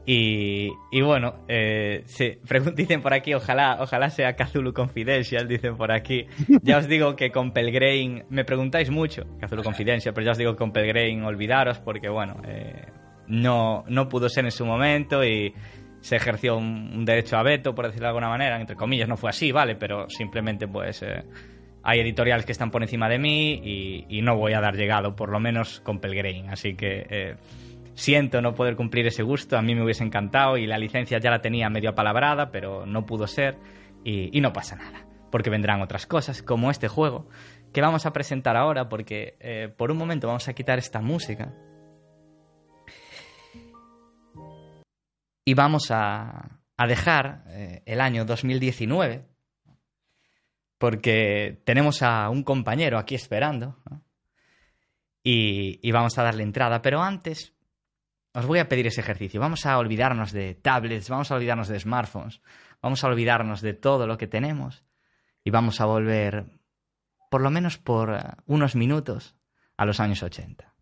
Y, 0.08 0.70
y 0.92 1.02
bueno, 1.02 1.46
se, 1.48 2.40
dicen 2.76 3.02
por 3.02 3.14
aquí, 3.14 3.34
ojalá, 3.34 3.78
ojalá 3.80 4.12
sea 4.12 4.36
Cthulhu 4.36 4.72
Confidential, 4.72 5.48
dicen 5.48 5.78
por 5.78 5.92
aquí. 5.92 6.28
Ya 6.62 6.78
os 6.78 6.88
digo 6.88 7.16
que 7.16 7.32
con 7.32 7.52
Pelgrain, 7.54 8.24
me 8.30 8.46
preguntáis 8.46 8.92
mucho, 8.92 9.24
Cthulhu 9.40 9.64
Confidential, 9.64 10.14
pero 10.14 10.26
ya 10.26 10.32
os 10.34 10.38
digo 10.38 10.52
que 10.52 10.60
con 10.60 10.72
Pelgrain 10.72 11.24
olvidaros 11.24 11.80
porque 11.80 12.08
bueno, 12.08 12.36
no, 13.28 13.84
no 13.88 14.08
pudo 14.08 14.30
ser 14.30 14.46
en 14.46 14.52
su 14.52 14.64
momento 14.64 15.24
y 15.26 15.56
se 16.06 16.18
ejerció 16.18 16.56
un, 16.56 17.04
derecho 17.04 17.36
a 17.36 17.42
veto, 17.42 17.74
por 17.74 17.88
decirlo 17.88 18.04
de 18.04 18.10
alguna 18.10 18.30
manera, 18.30 18.62
entre 18.62 18.76
comillas, 18.76 19.10
no 19.10 19.18
fue 19.18 19.32
así, 19.32 19.52
¿vale? 19.52 19.76
Pero 19.76 20.08
simplemente 20.08 20.68
pues 20.68 21.02
eh, 21.02 21.24
hay 21.82 22.00
editoriales 22.00 22.46
que 22.46 22.52
están 22.52 22.70
por 22.70 22.84
encima 22.84 23.10
de 23.10 23.18
mí 23.18 24.06
y, 24.08 24.22
no 24.22 24.38
voy 24.38 24.54
a 24.54 24.62
dar 24.62 24.76
llegado, 24.76 25.16
por 25.16 25.32
lo 25.32 25.40
menos 25.40 25.80
con 25.80 26.00
Pelgrain, 26.00 26.48
así 26.52 26.76
que 26.76 27.08
eh, 27.10 27.36
siento 27.96 28.40
no 28.40 28.54
poder 28.54 28.76
cumplir 28.76 29.08
ese 29.08 29.24
gusto, 29.24 29.58
a 29.58 29.64
mí 29.64 29.74
me 29.74 29.84
hubiese 29.84 30.04
encantado 30.04 30.58
y 30.58 30.68
la 30.68 30.78
licencia 30.78 31.18
ya 31.18 31.32
la 31.32 31.42
tenía 31.42 31.72
medio 31.72 31.90
apalabrada, 31.90 32.52
pero 32.52 32.86
no 32.86 33.08
pudo 33.08 33.26
ser 33.26 33.58
y, 34.04 34.40
no 34.42 34.54
pasa 34.54 34.76
nada, 34.76 35.08
porque 35.32 35.50
vendrán 35.50 35.82
otras 35.82 36.06
cosas, 36.06 36.44
como 36.44 36.70
este 36.70 36.88
juego, 36.88 37.30
que 37.74 37.82
vamos 37.82 38.06
a 38.06 38.14
presentar 38.14 38.58
ahora, 38.58 38.90
porque 38.90 39.38
eh, 39.40 39.74
por 39.76 39.90
un 39.90 39.98
momento 39.98 40.28
vamos 40.28 40.48
a 40.48 40.54
quitar 40.54 40.78
esta 40.78 41.02
música 41.02 41.52
y 45.46 45.54
vamos 45.54 45.92
a, 45.92 46.60
dejar 46.88 47.44
eh, 47.48 47.84
el 47.86 48.02
año 48.02 48.26
2019 48.26 49.26
porque 50.78 51.62
tenemos 51.64 52.02
a 52.02 52.30
un 52.30 52.44
compañero 52.44 52.98
aquí 52.98 53.16
esperando 53.16 53.78
y, 55.24 55.80
y, 55.88 55.92
vamos 55.92 56.18
a 56.18 56.24
darle 56.24 56.44
entrada. 56.44 56.82
Pero 56.82 57.02
antes 57.02 57.54
os 58.34 58.46
voy 58.46 58.60
a 58.60 58.68
pedir 58.68 58.88
ese 58.88 59.00
ejercicio. 59.00 59.40
Vamos 59.40 59.66
a 59.66 59.78
olvidarnos 59.78 60.34
de 60.34 60.56
tablets, 60.56 61.10
vamos 61.10 61.32
a 61.32 61.36
olvidarnos 61.36 61.70
de 61.70 61.80
smartphones, 61.80 62.42
vamos 62.82 63.04
a 63.04 63.08
olvidarnos 63.08 63.62
de 63.62 63.74
todo 63.74 64.08
lo 64.08 64.18
que 64.18 64.28
tenemos 64.28 64.84
y 65.44 65.52
vamos 65.52 65.80
a 65.80 65.86
volver, 65.86 66.46
por 67.32 67.42
lo 67.42 67.50
menos 67.50 67.78
por 67.78 68.14
eh, 68.14 68.20
unos 68.48 68.76
minutos, 68.76 69.36
a 69.78 69.86
los 69.86 70.00
años 70.00 70.22
80. 70.22 70.75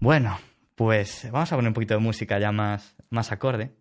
Bueno, 0.00 0.38
pues 0.76 1.28
vamos 1.32 1.50
a 1.52 1.56
poner 1.56 1.70
un 1.70 1.74
poquito 1.74 1.94
de 1.94 2.00
música 2.00 2.38
ya 2.38 2.52
más, 2.52 2.94
más 3.10 3.32
acorde. 3.32 3.72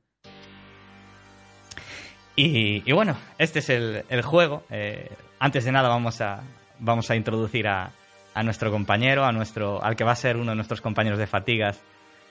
Y, 2.36 2.92
bueno, 2.92 3.18
este 3.38 3.60
es 3.60 3.70
el, 3.70 4.22
juego. 4.24 4.64
Eh, 4.70 5.12
antes 5.40 5.66
de 5.66 5.72
nada 5.72 5.90
vamos 5.90 6.22
a, 6.22 6.42
vamos 6.80 7.10
a 7.10 7.16
introducir 7.16 7.68
a, 7.68 7.92
a, 8.34 8.44
nuestro 8.44 8.72
compañero, 8.72 9.26
a 9.26 9.32
nuestro, 9.32 9.84
al 9.84 9.96
que 9.96 10.04
va 10.04 10.12
a 10.12 10.16
ser 10.16 10.38
uno 10.38 10.52
de 10.52 10.56
nuestros 10.56 10.82
compañeros 10.82 11.18
de 11.18 11.26
fatigas 11.26 11.82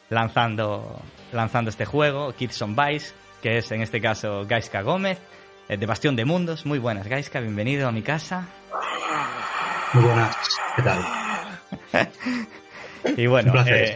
lanzando, 0.08 1.00
lanzando 1.32 1.70
este 1.70 1.84
juego, 1.84 2.32
Kids 2.32 2.62
on 2.62 2.76
Vice, 2.76 3.14
que 3.42 3.58
es 3.58 3.70
en 3.72 3.82
este 3.82 4.00
caso 4.00 4.46
Gaiska 4.46 4.82
Gómez, 4.82 5.20
eh, 5.68 5.76
de 5.76 5.86
Bastión 5.86 6.14
de 6.14 6.24
Mundos. 6.24 6.66
Muy 6.66 6.78
buenas, 6.78 7.08
Gaiska, 7.08 7.40
bienvenido 7.40 7.88
a 7.88 7.92
mi 7.92 8.02
casa. 8.02 8.48
Muy 9.92 10.04
buenas, 10.04 10.36
¿qué 10.76 10.82
tal? 10.82 11.04
Y 13.16 13.26
bueno, 13.26 13.52
eh, 13.66 13.94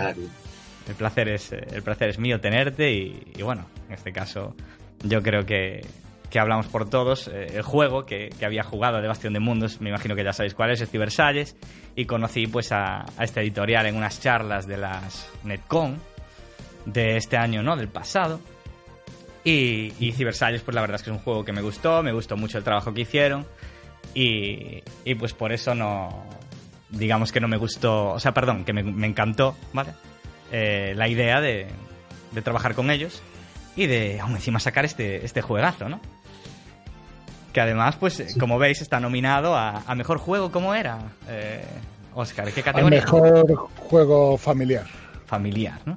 El 0.88 0.94
placer, 0.94 1.28
es, 1.28 1.52
eh, 1.52 1.66
el 1.72 1.82
placer 1.82 2.10
es 2.10 2.18
mío 2.18 2.40
tenerte 2.40 2.90
y, 2.90 3.42
bueno, 3.42 3.66
en 3.88 3.94
este 3.94 4.12
caso 4.12 4.54
yo 5.02 5.22
creo 5.22 5.46
que, 5.46 5.84
que 6.28 6.38
hablamos 6.38 6.66
por 6.66 6.88
todos. 6.88 7.28
Eh, 7.28 7.52
el 7.54 7.62
juego 7.62 8.06
que, 8.06 8.30
que, 8.38 8.44
había 8.44 8.62
jugado 8.62 9.00
de 9.00 9.08
Bastión 9.08 9.32
de 9.32 9.40
Mundos, 9.40 9.80
me 9.80 9.90
imagino 9.90 10.14
que 10.14 10.24
ya 10.24 10.32
sabéis 10.32 10.54
cuál 10.54 10.70
es, 10.70 10.80
es 10.80 10.90
Cibersalles. 10.90 11.56
Y 11.96 12.04
conocí 12.06 12.46
pues 12.46 12.72
a, 12.72 13.04
a 13.16 13.24
esta 13.24 13.40
editorial 13.40 13.86
en 13.86 13.96
unas 13.96 14.20
charlas 14.20 14.66
de 14.66 14.76
las 14.76 15.28
Netcon 15.44 15.98
de 16.86 17.16
este 17.16 17.36
año, 17.36 17.62
¿no? 17.62 17.76
Del 17.76 17.88
pasado. 17.88 18.40
Y, 19.44 19.92
y 19.98 20.12
Cibersalles, 20.12 20.62
pues 20.62 20.74
la 20.74 20.82
verdad 20.82 20.96
es 20.96 21.02
que 21.02 21.10
es 21.10 21.16
un 21.16 21.22
juego 21.22 21.44
que 21.44 21.52
me 21.52 21.62
gustó, 21.62 22.02
me 22.02 22.12
gustó 22.12 22.36
mucho 22.36 22.58
el 22.58 22.64
trabajo 22.64 22.92
que 22.92 23.02
hicieron. 23.02 23.46
Y, 24.14 24.82
y 25.04 25.14
pues 25.14 25.32
por 25.34 25.52
eso 25.52 25.74
no, 25.74 26.24
digamos 26.90 27.32
que 27.32 27.40
no 27.40 27.48
me 27.48 27.56
gustó, 27.56 28.10
o 28.10 28.20
sea, 28.20 28.32
perdón, 28.32 28.64
que 28.64 28.72
me, 28.72 28.82
me 28.82 29.06
encantó, 29.06 29.56
¿vale? 29.72 29.92
Eh, 30.52 30.94
la 30.96 31.08
idea 31.08 31.40
de, 31.40 31.68
de, 32.32 32.42
trabajar 32.42 32.74
con 32.74 32.90
ellos 32.90 33.22
y 33.76 33.86
de 33.86 34.20
aún 34.20 34.32
encima 34.32 34.58
sacar 34.58 34.84
este, 34.84 35.24
este 35.24 35.42
juegazo, 35.42 35.88
¿no? 35.88 36.00
Que 37.52 37.60
además, 37.60 37.96
pues, 37.96 38.36
como 38.38 38.58
veis, 38.58 38.80
está 38.80 39.00
nominado 39.00 39.56
a, 39.56 39.82
a 39.86 39.94
Mejor 39.94 40.18
Juego, 40.18 40.52
¿cómo 40.52 40.74
era? 40.74 40.98
Eh, 41.28 41.64
Oscar, 42.14 42.52
¿qué 42.52 42.62
categoría? 42.62 43.00
A 43.00 43.02
mejor 43.02 43.68
Juego 43.76 44.36
Familiar. 44.36 44.86
Familiar, 45.26 45.80
¿no? 45.84 45.94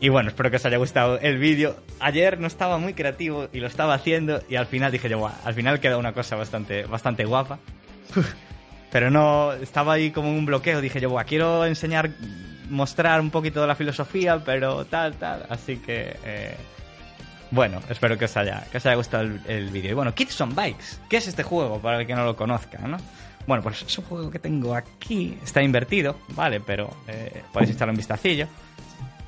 Y 0.00 0.08
bueno, 0.10 0.28
espero 0.28 0.50
que 0.50 0.56
os 0.56 0.66
haya 0.66 0.76
gustado 0.76 1.18
el 1.18 1.38
vídeo. 1.38 1.76
Ayer 1.98 2.38
no 2.38 2.46
estaba 2.46 2.78
muy 2.78 2.94
creativo 2.94 3.48
y 3.52 3.60
lo 3.60 3.66
estaba 3.66 3.94
haciendo 3.94 4.40
y 4.48 4.56
al 4.56 4.66
final 4.66 4.92
dije 4.92 5.08
yo, 5.08 5.28
al 5.44 5.54
final 5.54 5.80
queda 5.80 5.98
una 5.98 6.12
cosa 6.12 6.36
bastante, 6.36 6.84
bastante 6.84 7.24
guapa. 7.24 7.58
Pero 8.90 9.10
no, 9.10 9.52
estaba 9.52 9.94
ahí 9.94 10.10
como 10.10 10.30
un 10.30 10.46
bloqueo. 10.46 10.80
Dije 10.80 11.00
yo, 11.00 11.14
quiero 11.26 11.66
enseñar, 11.66 12.10
mostrar 12.70 13.20
un 13.20 13.30
poquito 13.30 13.60
de 13.60 13.66
la 13.66 13.74
filosofía, 13.74 14.42
pero 14.44 14.84
tal, 14.86 15.14
tal. 15.14 15.46
Así 15.48 15.76
que, 15.78 16.16
eh, 16.24 16.56
bueno, 17.50 17.80
espero 17.88 18.16
que 18.16 18.26
os 18.26 18.36
haya, 18.36 18.64
que 18.70 18.78
os 18.78 18.86
haya 18.86 18.96
gustado 18.96 19.28
el, 19.46 19.68
vídeo. 19.70 19.90
Y 19.90 19.94
bueno, 19.94 20.14
Kids 20.14 20.40
on 20.40 20.54
Bikes, 20.54 20.84
¿qué 21.08 21.18
es 21.18 21.28
este 21.28 21.42
juego 21.42 21.80
para 21.80 22.00
el 22.00 22.06
que 22.06 22.14
no 22.14 22.24
lo 22.24 22.36
conozca, 22.36 22.78
no? 22.86 22.98
Bueno, 23.46 23.62
pues 23.62 23.82
es 23.82 23.98
un 23.98 24.04
juego 24.04 24.30
que 24.30 24.38
tengo 24.38 24.74
aquí, 24.74 25.38
está 25.42 25.62
invertido, 25.62 26.16
¿vale? 26.34 26.60
Pero 26.60 26.90
eh, 27.06 27.42
podéis 27.52 27.74
echarle 27.74 27.92
un 27.92 27.96
vistacillo. 27.96 28.46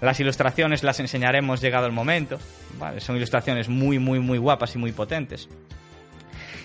Las 0.03 0.21
ilustraciones 0.21 0.83
las 0.83 1.01
enseñaremos 1.01 1.61
llegado 1.61 1.87
el 1.87 1.93
momento, 1.93 2.39
¿vale? 2.79 3.01
Son 3.01 3.17
ilustraciones 3.17 3.69
muy, 3.69 3.99
muy, 3.99 4.19
muy 4.19 4.39
guapas 4.39 4.75
y 4.75 4.79
muy 4.79 4.93
potentes. 4.93 5.49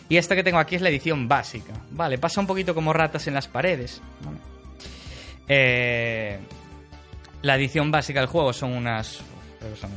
Y 0.07 0.17
esta 0.17 0.35
que 0.35 0.43
tengo 0.43 0.59
aquí 0.59 0.75
es 0.75 0.81
la 0.81 0.89
edición 0.89 1.27
básica. 1.27 1.73
Vale, 1.91 2.17
pasa 2.17 2.39
un 2.39 2.47
poquito 2.47 2.75
como 2.75 2.93
ratas 2.93 3.27
en 3.27 3.33
las 3.33 3.47
paredes. 3.47 4.01
Eh, 5.47 6.39
la 7.41 7.55
edición 7.55 7.91
básica 7.91 8.19
del 8.19 8.29
juego 8.29 8.53
son 8.53 8.73
unas. 8.73 9.21
Son 9.79 9.89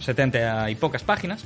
70 0.00 0.70
y 0.70 0.76
pocas 0.76 1.02
páginas. 1.02 1.44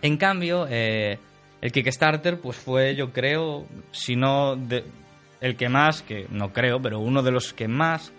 En 0.00 0.16
cambio, 0.16 0.66
eh, 0.70 1.18
el 1.60 1.72
Kickstarter, 1.72 2.40
pues 2.40 2.56
fue, 2.56 2.94
yo 2.94 3.12
creo, 3.12 3.66
si 3.92 4.16
no 4.16 4.58
el 5.40 5.56
que 5.56 5.68
más, 5.68 6.02
que 6.02 6.26
no 6.30 6.52
creo, 6.54 6.80
pero 6.80 7.00
uno 7.00 7.22
de 7.22 7.30
los 7.30 7.52
que 7.52 7.68
más 7.68 8.12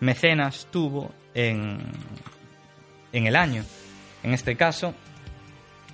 mecenas 0.00 0.68
tuvo 0.70 1.10
en, 1.32 1.78
en 3.12 3.26
el 3.26 3.36
año. 3.36 3.64
En 4.22 4.34
este 4.34 4.56
caso, 4.56 4.94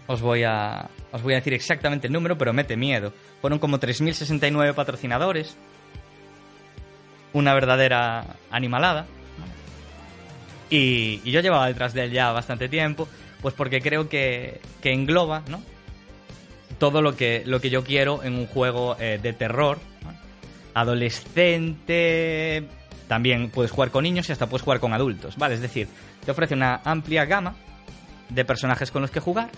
os 0.08 0.20
voy 0.20 0.42
a, 0.42 0.88
os 1.12 1.22
voy 1.22 1.32
a 1.34 1.36
decir 1.36 1.54
exactamente 1.54 2.06
el 2.06 2.12
número, 2.12 2.36
pero 2.36 2.52
mete 2.52 2.76
miedo. 2.76 3.12
Fueron 3.40 3.58
como 3.58 3.78
3.069 3.78 4.74
patrocinadores. 4.74 5.56
Una 7.32 7.54
verdadera 7.54 8.36
animalada. 8.50 9.06
Y, 10.70 11.20
yo 11.30 11.40
llevaba 11.40 11.66
detrás 11.66 11.94
de 11.94 12.04
él 12.04 12.12
ya 12.12 12.30
bastante 12.32 12.68
tiempo, 12.68 13.08
pues 13.40 13.54
porque 13.54 13.80
creo 13.80 14.08
que, 14.08 14.60
que 14.82 14.92
engloba 14.92 15.42
¿no? 15.48 15.62
todo 16.78 17.00
lo 17.00 17.16
que, 17.16 17.42
lo 17.46 17.60
que 17.60 17.70
yo 17.70 17.84
quiero 17.84 18.22
en 18.22 18.34
un 18.34 18.46
juego 18.46 18.96
eh, 18.98 19.18
de 19.22 19.32
terror. 19.32 19.78
Adolescente, 20.74 22.64
también 23.08 23.50
puedes 23.50 23.72
jugar 23.72 23.90
con 23.90 24.04
niños 24.04 24.28
y 24.28 24.32
hasta 24.32 24.46
puedes 24.46 24.62
jugar 24.62 24.78
con 24.78 24.92
adultos, 24.92 25.36
¿vale? 25.36 25.54
Es 25.54 25.60
decir, 25.60 25.88
te 26.24 26.30
ofrece 26.30 26.54
una 26.54 26.82
amplia 26.84 27.24
gama 27.24 27.56
de 28.28 28.44
personajes 28.44 28.90
con 28.90 29.02
los 29.02 29.10
que 29.10 29.20
jugar 29.20 29.50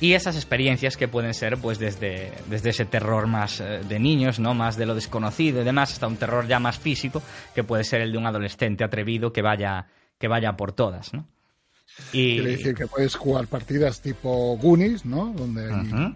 y 0.00 0.14
esas 0.14 0.36
experiencias 0.36 0.96
que 0.96 1.08
pueden 1.08 1.34
ser 1.34 1.58
pues 1.58 1.78
desde, 1.78 2.32
desde 2.48 2.70
ese 2.70 2.86
terror 2.86 3.26
más 3.26 3.60
eh, 3.60 3.80
de 3.86 3.98
niños, 3.98 4.40
¿no? 4.40 4.54
Más 4.54 4.76
de 4.76 4.86
lo 4.86 4.94
desconocido 4.94 5.60
y 5.60 5.64
demás, 5.64 5.92
hasta 5.92 6.06
un 6.06 6.16
terror 6.16 6.46
ya 6.48 6.58
más 6.58 6.78
físico, 6.78 7.22
que 7.54 7.64
puede 7.64 7.84
ser 7.84 8.00
el 8.00 8.12
de 8.12 8.18
un 8.18 8.26
adolescente 8.26 8.82
atrevido 8.82 9.32
que 9.32 9.42
vaya, 9.42 9.86
que 10.18 10.26
vaya 10.26 10.56
por 10.56 10.72
todas, 10.72 11.12
¿no? 11.12 11.26
Y... 12.12 12.36
Quiere 12.36 12.56
decir 12.56 12.74
que 12.74 12.86
puedes 12.86 13.14
jugar 13.14 13.46
partidas 13.46 14.00
tipo 14.00 14.56
Goonies, 14.56 15.04
¿no? 15.04 15.34
Donde 15.36 15.72
hay 15.72 16.14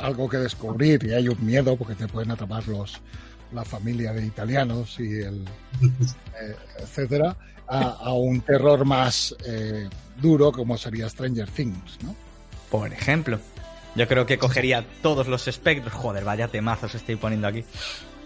algo 0.00 0.28
que 0.28 0.38
descubrir 0.38 1.04
y 1.04 1.12
hay 1.12 1.28
un 1.28 1.44
miedo 1.46 1.76
porque 1.76 1.94
te 1.94 2.08
pueden 2.08 2.32
atrapar 2.32 2.66
los 2.66 3.00
la 3.52 3.64
familia 3.64 4.12
de 4.12 4.26
italianos 4.26 4.98
y 4.98 5.20
el 5.20 5.44
eh, 6.42 6.56
etcétera 6.80 7.36
a, 7.68 8.12
un 8.12 8.40
terror 8.40 8.84
más 8.84 9.34
eh, 9.44 9.88
duro 10.20 10.52
como 10.52 10.76
sería 10.76 11.08
Stranger 11.08 11.48
Things, 11.50 11.98
¿no? 12.02 12.14
Por 12.70 12.92
ejemplo, 12.92 13.38
yo 13.94 14.06
creo 14.06 14.26
que 14.26 14.38
cogería 14.38 14.84
todos 15.02 15.26
los 15.26 15.48
espectros. 15.48 15.94
Joder, 15.94 16.24
vaya 16.24 16.48
temazos 16.48 16.94
estoy 16.94 17.16
poniendo 17.16 17.48
aquí. 17.48 17.64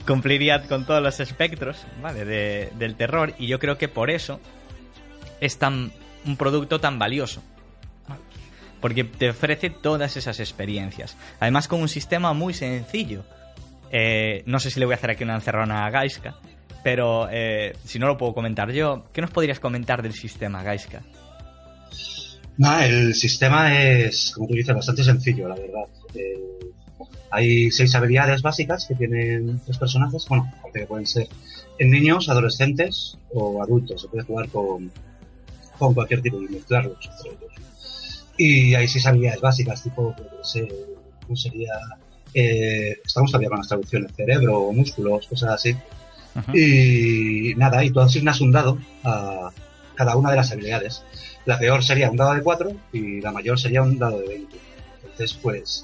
Cumpliría 0.06 0.62
con 0.62 0.86
todos 0.86 1.02
los 1.02 1.20
espectros, 1.20 1.84
¿vale? 2.02 2.24
del 2.24 2.94
terror. 2.96 3.34
Y 3.38 3.46
yo 3.46 3.58
creo 3.58 3.78
que 3.78 3.88
por 3.88 4.10
eso 4.10 4.40
es 5.40 5.58
tan 5.58 5.92
un 6.26 6.36
producto 6.36 6.80
tan 6.80 6.98
valioso. 6.98 7.42
Porque 8.80 9.04
te 9.04 9.30
ofrece 9.30 9.68
todas 9.70 10.16
esas 10.16 10.40
experiencias. 10.40 11.16
Además, 11.38 11.68
con 11.68 11.82
un 11.82 11.88
sistema 11.88 12.32
muy 12.32 12.54
sencillo. 12.54 13.24
Eh, 13.92 14.42
no 14.46 14.58
sé 14.58 14.70
si 14.70 14.80
le 14.80 14.86
voy 14.86 14.94
a 14.94 14.96
hacer 14.96 15.10
aquí 15.10 15.22
una 15.22 15.34
encerrona 15.34 15.84
a 15.84 15.90
Gaiska. 15.90 16.36
Pero 16.82 17.28
eh, 17.30 17.76
si 17.84 17.98
no 17.98 18.06
lo 18.06 18.16
puedo 18.16 18.32
comentar 18.32 18.72
yo, 18.72 19.04
¿qué 19.12 19.20
nos 19.20 19.30
podrías 19.30 19.60
comentar 19.60 20.02
del 20.02 20.14
sistema 20.14 20.62
Gaiska? 20.62 21.02
El 22.82 23.14
sistema 23.14 23.78
es, 23.78 24.32
como 24.34 24.46
tú 24.46 24.54
dices, 24.54 24.74
bastante 24.74 25.02
sencillo, 25.02 25.48
la 25.48 25.54
verdad. 25.54 25.84
Eh, 26.14 26.58
hay 27.30 27.70
seis 27.70 27.94
habilidades 27.94 28.42
básicas 28.42 28.86
que 28.86 28.94
tienen 28.94 29.60
los 29.66 29.78
personajes, 29.78 30.26
bueno, 30.28 30.52
que 30.72 30.86
pueden 30.86 31.06
ser 31.06 31.28
en 31.78 31.90
niños, 31.90 32.28
adolescentes 32.28 33.16
o 33.32 33.62
adultos. 33.62 34.02
Se 34.02 34.08
puede 34.08 34.24
jugar 34.24 34.48
con, 34.48 34.90
con 35.78 35.94
cualquier 35.94 36.20
tipo 36.20 36.40
y 36.42 36.48
mezclarlos 36.48 36.98
Y 38.36 38.74
hay 38.74 38.88
seis 38.88 39.06
habilidades 39.06 39.40
básicas, 39.40 39.82
tipo, 39.82 40.14
¿cómo 40.14 41.36
sería? 41.36 41.72
Eh, 42.34 42.98
estamos 43.04 43.30
todavía 43.30 43.48
con 43.48 43.58
las 43.58 43.68
traducciones, 43.68 44.12
cerebro, 44.14 44.72
músculos, 44.72 45.26
cosas 45.26 45.52
así. 45.52 45.74
Y 46.54 47.54
nada, 47.56 47.82
y 47.84 47.90
tú 47.90 48.00
asignas 48.00 48.40
un 48.40 48.52
dado 48.52 48.78
a 49.02 49.50
cada 50.00 50.16
una 50.16 50.30
de 50.30 50.36
las 50.36 50.50
habilidades. 50.50 51.02
La 51.44 51.58
peor 51.58 51.84
sería 51.84 52.10
un 52.10 52.16
dado 52.16 52.32
de 52.32 52.42
4 52.42 52.72
y 52.94 53.20
la 53.20 53.32
mayor 53.32 53.60
sería 53.60 53.82
un 53.82 53.98
dado 53.98 54.18
de 54.20 54.28
20. 54.28 54.56
Entonces, 55.02 55.38
pues, 55.42 55.82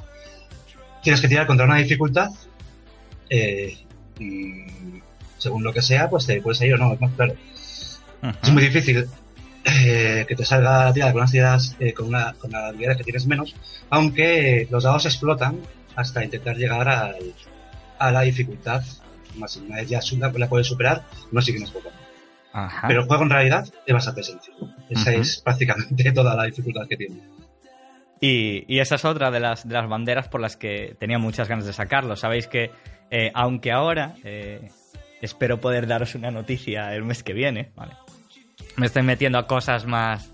tienes 1.02 1.20
que 1.20 1.28
tirar 1.28 1.46
contra 1.46 1.66
una 1.66 1.76
dificultad 1.76 2.30
eh, 3.28 3.76
y 4.18 4.64
según 5.36 5.62
lo 5.62 5.74
que 5.74 5.82
sea, 5.82 6.08
pues 6.08 6.24
te 6.24 6.40
puedes 6.40 6.62
ir 6.62 6.72
o 6.72 6.78
no, 6.78 6.94
es 6.94 7.00
más 7.02 7.12
claro. 7.12 7.34
Es 8.42 8.50
muy 8.50 8.62
difícil 8.62 9.06
eh, 9.64 10.24
que 10.26 10.34
te 10.34 10.46
salga 10.46 10.86
la 10.86 10.92
tirada 10.94 11.12
con 11.12 11.20
unas 11.20 11.32
tiradas, 11.32 11.76
eh, 11.78 11.92
con, 11.92 12.06
una, 12.06 12.32
con 12.38 12.50
las 12.52 12.70
habilidades 12.70 12.96
que 12.96 13.04
tienes 13.04 13.26
menos, 13.26 13.54
aunque 13.90 14.66
los 14.70 14.84
dados 14.84 15.04
explotan 15.04 15.60
hasta 15.94 16.24
intentar 16.24 16.56
llegar 16.56 16.88
al, 16.88 17.34
a 17.98 18.10
la 18.10 18.22
dificultad 18.22 18.82
Más 19.34 19.56
Una 19.58 19.76
vez 19.76 19.90
ya 19.90 20.00
la 20.18 20.48
puedes 20.48 20.68
superar, 20.68 21.04
no 21.32 21.42
sí 21.42 21.52
que 21.52 21.58
no 21.58 21.66
es 21.66 21.70
poco. 21.70 21.90
Pero 22.86 23.02
el 23.02 23.06
juego 23.06 23.24
en 23.24 23.30
realidad 23.30 23.68
es 23.84 23.94
bastante 23.94 24.22
sencillo. 24.22 24.68
Esa 24.88 25.12
es 25.12 25.40
prácticamente 25.40 26.12
toda 26.14 26.34
la 26.34 26.44
dificultad 26.44 26.86
que 26.88 26.96
tiene. 26.96 27.20
Y, 28.20 28.78
esa 28.78 28.94
es 28.94 29.04
otra 29.04 29.30
de 29.30 29.40
las, 29.40 29.68
de 29.68 29.74
las 29.74 29.88
banderas 29.88 30.28
por 30.28 30.40
las 30.40 30.56
que 30.56 30.96
tenía 30.98 31.18
muchas 31.18 31.48
ganas 31.48 31.66
de 31.66 31.72
sacarlo. 31.72 32.16
Sabéis 32.16 32.46
que, 32.46 32.70
eh, 33.10 33.30
aunque 33.34 33.72
ahora 33.72 34.14
eh, 34.24 34.70
espero 35.20 35.60
poder 35.60 35.86
daros 35.86 36.14
una 36.14 36.30
noticia 36.30 36.94
el 36.94 37.04
mes 37.04 37.22
que 37.22 37.34
viene, 37.34 37.72
me 38.76 38.86
estoy 38.86 39.02
metiendo 39.02 39.38
a 39.38 39.46
cosas 39.46 39.86
más. 39.86 40.32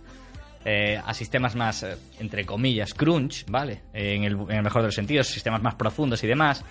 Eh, 0.64 0.96
a 1.04 1.12
sistemas 1.12 1.56
más, 1.56 1.84
entre 2.20 2.46
comillas, 2.46 2.94
crunch, 2.94 3.44
¿vale? 3.48 3.82
En 3.92 4.22
el, 4.22 4.34
en 4.34 4.52
el, 4.52 4.62
mejor 4.62 4.82
de 4.82 4.88
los 4.88 4.94
sentidos, 4.94 5.26
sistemas 5.26 5.60
más 5.60 5.74
profundos 5.74 6.22
y 6.22 6.28
demás 6.28 6.64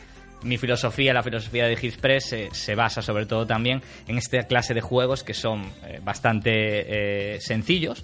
mi 0.43 0.57
filosofía, 0.57 1.13
la 1.13 1.23
filosofía 1.23 1.65
de 1.67 1.77
Hitspress, 1.79 2.35
se 2.51 2.75
basa 2.75 3.01
sobre 3.01 3.25
todo 3.25 3.45
también 3.45 3.81
en 4.07 4.17
esta 4.17 4.43
clase 4.43 4.73
de 4.73 4.81
juegos 4.81 5.23
que 5.23 5.33
son 5.33 5.71
eh, 5.85 5.99
bastante 6.03 7.35
eh, 7.35 7.41
sencillos 7.41 8.03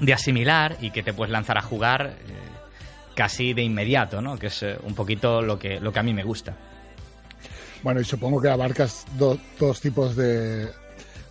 de 0.00 0.12
asimilar 0.12 0.76
y 0.80 0.90
que 0.90 1.02
te 1.02 1.12
puedes 1.12 1.30
lanzar 1.30 1.58
a 1.58 1.62
jugar 1.62 2.06
eh, 2.06 2.32
casi 3.14 3.52
de 3.52 3.62
inmediato, 3.62 4.20
¿no? 4.20 4.38
Que 4.38 4.48
es 4.48 4.64
un 4.82 4.94
poquito 4.94 5.42
lo 5.42 5.58
que 5.58 5.78
a 5.78 6.02
mí 6.02 6.14
me 6.14 6.24
gusta. 6.24 6.56
Bueno, 7.82 8.00
y 8.00 8.04
supongo 8.04 8.40
que 8.40 8.48
abarcas 8.48 9.04
dos 9.18 9.80
tipos 9.80 10.14
de, 10.14 10.68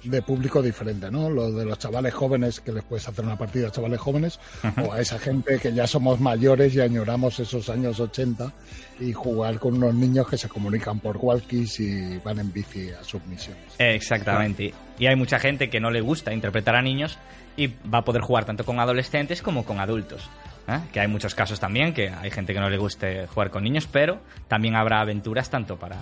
de 0.04 0.22
público 0.22 0.62
diferente, 0.62 1.12
¿no? 1.12 1.30
Lo 1.30 1.52
de 1.52 1.66
los 1.66 1.78
chavales 1.78 2.14
jóvenes, 2.14 2.60
que 2.60 2.72
les 2.72 2.84
puedes 2.84 3.08
hacer 3.08 3.26
una 3.26 3.38
partida 3.38 3.68
a 3.68 3.72
chavales 3.72 4.00
jóvenes, 4.00 4.40
o 4.84 4.92
a 4.92 5.00
esa 5.00 5.20
gente 5.20 5.60
que 5.60 5.74
ya 5.74 5.88
somos 5.88 6.20
mayores 6.20 6.76
y 6.76 6.82
añoramos 6.82 7.40
esos 7.40 7.70
años 7.70 8.00
80 8.00 8.52
y 9.00 9.14
jugar 9.14 9.60
con 9.60 9.76
unos 9.76 9.94
niños 9.94 10.28
que 10.28 10.38
se 10.38 10.50
comunican 10.50 11.00
por 11.00 11.18
walkies 11.18 11.80
y 11.80 12.18
van 12.20 12.40
en 12.40 12.52
bici 12.52 12.90
a 12.92 13.04
sus 13.04 13.24
misiones. 13.26 13.76
Exactamente. 13.78 14.74
Y 15.00 15.08
hay 15.08 15.16
mucha 15.16 15.40
gente 15.40 15.70
que 15.70 15.80
no 15.80 15.92
le 15.92 16.02
gusta 16.02 16.34
interpretar 16.34 16.76
a 16.76 16.82
niños 16.82 17.18
y 17.58 17.68
va 17.68 18.00
a 18.00 18.04
poder 18.04 18.22
jugar 18.22 18.46
tanto 18.46 18.66
con 18.66 18.80
adolescentes 18.80 19.42
como 19.42 19.66
con 19.66 19.80
adultos. 19.80 20.30
¿eh? 20.68 20.80
que 20.94 21.00
hay 21.00 21.08
muchos 21.08 21.36
casos 21.36 21.60
también, 21.60 21.94
que 21.94 22.10
hay 22.10 22.32
gente 22.32 22.54
que 22.54 22.60
no 22.60 22.70
le 22.70 22.78
guste 22.78 23.28
jugar 23.28 23.50
con 23.50 23.64
niños, 23.64 23.88
pero 23.92 24.20
también 24.48 24.76
habrá 24.76 25.02
aventuras 25.02 25.50
tanto 25.50 25.78
para, 25.78 25.98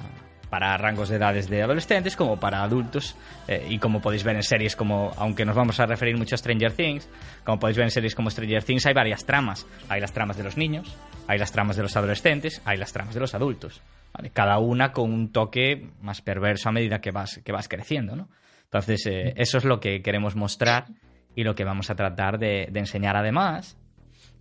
para 0.49 0.75
rangos 0.77 1.09
de 1.09 1.17
edades 1.17 1.49
de 1.49 1.61
adolescentes 1.61 2.15
como 2.15 2.39
para 2.39 2.63
adultos 2.63 3.15
eh, 3.47 3.67
y 3.69 3.77
como 3.77 4.01
podéis 4.01 4.23
ver 4.23 4.35
en 4.35 4.43
series 4.43 4.75
como, 4.75 5.13
aunque 5.17 5.45
nos 5.45 5.55
vamos 5.55 5.79
a 5.79 5.85
referir 5.85 6.17
mucho 6.17 6.35
a 6.35 6.37
Stranger 6.37 6.73
Things, 6.73 7.07
como 7.43 7.59
podéis 7.59 7.77
ver 7.77 7.85
en 7.85 7.91
series 7.91 8.15
como 8.15 8.29
Stranger 8.29 8.63
Things 8.63 8.85
hay 8.85 8.93
varias 8.93 9.25
tramas. 9.25 9.65
Hay 9.87 10.01
las 10.01 10.11
tramas 10.11 10.37
de 10.37 10.43
los 10.43 10.57
niños, 10.57 10.95
hay 11.27 11.37
las 11.37 11.51
tramas 11.51 11.75
de 11.75 11.83
los 11.83 11.95
adolescentes, 11.95 12.61
hay 12.65 12.77
las 12.77 12.91
tramas 12.91 13.13
de 13.13 13.19
los 13.19 13.33
adultos. 13.35 13.81
Cada 14.33 14.57
una 14.57 14.91
con 14.91 15.13
un 15.13 15.31
toque 15.31 15.89
más 16.01 16.21
perverso 16.21 16.69
a 16.69 16.71
medida 16.71 16.99
que 16.99 17.11
vas, 17.11 17.39
que 17.43 17.51
vas 17.51 17.67
creciendo. 17.67 18.15
¿no? 18.15 18.27
Entonces, 18.63 19.05
eh, 19.05 19.33
eso 19.37 19.57
es 19.57 19.65
lo 19.65 19.79
que 19.79 20.01
queremos 20.01 20.35
mostrar 20.35 20.85
y 21.35 21.43
lo 21.43 21.55
que 21.55 21.63
vamos 21.63 21.89
a 21.89 21.95
tratar 21.95 22.39
de, 22.39 22.67
de 22.71 22.79
enseñar 22.79 23.15
además 23.15 23.77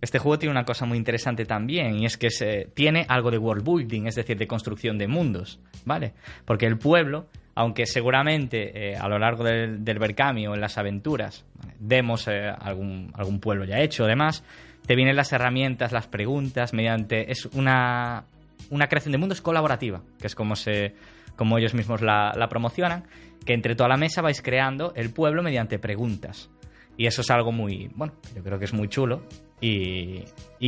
este 0.01 0.19
juego 0.19 0.39
tiene 0.39 0.51
una 0.51 0.65
cosa 0.65 0.85
muy 0.85 0.97
interesante 0.97 1.45
también 1.45 1.99
y 1.99 2.05
es 2.05 2.17
que 2.17 2.29
se, 2.29 2.69
tiene 2.73 3.05
algo 3.09 3.31
de 3.31 3.37
world 3.37 3.63
building, 3.63 4.07
es 4.07 4.15
decir, 4.15 4.37
de 4.37 4.47
construcción 4.47 4.97
de 4.97 5.07
mundos, 5.07 5.59
¿vale? 5.85 6.13
Porque 6.45 6.65
el 6.65 6.77
pueblo, 6.77 7.27
aunque 7.55 7.85
seguramente 7.85 8.91
eh, 8.91 8.95
a 8.95 9.07
lo 9.09 9.19
largo 9.19 9.43
del, 9.43 9.83
del 9.83 9.99
Berkami 9.99 10.47
o 10.47 10.53
en 10.53 10.61
las 10.61 10.77
aventuras 10.77 11.45
demos 11.79 12.27
eh, 12.27 12.49
algún, 12.59 13.11
algún 13.13 13.39
pueblo 13.39 13.65
ya 13.65 13.79
hecho, 13.79 14.05
además, 14.05 14.43
te 14.85 14.95
vienen 14.95 15.15
las 15.15 15.33
herramientas, 15.33 15.91
las 15.91 16.07
preguntas, 16.07 16.73
mediante... 16.73 17.31
Es 17.31 17.45
una, 17.47 18.23
una 18.69 18.87
creación 18.87 19.11
de 19.11 19.17
mundos 19.17 19.41
colaborativa, 19.41 20.01
que 20.19 20.27
es 20.27 20.33
como, 20.35 20.55
se, 20.55 20.95
como 21.35 21.57
ellos 21.57 21.73
mismos 21.73 22.01
la 22.01 22.47
promocionan, 22.49 23.03
que 23.45 23.53
entre 23.53 23.75
toda 23.75 23.89
la 23.89 23.97
mesa 23.97 24.21
vais 24.21 24.41
creando 24.41 24.93
el 24.95 25.11
pueblo 25.11 25.43
mediante 25.43 25.77
preguntas. 25.79 26.49
Y 26.99 27.07
eso 27.07 27.21
es 27.21 27.31
algo 27.31 27.53
muy, 27.53 27.89
bueno, 27.95 28.11
yo 28.35 28.43
creo 28.43 28.59
que 28.59 28.65
es 28.65 28.73
muy 28.73 28.89
chulo 28.89 29.21
y, 29.61 30.21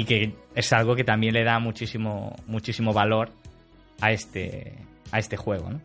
que 0.05 0.33
es 0.55 0.71
algo 0.71 0.95
que 0.95 1.03
también 1.03 1.33
le 1.33 1.43
da 1.43 1.59
muchísimo, 1.59 2.33
muchísimo 2.47 2.93
valor 2.93 3.31
a 3.99 4.13
este, 4.13 4.77
a 5.11 5.19
este 5.19 5.35
juego, 5.35 5.71
¿no? 5.71 5.81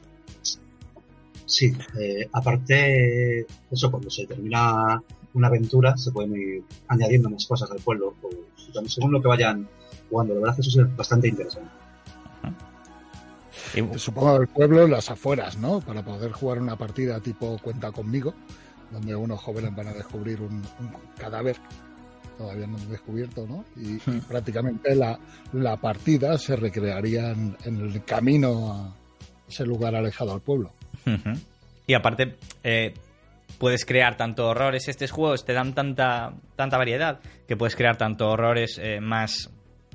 Sí, 1.47 1.76
eh, 1.99 2.28
aparte, 2.32 3.44
eso 3.72 3.90
cuando 3.90 4.09
se 4.09 4.24
termina 4.24 5.03
una 5.34 5.49
aventura 5.49 5.97
se 5.97 6.12
pueden 6.12 6.36
ir 6.36 6.62
añadiendo 6.86 7.28
más 7.28 7.44
cosas 7.44 7.68
al 7.72 7.78
pueblo, 7.78 8.14
según 8.86 9.11
lo 9.11 9.20
que 9.20 9.26
vayan 9.26 9.68
jugando. 10.09 10.34
La 10.34 10.40
verdad 10.42 10.55
que 10.55 10.61
eso 10.61 10.80
es 10.80 10.97
bastante 10.97 11.26
interesante. 11.26 11.70
Supongo 13.97 14.36
el 14.36 14.47
pueblo 14.47 14.84
en 14.84 14.92
las 14.92 15.11
afueras, 15.11 15.59
¿no? 15.59 15.80
Para 15.80 16.05
poder 16.05 16.30
jugar 16.30 16.61
una 16.61 16.76
partida 16.76 17.18
tipo 17.18 17.59
Cuenta 17.59 17.90
conmigo, 17.90 18.32
donde 18.91 19.14
unos 19.14 19.41
jóvenes 19.41 19.74
van 19.74 19.89
a 19.89 19.93
descubrir 19.93 20.41
un 20.41 20.62
cadáver 21.18 21.57
todavía 22.37 22.66
no 22.66 22.78
descubierto, 22.91 23.47
¿no? 23.47 23.64
Y, 23.76 23.99
prácticamente 24.20 24.95
la, 24.95 25.76
partida 25.76 26.39
se 26.39 26.57
recrearía 26.57 27.30
en, 27.30 27.57
el 27.64 28.05
camino 28.05 28.72
a 28.72 28.95
ese 29.49 29.64
lugar 29.64 29.95
alejado 29.95 30.32
al 30.32 30.41
pueblo. 30.41 30.72
Y 31.87 31.95
aparte, 31.95 32.37
eh, 32.64 32.95
puedes 33.59 33.84
crear 33.84 34.16
tanto 34.16 34.49
horrores, 34.49 34.89
estos 34.89 35.11
juegos 35.11 35.45
te 35.45 35.53
dan 35.53 35.74
tanta, 35.74 36.34
tanta 36.57 36.76
variedad 36.76 37.20
que 37.47 37.57
puedes 37.57 37.76
crear 37.76 37.97
tanto 37.97 38.28
horrores 38.28 38.78
eh, 38.82 39.01
más 39.01 39.51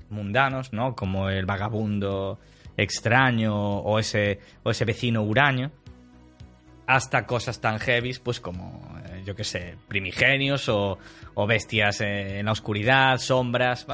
mundanos, 0.10 0.74
¿no? 0.74 0.96
Como 0.96 1.30
el 1.30 1.46
vagabundo 1.46 2.40
extraño 2.78 3.54
o 3.56 4.00
ese, 4.00 4.40
o 4.64 4.72
ese 4.72 4.86
vecino 4.86 5.22
huraño, 5.24 5.72
hasta 6.96 7.26
cosas 7.26 7.62
tan 7.62 7.80
heavies, 7.80 8.20
pues 8.20 8.40
como, 8.40 8.82
eh, 9.06 9.24
yo 9.26 9.36
qué 9.36 9.44
sé, 9.44 9.78
primigenios 9.88 10.68
o, 10.68 10.98
bestias 11.48 12.02
eh, 12.02 12.40
en 12.40 12.46
la 12.46 12.52
oscuridad, 12.52 13.18
sombras. 13.18 13.88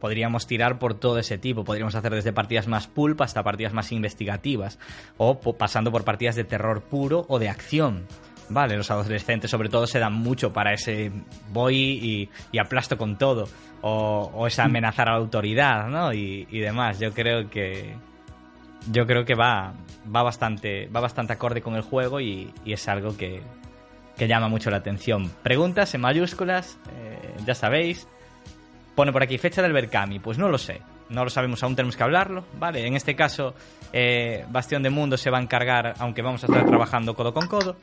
Podríamos 0.00 0.46
tirar 0.46 0.78
por 0.78 0.94
todo 0.94 1.18
ese 1.18 1.38
tipo. 1.38 1.64
Podríamos 1.64 1.94
hacer 1.94 2.14
desde 2.14 2.32
partidas 2.32 2.68
más 2.68 2.86
pulp 2.86 3.20
hasta 3.22 3.42
partidas 3.42 3.72
más 3.72 3.90
investigativas. 3.90 4.78
O 5.16 5.40
pasando 5.56 5.90
por 5.90 6.04
partidas 6.04 6.36
de 6.36 6.44
terror 6.44 6.82
puro 6.82 7.24
o 7.28 7.38
de 7.38 7.48
acción. 7.48 8.06
Vale, 8.50 8.76
los 8.76 8.90
adolescentes 8.90 9.50
sobre 9.50 9.70
todo 9.70 9.86
se 9.86 9.98
dan 9.98 10.12
mucho 10.12 10.52
para 10.52 10.74
ese 10.74 11.10
voy 11.52 12.30
y, 12.52 12.58
aplasto 12.58 12.98
con 12.98 13.16
todo. 13.16 13.48
O, 13.80 14.30
o 14.34 14.46
esa 14.46 14.64
amenazar 14.64 15.08
a 15.08 15.12
la 15.12 15.18
autoridad, 15.18 15.88
¿no? 15.88 16.12
Y, 16.12 16.46
y 16.50 16.60
demás. 16.60 17.00
Yo 17.00 17.12
creo 17.12 17.48
que, 17.48 17.94
yo 18.90 19.06
creo 19.06 19.24
que 19.24 19.34
va, 19.34 19.74
va, 20.14 20.22
bastante, 20.22 20.88
va 20.94 21.00
bastante 21.00 21.32
acorde 21.32 21.62
con 21.62 21.74
el 21.74 21.82
juego 21.82 22.20
y, 22.20 22.52
es 22.64 22.88
algo 22.88 23.16
que, 23.16 23.42
llama 24.18 24.48
mucho 24.48 24.70
la 24.70 24.78
atención. 24.78 25.30
Preguntas 25.42 25.94
en 25.94 26.00
mayúsculas, 26.00 26.78
eh, 26.96 27.34
ya 27.44 27.54
sabéis. 27.54 28.06
Pone 28.94 29.12
por 29.12 29.22
aquí 29.22 29.38
fecha 29.38 29.60
del 29.60 29.72
Berkami. 29.72 30.20
Pues 30.20 30.38
no 30.38 30.48
lo 30.48 30.58
sé. 30.58 30.80
No 31.08 31.24
lo 31.24 31.30
sabemos, 31.30 31.62
aún 31.62 31.76
tenemos 31.76 31.96
que 31.96 32.02
hablarlo. 32.02 32.44
Vale, 32.58 32.86
en 32.86 32.94
este 32.94 33.14
caso, 33.14 33.54
eh, 33.92 34.44
Bastión 34.48 34.82
de 34.82 34.90
Mundo 34.90 35.16
se 35.16 35.30
va 35.30 35.38
a 35.38 35.42
encargar, 35.42 35.94
aunque 35.98 36.22
vamos 36.22 36.42
a 36.44 36.46
estar 36.46 36.64
trabajando 36.64 37.14
codo 37.14 37.34
con 37.34 37.46
codo. 37.46 37.76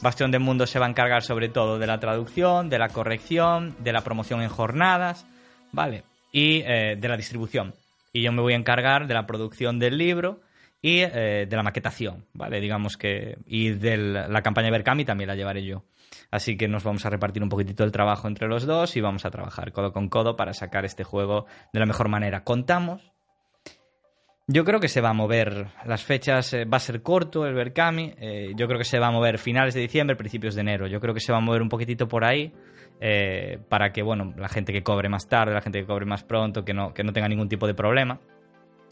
Bastión 0.00 0.30
de 0.30 0.38
Mundo 0.38 0.66
se 0.66 0.78
va 0.78 0.86
a 0.86 0.88
encargar 0.88 1.22
sobre 1.22 1.48
todo 1.48 1.78
de 1.78 1.86
la 1.86 1.98
traducción, 1.98 2.68
de 2.70 2.78
la 2.78 2.88
corrección, 2.88 3.74
de 3.80 3.92
la 3.92 4.02
promoción 4.02 4.42
en 4.42 4.48
jornadas, 4.48 5.26
¿vale? 5.72 6.04
Y 6.30 6.60
eh, 6.60 6.96
de 6.98 7.08
la 7.08 7.16
distribución 7.16 7.74
y 8.12 8.22
yo 8.22 8.32
me 8.32 8.42
voy 8.42 8.52
a 8.52 8.56
encargar 8.56 9.06
de 9.06 9.14
la 9.14 9.26
producción 9.26 9.78
del 9.78 9.98
libro 9.98 10.40
y 10.80 11.00
eh, 11.00 11.46
de 11.48 11.56
la 11.56 11.62
maquetación, 11.62 12.26
¿vale? 12.32 12.60
Digamos 12.60 12.96
que... 12.96 13.38
Y 13.46 13.70
de 13.70 13.96
la 13.96 14.42
campaña 14.42 14.66
de 14.66 14.72
Berkami 14.72 15.04
también 15.04 15.28
la 15.28 15.36
llevaré 15.36 15.64
yo. 15.64 15.84
Así 16.30 16.56
que 16.56 16.68
nos 16.68 16.84
vamos 16.84 17.06
a 17.06 17.10
repartir 17.10 17.42
un 17.42 17.48
poquitito 17.48 17.84
el 17.84 17.92
trabajo 17.92 18.28
entre 18.28 18.48
los 18.48 18.66
dos 18.66 18.96
y 18.96 19.00
vamos 19.00 19.24
a 19.24 19.30
trabajar 19.30 19.72
codo 19.72 19.92
con 19.92 20.08
codo 20.08 20.36
para 20.36 20.52
sacar 20.52 20.84
este 20.84 21.04
juego 21.04 21.46
de 21.72 21.80
la 21.80 21.86
mejor 21.86 22.08
manera. 22.08 22.44
Contamos. 22.44 23.12
Yo 24.52 24.64
creo 24.64 24.80
que 24.80 24.88
se 24.88 25.00
va 25.00 25.08
a 25.08 25.14
mover 25.14 25.68
las 25.86 26.04
fechas, 26.04 26.52
eh, 26.52 26.66
va 26.66 26.76
a 26.76 26.80
ser 26.80 27.00
corto 27.00 27.46
el 27.46 27.54
Berkami, 27.54 28.12
eh, 28.18 28.52
yo 28.54 28.66
creo 28.66 28.78
que 28.78 28.84
se 28.84 28.98
va 28.98 29.06
a 29.06 29.10
mover 29.10 29.38
finales 29.38 29.72
de 29.72 29.80
diciembre, 29.80 30.14
principios 30.14 30.54
de 30.54 30.60
enero, 30.60 30.86
yo 30.86 31.00
creo 31.00 31.14
que 31.14 31.20
se 31.20 31.32
va 31.32 31.38
a 31.38 31.40
mover 31.40 31.62
un 31.62 31.70
poquitito 31.70 32.06
por 32.06 32.22
ahí 32.22 32.52
eh, 33.00 33.58
para 33.70 33.92
que, 33.92 34.02
bueno, 34.02 34.34
la 34.36 34.50
gente 34.50 34.70
que 34.74 34.82
cobre 34.82 35.08
más 35.08 35.26
tarde, 35.26 35.54
la 35.54 35.62
gente 35.62 35.80
que 35.80 35.86
cobre 35.86 36.04
más 36.04 36.22
pronto, 36.24 36.66
que 36.66 36.74
no, 36.74 36.92
que 36.92 37.02
no 37.02 37.14
tenga 37.14 37.28
ningún 37.28 37.48
tipo 37.48 37.66
de 37.66 37.72
problema. 37.72 38.20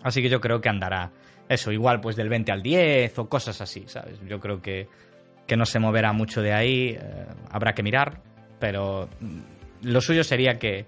Así 0.02 0.22
que 0.22 0.30
yo 0.30 0.40
creo 0.40 0.62
que 0.62 0.70
andará 0.70 1.12
eso, 1.46 1.70
igual 1.72 2.00
pues 2.00 2.16
del 2.16 2.30
20 2.30 2.52
al 2.52 2.62
10 2.62 3.18
o 3.18 3.28
cosas 3.28 3.60
así, 3.60 3.84
¿sabes? 3.86 4.18
Yo 4.26 4.40
creo 4.40 4.62
que, 4.62 4.88
que 5.46 5.58
no 5.58 5.66
se 5.66 5.78
moverá 5.78 6.14
mucho 6.14 6.40
de 6.40 6.54
ahí, 6.54 6.98
habrá 7.50 7.74
que 7.74 7.82
mirar, 7.82 8.22
pero 8.58 9.10
mm, 9.20 9.88
lo 9.88 10.00
suyo 10.00 10.24
sería 10.24 10.58
que, 10.58 10.86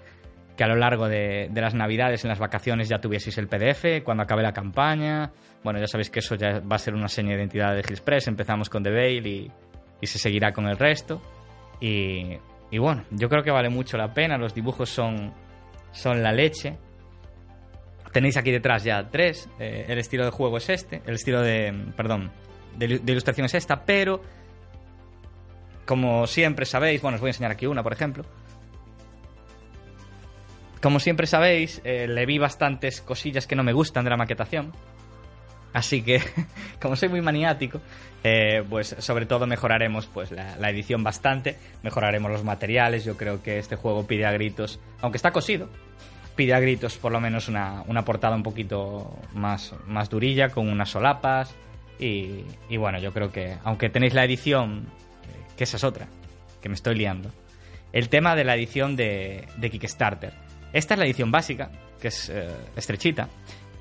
que 0.56 0.64
a 0.64 0.68
lo 0.68 0.76
largo 0.76 1.08
de, 1.08 1.48
de, 1.50 1.60
las 1.60 1.74
navidades, 1.74 2.24
en 2.24 2.28
las 2.28 2.38
vacaciones, 2.38 2.88
ya 2.88 2.98
tuvieseis 2.98 3.38
el 3.38 3.48
PDF, 3.48 4.04
cuando 4.04 4.22
acabe 4.22 4.42
la 4.42 4.52
campaña. 4.52 5.32
Bueno, 5.64 5.78
ya 5.80 5.86
sabéis 5.86 6.10
que 6.10 6.18
eso 6.18 6.34
ya 6.34 6.60
va 6.60 6.76
a 6.76 6.78
ser 6.78 6.94
una 6.94 7.08
seña 7.08 7.30
de 7.30 7.36
identidad 7.36 7.74
de 7.74 7.80
Express. 7.80 8.28
Empezamos 8.28 8.68
con 8.68 8.82
The 8.82 8.90
Veil 8.90 9.26
y, 9.26 9.50
y 10.00 10.06
se 10.06 10.18
seguirá 10.18 10.52
con 10.52 10.66
el 10.66 10.76
resto. 10.76 11.22
Y, 11.80 12.36
y 12.70 12.78
bueno, 12.78 13.04
yo 13.10 13.28
creo 13.28 13.42
que 13.42 13.50
vale 13.50 13.68
mucho 13.68 13.96
la 13.96 14.12
pena. 14.12 14.38
Los 14.38 14.54
dibujos 14.54 14.88
son, 14.88 15.32
son 15.92 16.22
la 16.22 16.32
leche. 16.32 16.78
Tenéis 18.12 18.36
aquí 18.36 18.50
detrás 18.50 18.82
ya 18.82 19.08
tres. 19.08 19.48
Eh, 19.58 19.86
el 19.88 19.98
estilo 19.98 20.24
de 20.24 20.30
juego 20.30 20.56
es 20.56 20.68
este. 20.68 21.02
El 21.06 21.14
estilo 21.14 21.42
de. 21.42 21.92
Perdón. 21.96 22.30
De, 22.76 22.86
ilustración 22.86 23.44
es 23.46 23.54
esta. 23.54 23.84
Pero. 23.84 24.22
Como 25.86 26.26
siempre 26.26 26.64
sabéis. 26.64 27.02
Bueno, 27.02 27.16
os 27.16 27.20
voy 27.20 27.28
a 27.28 27.30
enseñar 27.32 27.52
aquí 27.52 27.66
una, 27.66 27.82
por 27.82 27.92
ejemplo. 27.92 28.24
Como 30.82 30.98
siempre 30.98 31.28
sabéis, 31.28 31.80
eh, 31.84 32.08
le 32.08 32.26
vi 32.26 32.38
bastantes 32.38 33.00
cosillas 33.00 33.46
que 33.46 33.54
no 33.54 33.62
me 33.62 33.72
gustan 33.72 34.02
de 34.02 34.10
la 34.10 34.16
maquetación. 34.16 34.72
Así 35.72 36.02
que, 36.02 36.20
como 36.82 36.96
soy 36.96 37.08
muy 37.08 37.20
maniático, 37.22 37.80
eh, 38.24 38.64
pues 38.68 38.96
sobre 38.98 39.26
todo 39.26 39.46
mejoraremos 39.46 40.06
pues 40.06 40.32
la, 40.32 40.70
edición 40.70 41.04
bastante, 41.04 41.56
mejoraremos 41.84 42.32
los 42.32 42.42
materiales. 42.42 43.04
Yo 43.04 43.16
creo 43.16 43.44
que 43.44 43.58
este 43.58 43.76
juego 43.76 44.08
pide 44.08 44.26
a 44.26 44.32
gritos, 44.32 44.80
aunque 45.00 45.18
está 45.18 45.30
cosido, 45.30 45.68
pide 46.34 46.52
a 46.52 46.58
gritos 46.58 46.98
por 46.98 47.12
lo 47.12 47.20
menos 47.20 47.48
una, 47.48 47.84
portada 48.04 48.34
un 48.34 48.42
poquito 48.42 49.16
más, 49.34 49.74
más 49.86 50.10
durilla, 50.10 50.48
con 50.48 50.68
unas 50.68 50.90
solapas. 50.90 51.54
Y, 52.00 52.44
bueno, 52.76 52.98
yo 52.98 53.12
creo 53.12 53.30
que, 53.30 53.56
aunque 53.62 53.88
tenéis 53.88 54.14
la 54.14 54.24
edición, 54.24 54.88
eh, 55.22 55.46
que 55.56 55.62
esa 55.62 55.76
es 55.76 55.84
otra, 55.84 56.08
que 56.60 56.68
me 56.68 56.74
estoy 56.74 56.96
liando. 56.96 57.30
El 57.92 58.08
tema 58.08 58.34
de 58.34 58.42
la 58.42 58.56
edición 58.56 58.96
de, 58.96 59.46
Kickstarter. 59.60 60.32
Esta 60.72 60.94
es 60.94 60.98
la 60.98 61.06
edición 61.06 61.30
básica, 61.30 61.70
que 62.00 62.08
es 62.08 62.28
eh, 62.28 62.48
estrechita 62.76 63.28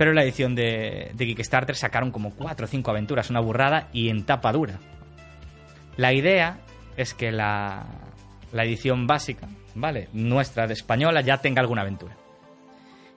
pero 0.02 0.10
en 0.10 0.16
la 0.16 0.24
edición 0.24 0.56
de, 0.56 1.14
Kickstarter 1.16 1.76
sacaron 1.76 2.10
como 2.10 2.32
4 2.32 2.66
o 2.66 2.68
5 2.68 2.90
aventuras, 2.90 3.30
una 3.30 3.40
burrada 3.40 3.88
y 3.94 4.10
en 4.10 4.26
tapa 4.26 4.52
dura. 4.52 4.80
La 5.96 6.12
idea 6.12 6.58
es 6.98 7.14
que 7.14 7.32
la, 7.32 7.86
la 8.52 8.64
edición 8.64 9.06
básica, 9.06 9.48
¿vale? 9.76 10.10
Nuestra 10.12 10.66
de 10.66 10.74
española 10.74 11.22
ya 11.22 11.38
tenga 11.38 11.62
alguna 11.62 11.84
aventura. 11.84 12.18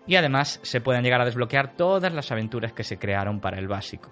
Y 0.07 0.17
además 0.17 0.61
se 0.63 0.83
puedan 0.83 1.03
llegar 1.03 1.23
a 1.23 1.25
desbloquear 1.25 1.75
todas 1.75 2.13
las 2.13 2.31
aventuras 2.31 2.75
que 2.75 2.85
se 2.85 2.99
crearon 2.99 3.41
para 3.41 3.59
el 3.59 3.67
básico. 3.67 4.11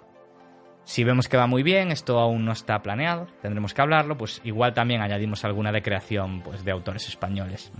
Si 0.83 1.03
vemos 1.03 1.27
que 1.29 1.37
va 1.37 1.45
muy 1.45 1.61
bien, 1.61 1.91
esto 1.91 2.17
aún 2.17 2.43
no 2.43 2.53
está 2.53 2.81
planeado, 2.81 3.27
tendremos 3.43 3.75
que 3.75 3.83
hablarlo, 3.83 4.17
pues 4.17 4.41
igual 4.43 4.73
también 4.73 5.03
añadimos 5.03 5.45
alguna 5.45 5.71
de 5.71 5.83
creación 5.83 6.41
pues, 6.41 6.65
de 6.65 6.71
autores 6.71 7.07
españoles. 7.07 7.71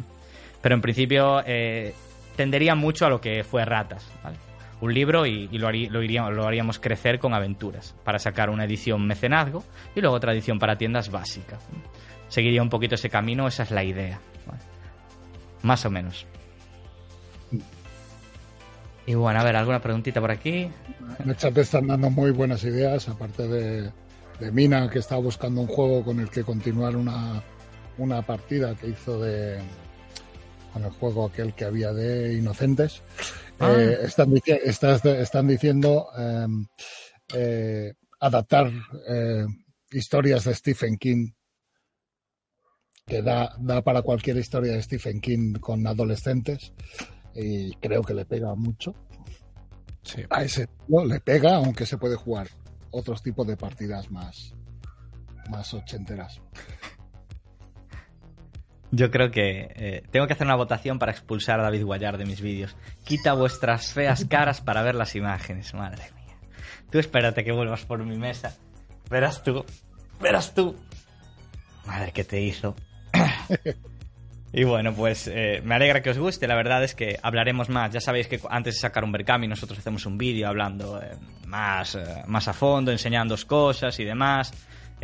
Pero 0.63 0.75
en 0.75 0.81
principio 0.81 1.43
eh, 1.45 1.93
tendería 2.37 2.73
mucho 2.73 3.05
a 3.05 3.09
lo 3.09 3.19
que 3.19 3.43
fue 3.43 3.65
Ratas, 3.65 4.09
¿vale? 4.23 4.37
Un 4.79 4.93
libro 4.93 5.25
y, 5.25 5.49
lo, 5.57 5.71
lo, 5.71 6.47
haríamos 6.47 6.79
crecer 6.79 7.19
con 7.19 7.33
aventuras, 7.33 7.95
para 8.03 8.17
sacar 8.17 8.49
una 8.49 8.63
edición 8.63 9.05
mecenazgo 9.05 9.63
y 9.93 10.01
luego 10.01 10.15
otra 10.15 10.33
edición 10.33 10.59
para 10.59 10.77
tiendas 10.77 11.11
básicas. 11.11 11.59
Seguiría 12.29 12.61
un 12.61 12.69
poquito 12.69 12.95
ese 12.95 13.09
camino, 13.09 13.45
esa 13.47 13.63
es 13.63 13.71
la 13.71 13.83
idea. 13.83 14.19
Más 15.63 15.85
o 15.85 15.89
menos. 15.89 16.25
Y 19.05 19.15
bueno, 19.15 19.41
a 19.41 19.43
ver, 19.43 19.57
¿alguna 19.57 19.81
preguntita 19.81 20.21
por 20.21 20.31
aquí? 20.31 20.69
En 21.19 21.29
el 21.29 21.35
chat 21.35 21.53
te 21.53 21.61
están 21.61 21.87
dando 21.87 22.09
muy 22.09 22.31
buenas 22.31 22.63
ideas, 22.63 23.09
aparte 23.09 23.47
de, 23.47 23.91
Mina, 24.51 24.89
que 24.89 24.99
estaba 24.99 25.21
buscando 25.21 25.59
un 25.59 25.67
juego 25.67 26.05
con 26.05 26.21
el 26.21 26.29
que 26.29 26.43
continuar 26.43 26.95
una, 26.95 27.43
una 27.97 28.21
partida 28.21 28.75
que 28.75 28.87
hizo 28.87 29.19
de 29.19 29.59
con 30.73 30.83
el 30.83 30.91
juego 30.91 31.27
aquel 31.27 31.53
que 31.53 31.65
había 31.65 31.93
de 31.93 32.33
Inocentes. 32.33 33.03
Ah. 33.59 33.73
Eh, 33.77 33.99
están, 34.03 34.33
están, 34.35 35.47
diciendo 35.47 36.07
em, 36.17 36.65
eh, 37.33 37.93
adaptar 38.19 38.71
eh, 39.07 39.45
historias 39.91 40.43
de 40.43 40.55
Stephen 40.55 40.97
King 40.97 41.31
que 43.05 43.21
da, 43.21 43.55
da 43.59 43.81
para 43.81 44.01
cualquier 44.01 44.37
historia 44.37 44.73
de 44.73 44.81
Stephen 44.81 45.19
King 45.21 45.53
con 45.59 45.85
adolescentes 45.85 46.73
y 47.35 47.73
creo 47.75 48.01
que 48.01 48.13
le 48.13 48.25
pega 48.25 48.55
mucho. 48.55 48.95
A 50.29 50.43
ese 50.43 50.67
no, 50.87 51.05
le 51.05 51.19
pega, 51.19 51.55
aunque 51.55 51.85
se 51.85 51.97
puede 51.97 52.15
jugar 52.15 52.47
otros 52.91 53.21
tipos 53.23 53.47
de 53.47 53.57
partidas 53.57 54.11
más, 54.11 54.53
más 55.49 55.73
ochenteras. 55.73 56.41
Yo 58.95 59.09
creo 59.09 59.31
que 59.31 59.71
eh, 59.75 60.03
tengo 60.11 60.27
que 60.27 60.33
hacer 60.33 60.45
una 60.45 60.55
votación 60.55 60.99
para 60.99 61.11
expulsar 61.11 61.59
a 61.59 61.63
David 61.63 61.83
Guayar 61.83 62.19
de 62.19 62.25
mis 62.25 62.41
vídeos. 62.41 62.75
Quita 63.03 63.33
vuestras 63.33 63.91
feas 63.91 64.25
caras 64.25 64.61
para 64.61 64.83
ver 64.83 64.93
las 64.93 65.15
imágenes, 65.15 65.73
madre 65.73 66.03
mía. 66.15 66.35
Tú 66.91 66.99
espérate 66.99 67.43
que 67.43 67.51
vuelvas 67.51 67.85
por 67.85 68.05
mi 68.05 68.17
mesa. 68.17 68.55
Verás 69.09 69.41
tú, 69.41 69.65
verás 70.21 70.53
tú. 70.53 70.75
Madre 71.87 72.11
que 72.11 72.23
te 72.23 72.39
hizo. 72.39 72.75
Y 74.55 74.65
bueno, 74.65 74.93
pues 74.93 75.27
eh, 75.27 75.63
me 75.65 75.73
alegra 75.73 76.03
que 76.03 76.11
os 76.11 76.19
guste. 76.19 76.47
La 76.47 76.53
verdad 76.53 76.83
es 76.83 76.93
que 76.93 77.17
hablaremos 77.23 77.69
más. 77.69 77.91
Ya 77.91 77.99
sabéis 77.99 78.27
que 78.27 78.39
antes 78.51 78.75
de 78.75 78.81
sacar 78.81 79.03
un 79.03 79.11
Berkami 79.11 79.47
nosotros 79.47 79.79
hacemos 79.79 80.05
un 80.05 80.15
vídeo 80.15 80.47
hablando 80.47 81.01
eh, 81.01 81.17
más, 81.47 81.95
eh, 81.95 82.21
más 82.27 82.47
a 82.47 82.53
fondo, 82.53 82.91
enseñándoos 82.91 83.45
cosas 83.45 83.99
y 83.99 84.03
demás. 84.03 84.53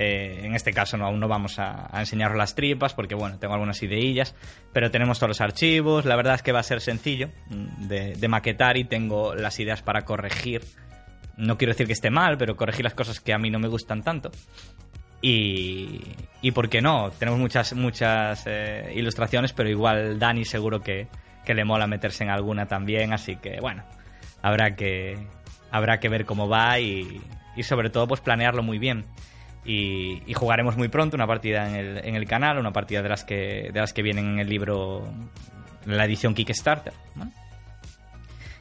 En 0.02 0.56
este 0.56 0.72
caso 0.72 0.97
no, 0.97 1.06
aún 1.06 1.20
no 1.20 1.28
vamos 1.28 1.60
a, 1.60 1.89
enseñaros 1.93 2.38
las 2.38 2.56
tripas 2.56 2.93
porque 2.93 3.16
bueno, 3.16 3.39
tengo 3.39 3.54
algunas 3.54 3.82
ideillas, 3.84 4.36
pero 4.72 4.91
tenemos 4.91 5.20
todos 5.20 5.30
los 5.30 5.41
archivos. 5.41 6.06
La 6.06 6.16
verdad 6.16 6.36
es 6.36 6.41
que 6.41 6.52
va 6.52 6.60
a 6.60 6.64
ser 6.64 6.82
sencillo 6.82 7.30
mm, 7.50 7.88
de, 7.88 8.16
de 8.16 8.28
maquetar 8.28 8.78
y 8.78 8.86
tengo 8.86 9.36
las 9.36 9.60
ideas 9.60 9.82
para 9.82 10.04
corregir. 10.04 10.62
No 11.38 11.58
quiero 11.58 11.74
decir 11.74 11.88
que 11.88 11.93
esté 11.93 12.10
mal, 12.10 12.38
pero 12.38 12.56
corregir 12.56 12.84
las 12.84 12.93
cosas 12.93 13.20
que 13.20 13.34
a 13.34 13.38
mí 13.38 13.50
no 13.50 13.60
me 13.60 13.68
gustan 13.68 14.04
tanto. 14.04 14.32
Y, 15.22 16.02
y 16.41 16.52
por 16.52 16.70
qué 16.70 16.82
no, 16.82 17.12
tenemos 17.12 17.39
muchas, 17.39 17.74
muchas 17.74 18.43
eh, 18.45 18.93
ilustraciones, 18.95 19.52
pero 19.52 19.70
igual 19.70 20.18
Dani 20.18 20.45
seguro 20.45 20.82
que, 20.82 21.08
que, 21.45 21.54
le 21.54 21.66
mola 21.66 21.88
meterse 21.88 22.24
en 22.24 22.30
alguna 22.30 22.68
también, 22.68 23.12
así 23.12 23.36
que 23.36 23.60
bueno, 23.60 23.84
habrá 24.41 24.76
que, 24.76 25.18
habrá 25.72 26.00
que 26.00 26.08
ver 26.08 26.26
cómo 26.26 26.47
va 26.47 26.80
y, 26.80 27.22
y 27.58 27.64
sobre 27.64 27.89
todo 27.89 28.08
pues 28.08 28.22
planearlo 28.22 28.64
muy 28.64 28.80
bien. 28.80 29.04
Y, 29.72 30.34
jugaremos 30.34 30.78
muy 30.78 30.88
pronto 30.88 31.15
una 31.15 31.28
partida 31.28 31.70
en 31.70 31.76
el, 31.76 31.97
en 32.03 32.15
el 32.15 32.26
canal, 32.26 32.57
una 32.57 32.72
partida 32.72 33.03
de 33.03 33.09
las 33.09 33.24
que, 33.24 33.70
de 33.72 33.80
las 33.80 33.93
que 33.93 34.01
vienen 34.01 34.26
en 34.26 34.39
el 34.39 34.49
libro, 34.49 35.03
en 35.86 35.95
la 35.95 36.05
edición 36.05 36.34
Kickstarter. 36.34 36.93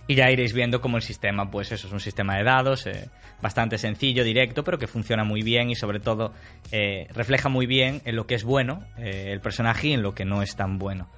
Y 0.07 0.15
ya 0.15 0.31
iréis 0.31 0.53
viendo 0.53 0.83
cómo 0.83 0.99
el 0.99 1.03
sistema, 1.03 1.51
pues 1.51 1.73
eso 1.73 1.87
es 1.87 1.93
un 1.95 2.01
sistema 2.01 2.37
de 2.37 2.45
dados 2.45 2.87
eh, 2.87 3.09
bastante 3.41 3.79
sencillo, 3.79 4.23
directo, 4.23 4.65
pero 4.65 4.79
que 4.79 4.87
funciona 4.87 5.25
muy 5.25 5.41
bien 5.41 5.71
y 5.71 5.77
sobre 5.77 5.99
todo 5.99 6.35
eh, 6.73 7.07
refleja 7.15 7.49
muy 7.49 7.65
bien 7.65 8.03
en 8.05 8.15
lo 8.15 8.27
que 8.27 8.35
es 8.35 8.45
bueno 8.45 8.85
eh, 8.99 9.31
el 9.33 9.41
personaje 9.41 9.89
y 9.89 9.93
en 9.95 10.03
lo 10.03 10.15
que 10.15 10.27
no 10.27 10.43
es 10.43 10.57
tan 10.57 10.79
bueno. 10.79 11.09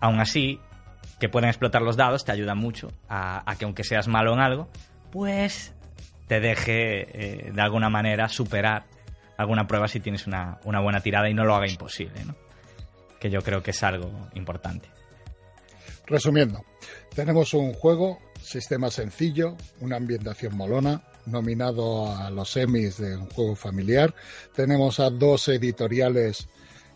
Aún 0.00 0.20
así, 0.20 0.58
que 1.20 1.28
puedan 1.28 1.50
explotar 1.50 1.82
los 1.82 1.98
dados 1.98 2.24
te 2.24 2.32
ayuda 2.32 2.54
mucho 2.54 2.92
a, 3.10 3.44
que 3.58 3.66
aunque 3.66 3.84
seas 3.84 4.08
malo 4.08 4.32
en 4.32 4.40
algo, 4.40 4.70
pues 5.12 5.74
te 6.28 6.40
deje 6.40 7.50
de 7.52 7.60
alguna 7.60 7.90
manera 7.90 8.28
superar 8.28 8.84
alguna 9.38 9.66
prueba 9.66 9.88
si 9.88 10.00
tienes 10.00 10.26
una, 10.26 10.58
una 10.64 10.80
buena 10.80 11.00
tirada 11.00 11.30
y 11.30 11.34
no 11.34 11.44
lo 11.46 11.54
haga 11.54 11.66
imposible, 11.66 12.24
¿no? 12.26 12.36
Que 13.18 13.30
yo 13.30 13.40
creo 13.40 13.62
que 13.62 13.70
es 13.70 13.82
algo 13.82 14.28
importante. 14.34 14.90
Resumiendo, 16.06 16.64
tenemos 17.14 17.54
un 17.54 17.72
juego, 17.72 18.18
sistema 18.42 18.90
sencillo, 18.90 19.56
una 19.80 19.96
ambientación 19.96 20.56
molona, 20.56 21.02
nominado 21.26 22.14
a 22.16 22.30
los 22.30 22.56
Emmys 22.56 22.98
de 22.98 23.16
un 23.16 23.28
juego 23.30 23.54
familiar. 23.54 24.14
Tenemos 24.54 25.00
a 25.00 25.10
dos 25.10 25.48
editoriales 25.48 26.48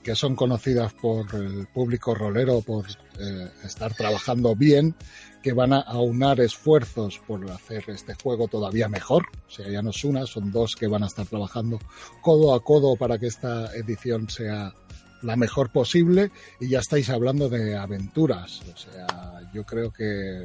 que 0.03 0.15
son 0.15 0.35
conocidas 0.35 0.93
por 0.95 1.33
el 1.35 1.67
público 1.69 2.15
rolero 2.15 2.61
por 2.61 2.87
eh, 3.19 3.49
estar 3.65 3.95
trabajando 3.95 4.57
bien, 4.57 4.95
que 5.43 5.53
van 5.53 5.73
a 5.73 5.81
aunar 5.81 6.41
esfuerzos 6.41 7.21
por 7.27 7.51
hacer 7.51 7.85
este 7.89 8.15
juego 8.15 8.49
todavía 8.49 8.89
mejor. 8.89 9.25
O 9.47 9.51
sea, 9.51 9.69
ya 9.69 9.83
no 9.83 9.91
es 9.91 10.05
una, 10.05 10.27
son 10.27 10.51
dos 10.51 10.75
que 10.77 10.87
van 10.87 11.03
a 11.03 11.07
estar 11.07 11.27
trabajando 11.27 11.79
codo 12.21 12.55
a 12.55 12.63
codo 12.63 12.97
para 12.97 13.19
que 13.19 13.27
esta 13.27 13.75
edición 13.75 14.29
sea 14.29 14.75
la 15.23 15.37
mejor 15.37 15.71
posible 15.71 16.31
y 16.61 16.69
ya 16.69 16.81
estáis 16.81 17.09
hablando 17.09 17.49
de 17.49 17.77
aventuras. 17.77 18.61
O 18.73 18.77
sea, 18.77 19.41
yo 19.53 19.65
creo 19.65 19.93
que 19.93 20.45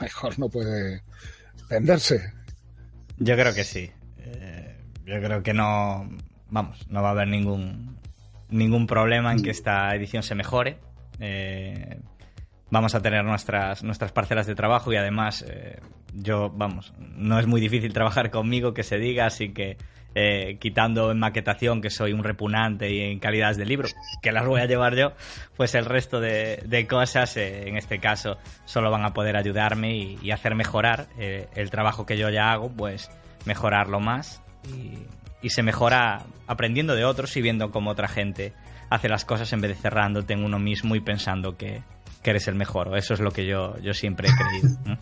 mejor 0.00 0.38
no 0.38 0.48
puede 0.48 1.02
venderse. 1.68 2.32
Yo 3.18 3.34
creo 3.34 3.54
que 3.54 3.64
sí. 3.64 3.90
Eh, 4.18 4.76
yo 5.04 5.20
creo 5.20 5.42
que 5.42 5.52
no, 5.52 6.08
vamos, 6.50 6.86
no 6.88 7.02
va 7.02 7.08
a 7.08 7.12
haber 7.12 7.28
ningún 7.28 7.98
ningún 8.54 8.86
problema 8.86 9.32
en 9.32 9.42
que 9.42 9.50
esta 9.50 9.94
edición 9.94 10.22
se 10.22 10.34
mejore. 10.34 10.78
Eh, 11.20 12.00
vamos 12.70 12.94
a 12.94 13.00
tener 13.00 13.24
nuestras 13.24 13.84
nuestras 13.84 14.12
parcelas 14.12 14.46
de 14.46 14.54
trabajo 14.54 14.92
y 14.92 14.96
además 14.96 15.44
eh, 15.48 15.80
yo, 16.12 16.50
vamos, 16.50 16.94
no 16.98 17.38
es 17.38 17.46
muy 17.46 17.60
difícil 17.60 17.92
trabajar 17.92 18.30
conmigo 18.30 18.74
que 18.74 18.82
se 18.82 18.98
diga, 18.98 19.26
así 19.26 19.52
que 19.52 19.76
eh, 20.16 20.58
quitando 20.60 21.10
en 21.10 21.18
maquetación, 21.18 21.80
que 21.80 21.90
soy 21.90 22.12
un 22.12 22.22
repugnante, 22.22 22.92
y 22.92 23.00
en 23.00 23.18
calidades 23.18 23.56
de 23.56 23.66
libro, 23.66 23.88
que 24.22 24.30
las 24.30 24.46
voy 24.46 24.60
a 24.60 24.66
llevar 24.66 24.94
yo, 24.94 25.12
pues 25.56 25.74
el 25.74 25.84
resto 25.84 26.20
de, 26.20 26.86
cosas, 26.88 27.36
eh, 27.36 27.68
en 27.68 27.76
este 27.76 27.98
caso, 27.98 28.38
solo 28.64 28.92
van 28.92 29.04
a 29.04 29.12
poder 29.12 29.36
ayudarme 29.36 29.96
y, 29.96 30.30
hacer 30.30 30.54
mejorar 30.54 31.08
eh, 31.18 31.48
el 31.54 31.70
trabajo 31.70 32.06
que 32.06 32.16
yo 32.16 32.28
ya 32.30 32.52
hago, 32.52 32.70
pues 32.70 33.10
mejorarlo 33.44 33.98
más. 33.98 34.42
Y, 34.68 34.98
se 35.50 35.62
mejora 35.62 36.24
aprendiendo 36.46 36.94
de 36.94 37.04
otros 37.04 37.36
y 37.36 37.42
viendo 37.42 37.70
cómo 37.70 37.90
otra 37.90 38.08
gente 38.08 38.52
hace 38.90 39.08
las 39.08 39.24
cosas 39.24 39.52
en 39.52 39.60
vez 39.60 39.76
de 39.76 39.82
cerrándote 39.82 40.32
en 40.34 40.44
uno 40.44 40.58
mismo 40.58 40.94
y 40.94 41.00
pensando 41.00 41.56
que, 41.56 41.82
eres 42.22 42.48
el 42.48 42.54
mejor. 42.54 42.88
O 42.88 42.96
eso 42.96 43.12
es 43.12 43.20
lo 43.20 43.30
que 43.30 43.46
yo, 43.46 43.78
yo 43.80 43.92
siempre 43.92 44.28
he 44.28 44.32
creído. 44.32 44.78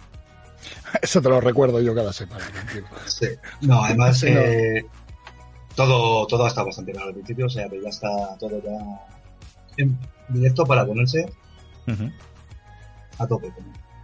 Eso 1.03 1.21
te 1.21 1.29
lo 1.29 1.41
recuerdo 1.41 1.81
yo 1.81 1.93
cada 1.93 2.13
semana. 2.13 2.45
Sí. 3.07 3.27
No, 3.63 3.83
además, 3.83 4.23
eh, 4.23 4.85
todo, 5.75 6.27
todo 6.27 6.45
ha 6.45 6.49
estado 6.49 6.67
bastante 6.67 6.93
claro 6.93 7.09
al 7.09 7.15
principio, 7.15 7.47
o 7.47 7.51
sea 7.51 7.69
que 7.69 7.81
ya 7.81 7.89
está 7.89 8.37
todo 8.39 8.63
ya 8.63 8.79
en 9.79 9.99
directo 10.29 10.65
para 10.65 10.87
ponerse 10.87 11.33
a 13.19 13.27
tope. 13.27 13.53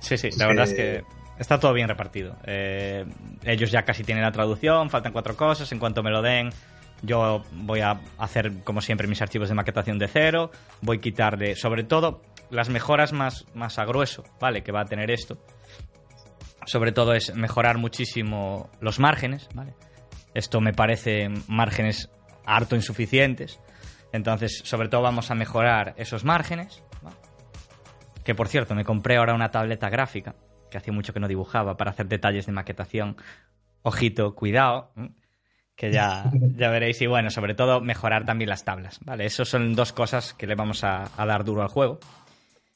Sí, 0.00 0.16
sí, 0.16 0.30
la 0.36 0.46
verdad 0.46 0.64
es 0.64 0.74
que 0.74 1.04
está 1.38 1.58
todo 1.58 1.72
bien 1.72 1.88
repartido. 1.88 2.36
Eh, 2.44 3.04
ellos 3.44 3.70
ya 3.70 3.82
casi 3.82 4.04
tienen 4.04 4.24
la 4.24 4.32
traducción, 4.32 4.90
faltan 4.90 5.12
cuatro 5.12 5.36
cosas, 5.36 5.70
en 5.72 5.78
cuanto 5.78 6.02
me 6.02 6.10
lo 6.10 6.22
den 6.22 6.50
yo 7.02 7.42
voy 7.52 7.80
a 7.80 8.00
hacer 8.18 8.62
como 8.64 8.80
siempre 8.80 9.06
mis 9.06 9.22
archivos 9.22 9.48
de 9.48 9.54
maquetación 9.54 9.98
de 9.98 10.08
cero, 10.08 10.50
voy 10.80 10.98
a 10.98 11.00
quitarle 11.00 11.54
sobre 11.54 11.84
todo 11.84 12.22
las 12.50 12.68
mejoras 12.68 13.12
más, 13.12 13.46
más 13.54 13.78
a 13.78 13.84
grueso, 13.84 14.24
¿vale? 14.40 14.62
Que 14.62 14.72
va 14.72 14.82
a 14.82 14.86
tener 14.86 15.10
esto. 15.10 15.38
Sobre 16.66 16.92
todo 16.92 17.14
es 17.14 17.34
mejorar 17.34 17.78
muchísimo 17.78 18.70
los 18.80 18.98
márgenes, 18.98 19.48
¿vale? 19.54 19.74
Esto 20.34 20.60
me 20.60 20.72
parece 20.72 21.28
márgenes 21.46 22.10
harto 22.44 22.74
insuficientes. 22.74 23.60
Entonces, 24.12 24.62
sobre 24.64 24.88
todo 24.88 25.02
vamos 25.02 25.30
a 25.30 25.34
mejorar 25.34 25.94
esos 25.96 26.24
márgenes. 26.24 26.82
Que 28.24 28.34
por 28.34 28.48
cierto, 28.48 28.74
me 28.74 28.84
compré 28.84 29.16
ahora 29.16 29.34
una 29.34 29.50
tableta 29.50 29.88
gráfica, 29.88 30.34
que 30.70 30.78
hacía 30.78 30.92
mucho 30.92 31.12
que 31.12 31.20
no 31.20 31.28
dibujaba, 31.28 31.76
para 31.76 31.90
hacer 31.90 32.08
detalles 32.08 32.46
de 32.46 32.52
maquetación. 32.52 33.16
Ojito, 33.82 34.34
cuidado, 34.34 34.92
que 35.76 35.92
ya, 35.92 36.30
ya 36.56 36.70
veréis. 36.70 37.00
Y 37.00 37.06
bueno, 37.06 37.30
sobre 37.30 37.54
todo 37.54 37.80
mejorar 37.80 38.24
también 38.24 38.50
las 38.50 38.64
tablas. 38.64 38.98
¿vale? 39.04 39.24
Esas 39.26 39.48
son 39.48 39.74
dos 39.74 39.92
cosas 39.92 40.34
que 40.34 40.46
le 40.46 40.54
vamos 40.54 40.84
a, 40.84 41.08
dar 41.16 41.44
duro 41.44 41.62
al 41.62 41.68
juego. 41.68 42.00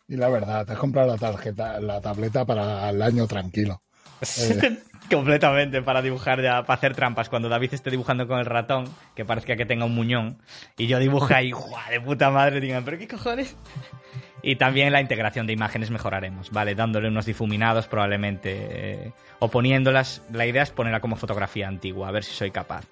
Y 0.09 0.16
la 0.16 0.28
verdad, 0.28 0.64
te 0.64 0.72
has 0.72 0.78
comprado 0.78 1.09
la, 1.09 1.18
tarjeta, 1.18 1.80
la 1.80 2.01
tableta 2.01 2.45
para 2.45 2.88
el 2.90 3.03
año 3.03 3.26
tranquilo. 3.26 3.82
Eh, 4.22 4.78
completamente 5.11 5.82
para 5.82 6.01
dibujar 6.01 6.40
ya, 6.40 6.62
para 6.62 6.78
hacer 6.78 6.95
trampas. 6.95 7.28
Cuando 7.28 7.49
David 7.49 7.74
esté 7.74 7.90
dibujando 7.90 8.28
con 8.28 8.38
el 8.38 8.47
ratón, 8.47 8.84
que 9.16 9.24
parezca 9.24 9.57
que 9.57 9.66
tenga 9.66 9.84
un 9.84 9.95
muñón, 9.95 10.38
y 10.78 10.86
yo 10.86 11.01
dibujo 11.01 11.34
ahí, 11.34 11.53
de 11.90 12.01
puta 12.01 12.30
madre! 12.30 12.61
Digan, 12.61 12.84
¿pero 12.84 12.99
qué 12.99 13.09
cojones? 13.09 13.57
Y 14.43 14.57
también 14.57 14.93
la 14.93 15.01
integración 15.01 15.47
de 15.47 15.53
imágenes 15.53 15.90
mejoraremos, 15.90 16.51
¿vale? 16.51 16.74
Dándole 16.74 17.09
unos 17.09 17.26
difuminados 17.26 17.86
probablemente 17.86 19.05
eh, 19.05 19.12
o 19.38 19.49
poniéndolas. 19.49 20.26
La 20.32 20.47
idea 20.47 20.64
es 20.64 20.70
ponerla 20.70 21.01
como 21.01 21.14
fotografía 21.14 21.68
antigua, 21.68 22.09
a 22.09 22.12
ver 22.12 22.24
si 22.24 22.34
soy 22.34 22.51
capaz. 22.51 22.84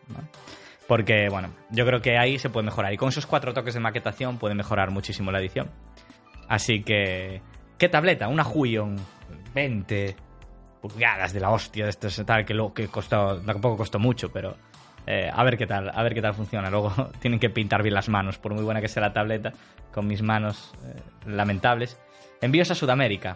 Porque, 0.87 1.29
bueno, 1.29 1.51
yo 1.71 1.85
creo 1.85 2.01
que 2.01 2.19
ahí 2.19 2.39
se 2.39 2.51
puede 2.51 2.67
mejorar. 2.67 2.93
Y 2.93 2.97
con 2.97 3.09
esos 3.09 3.27
cuatro 3.27 3.53
toques 3.53 3.75
de 3.75 3.81
maquetación 3.81 4.39
puede 4.39 4.55
mejorar 4.55 4.91
muchísimo 4.91 5.33
la 5.33 5.41
edición. 5.41 5.71
Así 6.49 6.83
que. 6.83 7.43
¿Qué 7.79 7.89
tableta? 7.89 8.29
Una 8.29 8.47
Huion 8.47 8.97
20 9.55 10.17
pulgadas 10.81 11.33
de 11.33 11.41
la 11.41 11.51
hostia 11.51 11.85
de 11.85 11.91
esto 11.91 12.09
tal, 12.25 12.45
que 12.45 12.55
lo 12.55 12.73
que 12.73 12.89
costó, 12.89 13.41
tampoco 13.41 13.79
costó 13.79 13.99
mucho, 13.99 14.31
pero 14.31 14.57
eh, 15.13 15.29
a 15.29 15.43
ver 15.43 15.59
qué 15.59 15.67
tal, 15.67 15.91
a 15.93 16.03
ver 16.05 16.15
qué 16.15 16.23
tal 16.23 16.35
funciona. 16.35 16.71
Luego 16.71 16.93
tienen 17.21 17.41
que 17.41 17.51
pintar 17.51 17.83
bien 17.83 17.95
las 17.95 18.09
manos, 18.09 18.39
por 18.39 18.55
muy 18.55 18.63
buena 18.63 18.81
que 18.81 18.87
sea 18.87 19.03
la 19.03 19.13
tableta, 19.13 19.53
con 19.93 20.07
mis 20.07 20.23
manos 20.23 20.73
eh, 20.85 21.01
lamentables. 21.27 21.99
Envíos 22.41 22.71
a 22.71 22.77
Sudamérica. 22.77 23.35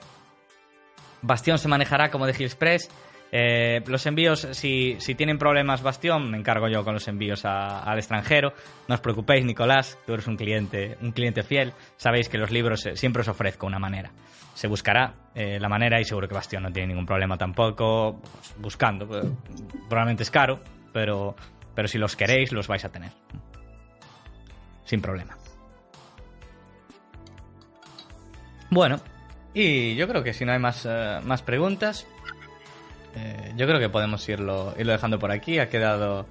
Bastión 1.23 1.59
se 1.59 1.67
manejará 1.67 2.11
como 2.11 2.27
de 2.27 2.33
Express. 2.33 2.89
Eh, 3.33 3.83
los 3.89 4.07
envíos, 4.07 4.47
si, 4.53 4.95
si, 5.01 5.17
tienen 5.17 5.39
problemas 5.39 5.83
Bastión, 5.83 6.31
me 6.31 6.39
encargo 6.39 6.69
yo 6.69 6.85
con 6.85 6.95
los 6.95 7.09
envíos 7.09 7.45
al 7.45 7.99
extranjero. 7.99 8.53
No 8.87 8.95
os 8.95 9.01
preocupéis, 9.01 9.45
Nicolás, 9.45 9.99
tú 10.07 10.13
eres 10.13 10.29
un 10.29 10.37
cliente, 10.37 10.97
un 11.03 11.11
cliente 11.11 11.43
fiel. 11.43 11.73
Sabéis 11.97 12.29
que 12.29 12.39
los 12.39 12.53
libros 12.53 12.89
siempre 12.95 13.23
os 13.23 13.29
ofrezco 13.29 13.67
una 13.67 13.81
manera. 13.81 14.13
Se 14.55 14.69
buscará 14.69 15.15
la 15.35 15.69
manera 15.69 16.01
y 16.01 16.05
seguro 16.05 16.29
que 16.29 16.35
Bastión 16.35 16.63
no 16.63 16.71
tiene 16.71 16.89
ningún 16.89 17.07
problema 17.07 17.37
tampoco 17.37 18.21
pues, 18.21 18.55
buscando. 18.61 19.09
Probablemente 19.89 20.23
es 20.23 20.31
caro, 20.31 20.61
pero 20.93 21.35
pero 21.75 21.89
si 21.89 21.99
los 21.99 22.17
queréis, 22.17 22.53
los 22.53 22.69
vais 22.69 22.85
a 22.85 22.91
tener. 22.91 23.13
Sin 24.85 25.01
problema. 25.01 25.37
Bueno, 28.71 29.01
y 29.55 29.95
yo 29.95 30.09
creo 30.09 30.23
que 30.23 30.33
si 30.33 30.45
no 30.45 30.53
hay 30.53 30.59
más, 30.59 30.85
eh, 30.85 31.21
más 31.23 31.43
preguntas, 31.43 32.07
eh, 33.15 33.53
yo 33.57 33.67
creo 33.67 33.79
que 33.79 33.89
podemos 33.89 34.29
irlo, 34.29 34.75
irlo 34.77 34.93
dejando 34.93 35.19
por 35.19 35.31
aquí. 35.31 35.59
Ha 35.59 35.69
quedado... 35.69 36.27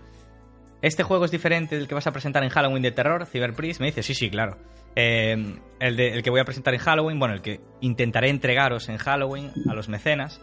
¿Este 0.82 1.04
juego 1.04 1.24
es 1.24 1.32
diferente 1.32 1.78
del 1.78 1.88
que 1.88 1.96
vas 1.96 2.08
a 2.08 2.12
presentar 2.12 2.44
en 2.44 2.50
Halloween 2.50 2.84
de 2.84 2.92
terror, 2.92 3.26
Cyberpris? 3.26 3.80
Me 3.80 3.86
dice, 3.86 4.04
sí, 4.04 4.14
sí, 4.14 4.30
claro. 4.30 4.58
Eh, 4.96 5.58
el, 5.80 5.96
de, 5.96 6.10
el 6.10 6.24
que 6.24 6.30
voy 6.30 6.42
a 6.42 6.46
presentar 6.46 6.74
en 6.74 6.82
Halloween, 6.82 7.18
bueno, 7.20 7.34
el 7.34 7.42
que 7.42 7.62
intentaré 7.80 8.30
entregaros 8.30 8.90
en 8.90 8.98
Halloween 8.98 9.52
a 9.70 9.74
los 9.74 9.88
mecenas, 9.88 10.42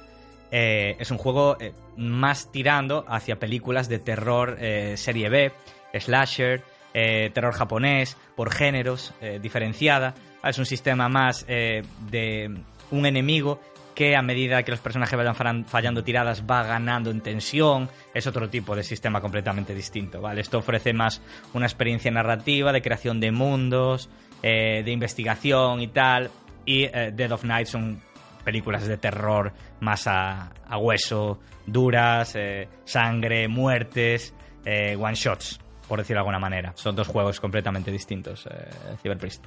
eh, 0.50 0.96
es 0.98 1.10
un 1.10 1.18
juego 1.18 1.56
eh, 1.60 1.72
más 1.96 2.50
tirando 2.50 3.04
hacia 3.08 3.38
películas 3.38 3.88
de 3.88 3.98
terror 3.98 4.56
eh, 4.60 4.96
serie 4.96 5.28
B, 5.28 5.52
slasher, 5.98 6.62
terror 6.92 7.54
japonés, 7.54 8.16
por 8.34 8.52
géneros, 8.52 9.14
diferenciada. 9.40 10.14
Es 10.42 10.58
un 10.58 10.66
sistema 10.66 11.08
más 11.08 11.46
de 11.46 12.52
un 12.90 13.06
enemigo 13.06 13.60
que 13.94 14.16
a 14.16 14.22
medida 14.22 14.64
que 14.64 14.72
los 14.72 14.80
personajes 14.80 15.16
vayan 15.16 15.66
fallando 15.66 16.02
tiradas 16.02 16.42
va 16.50 16.64
ganando 16.64 17.12
en 17.12 17.20
tensión. 17.20 17.88
Es 18.12 18.26
otro 18.26 18.48
tipo 18.48 18.74
de 18.74 18.82
sistema 18.82 19.20
completamente 19.20 19.72
distinto. 19.72 20.20
¿vale? 20.20 20.40
Esto 20.40 20.58
ofrece 20.58 20.92
más 20.92 21.22
una 21.54 21.66
experiencia 21.66 22.10
narrativa, 22.10 22.72
de 22.72 22.82
creación 22.82 23.20
de 23.20 23.30
mundos, 23.30 24.10
de 24.42 24.90
investigación 24.90 25.82
y 25.82 25.88
tal. 25.88 26.28
Y 26.66 26.88
Dead 26.88 27.30
of 27.30 27.44
Night 27.44 27.68
son 27.68 28.02
películas 28.44 28.86
de 28.86 28.96
terror 28.96 29.52
más 29.80 30.06
a, 30.06 30.50
hueso, 30.78 31.40
duras, 31.66 32.34
eh, 32.36 32.68
sangre, 32.84 33.48
muertes, 33.48 34.34
eh, 34.64 34.96
one 34.96 35.14
shots, 35.14 35.60
por 35.88 35.98
decirlo 35.98 36.18
de 36.18 36.20
alguna 36.20 36.38
manera. 36.38 36.72
Son 36.74 36.94
dos 36.94 37.08
juegos 37.08 37.40
completamente 37.40 37.90
distintos, 37.90 38.46
eh, 38.46 38.96
Cyberpriest. 39.02 39.44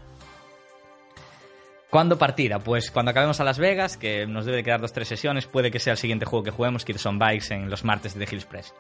¿Cuándo 1.89 2.17
partida? 2.17 2.57
Pues 2.57 2.89
cuando 2.89 3.11
acabemos 3.11 3.39
a 3.39 3.43
Las 3.43 3.59
Vegas, 3.59 3.97
que 3.97 4.25
nos 4.25 4.45
debe 4.45 4.63
quedar 4.63 4.81
dos 4.81 4.93
tres 4.93 5.07
sesiones, 5.07 5.45
puede 5.45 5.69
que 5.69 5.79
sea 5.79 5.91
el 5.91 5.97
siguiente 5.97 6.25
juego 6.25 6.43
que 6.43 6.51
juguemos, 6.51 6.85
Kids 6.85 7.05
on 7.05 7.19
Bikes, 7.19 7.53
en 7.53 7.69
los 7.69 7.83
martes 7.83 8.15
de 8.15 8.25
Hills 8.29 8.45
Press. 8.45 8.73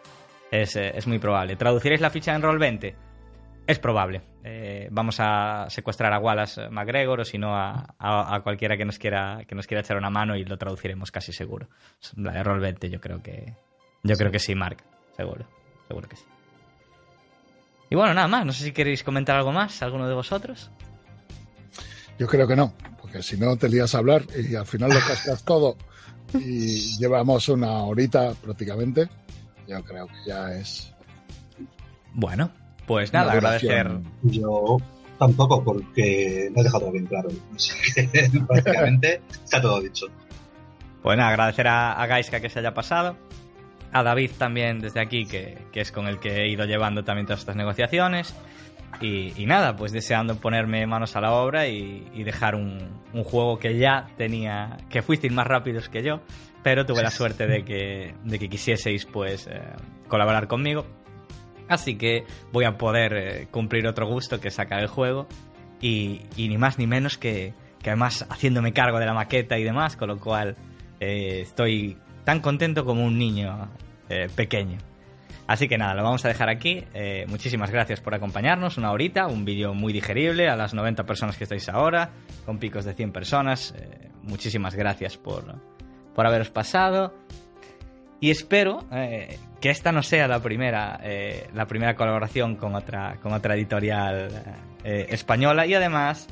Es, 0.49 0.75
es 0.75 1.05
muy 1.05 1.19
probable. 1.19 1.55
¿Traduciréis 1.55 2.01
la 2.01 2.09
ficha 2.09 2.33
en 2.33 2.41
Roll 2.41 2.57
20? 2.57 2.95
Es 3.65 3.79
probable. 3.79 4.21
Eh, 4.43 4.89
vamos 4.91 5.17
a 5.19 5.67
secuestrar 5.69 6.11
a 6.11 6.19
Wallace 6.19 6.69
McGregor 6.69 7.21
o 7.21 7.25
si 7.25 7.37
no 7.37 7.55
a, 7.55 8.41
cualquiera 8.43 8.75
que 8.75 8.83
nos 8.83 8.99
quiera 8.99 9.45
que 9.47 9.55
nos 9.55 9.67
quiera 9.67 9.81
echar 9.81 9.95
una 9.95 10.09
mano 10.09 10.35
y 10.35 10.43
lo 10.43 10.57
traduciremos 10.57 11.11
casi 11.11 11.31
seguro. 11.31 11.69
La 12.17 12.33
de 12.33 12.43
Roll 12.43 12.59
20 12.59 12.89
yo 12.89 12.99
creo 12.99 13.23
que 13.23 13.55
yo 14.03 14.17
creo 14.17 14.31
que 14.31 14.39
sí, 14.39 14.53
Mark, 14.53 14.83
seguro, 15.15 15.47
seguro 15.87 16.09
que 16.09 16.17
sí. 16.17 16.25
Y 17.89 17.95
bueno, 17.95 18.13
nada 18.13 18.27
más, 18.27 18.45
no 18.45 18.51
sé 18.51 18.65
si 18.65 18.71
queréis 18.73 19.03
comentar 19.03 19.37
algo 19.37 19.53
más, 19.53 19.81
alguno 19.81 20.09
de 20.09 20.15
vosotros. 20.15 20.69
Yo 22.19 22.27
creo 22.27 22.45
que 22.45 22.55
no, 22.57 22.73
porque 22.99 23.23
si 23.23 23.37
no 23.37 23.55
te 23.55 23.69
lías 23.69 23.95
a 23.95 23.99
hablar 23.99 24.23
y 24.35 24.55
al 24.55 24.65
final 24.65 24.89
lo 24.89 24.99
cascas 24.99 25.43
todo 25.45 25.77
y 26.33 26.97
llevamos 26.97 27.47
una 27.47 27.83
horita 27.83 28.33
prácticamente. 28.33 29.07
Yo 29.67 29.81
creo 29.85 30.07
que 30.07 30.15
ya 30.27 30.53
es 30.53 30.93
bueno, 32.13 32.51
pues 32.85 33.13
nada, 33.13 33.31
agradecer. 33.31 33.89
Yo 34.23 34.77
tampoco, 35.17 35.63
porque 35.63 36.49
me 36.53 36.61
ha 36.61 36.63
dejado 36.63 36.91
bien 36.91 37.05
claro. 37.05 37.29
prácticamente 38.47 39.21
está 39.43 39.61
todo 39.61 39.81
dicho. 39.81 40.07
Pues 41.01 41.17
nada, 41.17 41.29
agradecer 41.29 41.67
a, 41.67 41.93
a 41.93 42.07
Gaiska 42.07 42.39
que 42.39 42.49
se 42.49 42.59
haya 42.59 42.73
pasado. 42.73 43.17
A 43.91 44.03
David 44.03 44.31
también 44.37 44.79
desde 44.79 45.01
aquí, 45.01 45.25
que, 45.25 45.57
es 45.73 45.91
con 45.91 46.07
el 46.07 46.19
que 46.19 46.41
he 46.41 46.49
ido 46.49 46.65
llevando 46.65 47.03
también 47.03 47.27
todas 47.27 47.41
estas 47.41 47.55
negociaciones. 47.55 48.35
Y, 49.01 49.45
nada, 49.45 49.75
pues 49.75 49.91
deseando 49.91 50.35
ponerme 50.35 50.85
manos 50.85 51.15
a 51.15 51.21
la 51.21 51.33
obra 51.33 51.67
y, 51.67 52.23
dejar 52.23 52.55
un, 52.55 52.79
juego 53.23 53.59
que 53.59 53.77
ya 53.77 54.07
tenía, 54.17 54.77
que 54.89 55.01
fuisteis 55.01 55.33
más 55.33 55.45
rápidos 55.45 55.89
que 55.89 56.03
yo, 56.03 56.21
pero 56.63 56.85
tuve 56.85 57.01
la 57.01 57.11
suerte 57.11 57.47
de 57.47 57.65
que, 57.65 58.13
de 58.23 58.39
que 58.39 58.49
quisieseis 58.49 59.05
pues 59.05 59.47
eh, 59.47 59.61
colaborar 60.07 60.47
conmigo 60.47 60.85
Así 61.67 61.95
que 61.95 62.25
voy 62.51 62.65
a 62.65 62.77
poder 62.77 63.13
eh, 63.13 63.47
cumplir 63.49 63.87
otro 63.87 64.07
gusto 64.07 64.39
que 64.39 64.51
sacar 64.51 64.81
el 64.81 64.87
juego. 64.87 65.27
Y, 65.81 66.21
ni 66.37 66.57
más 66.57 66.79
ni 66.79 66.87
menos 66.87 67.17
que, 67.17 67.53
además 67.83 68.25
haciéndome 68.29 68.71
cargo 68.71 68.99
de 68.99 69.05
la 69.05 69.13
maqueta 69.13 69.57
y 69.57 69.63
demás, 69.63 69.97
con 69.97 70.07
lo 70.07 70.17
cual 70.17 70.55
eh, 70.99 71.41
estoy 71.41 71.97
tan 72.23 72.39
contento 72.39 72.85
como 72.85 73.03
un 73.03 73.17
niño 73.17 73.69
eh, 74.09 74.29
pequeño. 74.33 74.77
Así 75.45 75.67
que 75.67 75.77
nada, 75.77 75.93
lo 75.93 76.03
vamos 76.03 76.23
a 76.23 76.29
dejar 76.29 76.49
aquí. 76.49 76.85
muchísimas 77.27 77.69
gracias 77.69 77.99
por 77.99 78.15
acompañarnos, 78.15 78.77
una 78.77 78.93
horita, 78.93 79.27
un 79.27 79.43
vídeo 79.43 79.73
muy 79.73 79.91
digerible 79.91 80.47
a 80.47 80.55
las 80.55 80.73
90 80.73 81.03
personas 81.03 81.37
que 81.37 81.43
estáis 81.43 81.67
ahora, 81.67 82.11
con 82.45 82.59
picos 82.59 82.85
de 82.85 82.93
100 82.93 83.11
personas. 83.11 83.75
muchísimas 84.21 84.73
gracias 84.73 85.17
por, 85.17 85.59
por 86.15 86.25
haberos 86.25 86.49
pasado. 86.49 87.13
Y 88.21 88.31
espero 88.31 88.87
que 89.63 89.69
esta 89.69 89.93
no 89.93 90.03
sea 90.03 90.27
la 90.27 90.41
primera, 90.41 90.99
eh, 91.01 91.47
la 91.53 91.65
primera 91.65 91.95
colaboración 91.95 92.57
con 92.57 92.75
otra, 92.75 93.15
con 93.23 93.31
otra 93.31 93.55
editorial 93.55 94.29
eh, 94.83 95.07
española 95.09 95.65
y 95.65 95.73
además 95.73 96.27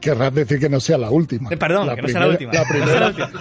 Querrás 0.00 0.34
decir 0.34 0.58
que 0.58 0.70
no 0.70 0.80
sea 0.80 0.96
la 0.96 1.10
última. 1.10 1.50
perdón, 1.50 1.94
que 1.94 2.00
no 2.00 2.08
sea 2.08 2.20
la 2.20 2.28
última. 2.28 2.50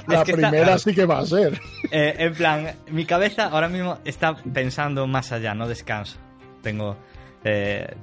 La 0.05 0.25
primera, 0.25 0.77
sí 0.77 0.93
que 0.93 1.05
va 1.05 1.19
a 1.19 1.25
ser. 1.25 1.61
en 1.89 2.33
plan, 2.33 2.75
mi 2.91 3.05
cabeza 3.05 3.45
ahora 3.45 3.69
mismo 3.69 3.99
está 4.03 4.35
pensando 4.35 5.07
más 5.07 5.31
allá, 5.31 5.55
no 5.55 5.65
descanso. 5.69 6.17
Tengo, 6.61 6.97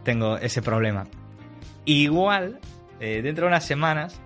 tengo 0.02 0.38
ese 0.38 0.62
problema. 0.62 1.04
Igual, 1.84 2.58
dentro 2.98 3.44
de 3.44 3.48
unas 3.48 3.66
semanas, 3.66 4.18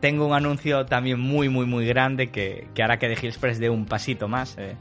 tengo 0.00 0.26
un 0.26 0.34
anuncio 0.34 0.86
también 0.86 1.20
muy, 1.20 1.48
muy, 1.48 1.66
muy 1.66 1.86
grande 1.86 2.30
que, 2.30 2.66
hará 2.82 2.98
que 2.98 3.06
The 3.06 3.26
Express 3.28 3.60
dé 3.60 3.70
un 3.70 3.86
pasito 3.86 4.26
más 4.26 4.56
eh, 4.58 4.74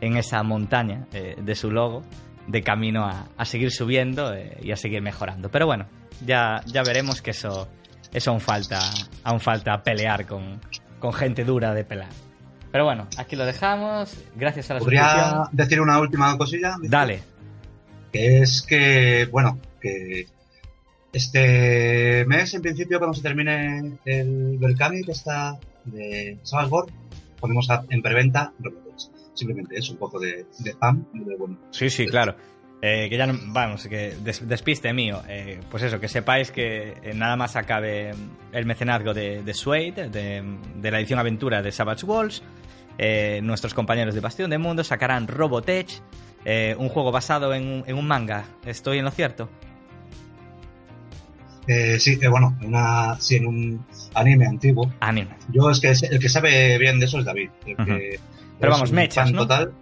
en 0.00 0.16
esa 0.16 0.42
montaña 0.42 1.06
eh, 1.12 1.36
de 1.40 1.54
su 1.54 1.70
logo, 1.70 2.02
de 2.46 2.62
camino 2.62 3.04
a, 3.04 3.44
seguir 3.44 3.70
subiendo 3.70 4.34
eh, 4.34 4.56
y 4.62 4.72
a 4.72 4.76
seguir 4.76 5.02
mejorando. 5.02 5.50
Pero 5.50 5.66
bueno, 5.66 5.86
ya, 6.24 6.62
ya 6.66 6.82
veremos 6.82 7.22
que 7.22 7.30
eso, 7.30 7.68
eso 8.12 8.30
aún 8.30 8.40
falta, 8.40 8.80
aún 9.24 9.40
falta 9.40 9.82
pelear 9.82 10.26
con, 10.26 10.60
gente 11.14 11.44
dura 11.44 11.72
de 11.72 11.84
pelar. 11.84 12.08
Pero 12.72 12.84
bueno, 12.84 13.06
aquí 13.16 13.36
lo 13.36 13.46
dejamos. 13.46 14.24
Gracias 14.34 14.70
a 14.70 14.74
la 14.74 14.80
¿Podría 14.80 15.44
decir 15.52 15.80
una 15.80 16.00
última 16.00 16.36
cosilla? 16.36 16.76
Dale. 16.82 17.22
Que 18.12 18.38
es 18.42 18.62
que, 18.62 19.28
bueno, 19.30 19.58
que 19.80 20.26
este 21.12 22.24
mes, 22.26 22.52
en 22.54 22.62
principio, 22.62 22.98
cuando 22.98 23.14
se 23.14 23.22
termine 23.22 23.98
el 24.04 24.58
Berkami, 24.58 25.04
que 25.04 25.12
está 25.12 25.58
de 25.84 26.38
Salzburg, 26.42 26.92
ponemos 27.40 27.68
en 27.88 28.02
preventa 28.02 28.52
Simplemente 29.36 29.78
es 29.78 29.88
un 29.90 29.98
poco 29.98 30.18
de, 30.18 30.46
de 30.58 30.70
spam. 30.70 31.06
bueno, 31.12 31.58
sí, 31.70 31.88
sí, 31.90 32.06
claro. 32.06 32.34
Eh, 32.82 33.08
que 33.08 33.16
ya 33.16 33.26
no, 33.26 33.38
vamos, 33.52 33.86
que 33.86 34.14
despiste 34.20 34.92
mío. 34.92 35.22
Eh, 35.28 35.60
pues 35.70 35.82
eso, 35.82 36.00
que 36.00 36.08
sepáis 36.08 36.50
que 36.50 36.94
eh, 37.02 37.14
nada 37.14 37.36
más 37.36 37.56
acabe 37.56 38.12
el 38.52 38.66
mecenazgo 38.66 39.14
de, 39.14 39.42
de 39.42 39.54
Suede, 39.54 40.08
de, 40.10 40.90
la 40.90 40.98
edición 40.98 41.18
aventura 41.18 41.62
de 41.62 41.70
Savage 41.72 42.04
Walls, 42.04 42.42
nuestros 43.42 43.74
compañeros 43.74 44.14
de 44.14 44.20
Bastión 44.20 44.50
de 44.50 44.58
Mundo 44.58 44.82
sacarán 44.82 45.28
Robotech, 45.28 46.02
un 46.78 46.88
juego 46.88 47.12
basado 47.12 47.54
en, 47.54 47.84
en 47.86 47.96
un 47.96 48.06
manga. 48.06 48.44
¿Estoy 48.64 48.98
en 48.98 49.04
lo 49.04 49.10
cierto? 49.10 49.48
Eh, 51.66 51.98
sí, 51.98 52.18
eh, 52.20 52.28
bueno, 52.28 52.56
una, 52.62 53.18
sí, 53.20 53.36
en 53.36 53.46
un 53.46 53.84
anime 54.14 54.46
antiguo. 54.46 54.92
Anime. 55.00 55.30
Yo 55.52 55.70
es 55.70 55.80
que 55.80 55.88
el 55.88 56.18
que 56.20 56.28
sabe 56.28 56.78
bien 56.78 57.00
de 57.00 57.06
eso 57.06 57.18
es 57.18 57.24
David. 57.24 57.50
el 57.66 57.76
que 57.76 58.20
Pero 58.60 58.72
vamos, 58.72 58.92
mechas, 58.92 59.32
¿no? 59.32 59.42
Total. 59.42 59.72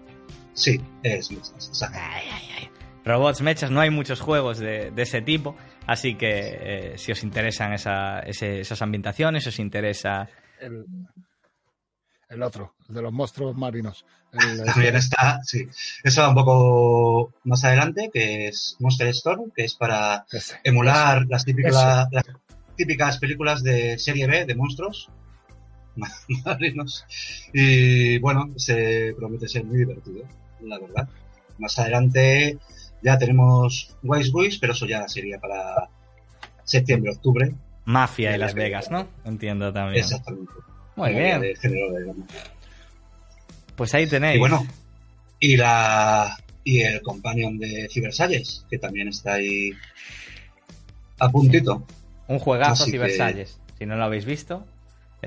Sí, 0.54 0.80
es 1.02 1.30
mechas, 1.30 1.68
exacto. 1.68 1.98
Ay, 2.00 2.22
ay, 2.32 2.48
ay. 2.58 2.70
Robots, 3.04 3.42
mechas, 3.42 3.70
no 3.70 3.80
hay 3.80 3.90
muchos 3.90 4.20
juegos 4.20 4.58
de, 4.58 4.90
de 4.90 5.02
ese 5.02 5.20
tipo, 5.20 5.56
así 5.86 6.14
que 6.14 6.30
eh, 6.94 6.98
si 6.98 7.12
os 7.12 7.22
interesan 7.22 7.72
esa- 7.74 8.20
ese- 8.20 8.60
esas 8.60 8.80
ambientaciones, 8.82 9.46
os 9.46 9.58
interesa... 9.58 10.28
El, 10.60 10.86
el 12.30 12.42
otro, 12.42 12.74
el 12.88 12.94
de 12.94 13.02
los 13.02 13.12
monstruos 13.12 13.54
marinos. 13.56 14.06
El- 14.32 14.64
También 14.64 14.96
está, 14.96 15.40
sí. 15.44 15.66
Eso 16.02 16.22
va 16.22 16.30
un 16.30 16.34
poco 16.34 17.34
más 17.44 17.62
adelante, 17.64 18.10
que 18.12 18.48
es 18.48 18.76
Monster 18.80 19.08
Storm, 19.08 19.50
que 19.54 19.64
es 19.64 19.74
para 19.74 20.24
ese. 20.32 20.58
emular 20.64 21.26
las 21.28 21.44
típicas, 21.44 22.08
las 22.10 22.24
típicas 22.76 23.18
películas 23.18 23.62
de 23.62 23.98
serie 23.98 24.26
B 24.26 24.46
de 24.46 24.54
monstruos 24.54 25.10
marinos. 26.44 27.04
Y 27.52 28.18
bueno, 28.18 28.50
se 28.56 29.14
promete 29.16 29.48
ser 29.48 29.64
muy 29.64 29.78
divertido, 29.78 30.22
la 30.62 30.78
verdad. 30.78 31.08
Más 31.58 31.78
adelante 31.78 32.58
ya 33.02 33.18
tenemos 33.18 33.96
Wise 34.02 34.30
Wish, 34.32 34.60
pero 34.60 34.72
eso 34.72 34.86
ya 34.86 35.06
sería 35.08 35.38
para 35.38 35.88
septiembre, 36.64 37.12
octubre. 37.12 37.54
Mafia 37.84 38.30
y 38.30 38.32
Ya, 38.32 38.38
Las 38.38 38.54
Vegas. 38.54 38.90
¿no? 38.90 39.06
Entiendo 39.24 39.72
también. 39.72 40.02
Exactamente. 40.02 40.52
Muy 40.96 41.10
bien. 41.12 41.40
de 41.40 41.54
género 41.56 41.92
de. 41.92 42.14
Pues 43.76 43.92
ahí 43.94 44.06
tenéis. 44.06 44.36
Y 44.36 44.38
bueno, 44.38 44.66
y 45.40 45.56
la 45.56 46.36
y 46.62 46.80
el 46.80 47.02
companion 47.02 47.58
de 47.58 47.88
Cybersalles, 47.90 48.64
que 48.70 48.78
también 48.78 49.08
está 49.08 49.34
ahí 49.34 49.70
a 51.18 51.28
puntito. 51.30 51.84
Un 52.28 52.38
juegazo 52.38 52.84
Así 52.84 52.92
que- 52.92 52.98
Cybersalles. 52.98 53.60
Si 53.78 53.86
no 53.86 53.96
lo 53.96 54.04
habéis 54.04 54.24
visto, 54.24 54.64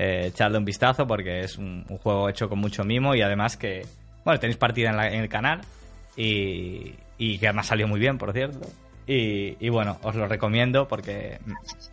eh, 0.00 0.26
echadle 0.28 0.58
un 0.58 0.64
vistazo 0.64 1.06
porque 1.08 1.40
es 1.40 1.58
un, 1.58 1.84
juego 2.02 2.28
hecho 2.28 2.48
con 2.48 2.60
mucho 2.60 2.84
mimo 2.84 3.14
y 3.16 3.22
además 3.22 3.56
que, 3.56 3.84
bueno, 4.24 4.38
tenéis 4.38 4.56
partida 4.56 4.90
en, 4.90 4.96
la- 4.96 5.08
en 5.08 5.20
el 5.22 5.28
canal 5.28 5.60
y, 6.16 6.94
y 7.18 7.38
que 7.38 7.48
además 7.48 7.66
salió 7.66 7.88
muy 7.88 7.98
bien, 7.98 8.16
por 8.16 8.32
cierto. 8.32 8.60
Y, 9.08 9.56
y 9.58 9.68
bueno, 9.70 9.98
os 10.02 10.14
lo 10.14 10.28
recomiendo 10.28 10.86
porque 10.86 11.38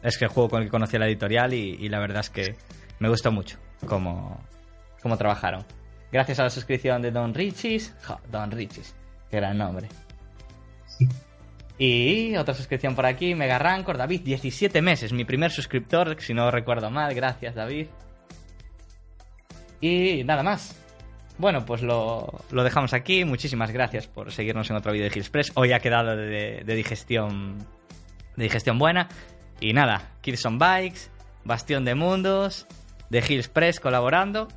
es 0.04 0.18
que 0.18 0.26
el 0.26 0.32
juego 0.32 0.50
con 0.50 0.60
el 0.62 0.68
que 0.68 0.72
conocí 0.72 0.98
la 0.98 1.08
editorial 1.08 1.54
y, 1.54 1.90
la 1.90 2.00
verdad 2.00 2.20
es 2.20 2.30
que 2.30 2.56
me 3.00 3.10
gustó 3.10 3.32
mucho 3.32 3.58
cómo, 3.88 4.40
cómo 5.02 5.18
trabajaron. 5.18 5.64
Gracias 6.12 6.40
a 6.40 6.44
la 6.44 6.50
suscripción 6.50 7.02
de 7.02 7.12
Don 7.12 7.34
Richis. 7.34 7.96
Don 8.32 8.52
Richis, 8.52 8.94
qué 9.32 9.38
gran 9.38 9.58
nombre. 9.58 9.88
Y 11.78 12.36
otra 12.38 12.54
suscripción 12.54 12.96
por 12.96 13.06
aquí, 13.06 13.36
Mega 13.36 13.60
Rancor, 13.60 13.98
David, 13.98 14.22
17 14.22 14.82
meses, 14.82 15.12
mi 15.12 15.26
primer 15.26 15.52
suscriptor, 15.52 16.16
si 16.22 16.34
no 16.34 16.50
recuerdo 16.50 16.90
mal, 16.90 17.14
gracias 17.14 17.56
David. 17.56 17.88
Y 19.82 20.24
nada 20.24 20.42
más. 20.42 20.82
Bueno, 21.38 21.66
pues 21.66 21.82
lo, 21.82 22.46
lo 22.52 22.64
dejamos 22.64 22.94
aquí, 22.94 23.26
muchísimas 23.26 23.72
gracias 23.72 24.08
por 24.08 24.32
seguirnos 24.32 24.70
en 24.70 24.78
otro 24.78 24.94
vídeo 24.94 25.04
de 25.06 25.12
Gilspress. 25.12 25.52
Hoy 25.56 25.74
ha 25.74 25.80
quedado 25.80 26.16
de, 26.16 26.64
digestión 26.66 27.58
de 28.38 28.44
digestión 28.44 28.80
buena. 28.80 29.10
Y 29.60 29.74
nada, 29.74 30.14
Kills 30.22 30.46
on 30.46 30.58
Bikes, 30.58 31.10
Bastión 31.44 31.84
de 31.84 31.94
Mundos, 31.94 32.68
de 33.10 33.22
Gilspress 33.22 33.82
colaborando 33.82 34.48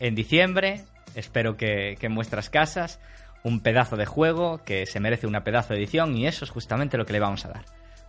en 0.00 0.14
diciembre. 0.14 0.84
Espero 1.14 1.56
que, 1.56 1.96
que 1.98 2.06
en 2.06 2.14
vuestras 2.14 2.50
casas 2.50 3.00
un 3.42 3.60
pedazo 3.60 3.96
de 3.96 4.06
juego 4.06 4.60
que 4.64 4.86
se 4.86 5.00
merece 5.00 5.26
una 5.26 5.44
pedazo 5.44 5.74
de 5.74 5.80
edición 5.80 6.16
y 6.16 6.26
eso 6.26 6.44
es 6.44 6.50
justamente 6.50 6.96
lo 6.96 7.06
que 7.06 7.12
le 7.12 7.20
vamos 7.20 7.44
a 7.44 7.48
dar. 7.48 7.64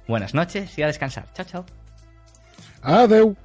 Buenas 0.07 0.33
noches 0.33 0.77
y 0.77 0.83
a 0.83 0.87
descansar. 0.87 1.25
Chao, 1.33 1.45
chao. 1.45 1.65
Adeu. 2.81 3.35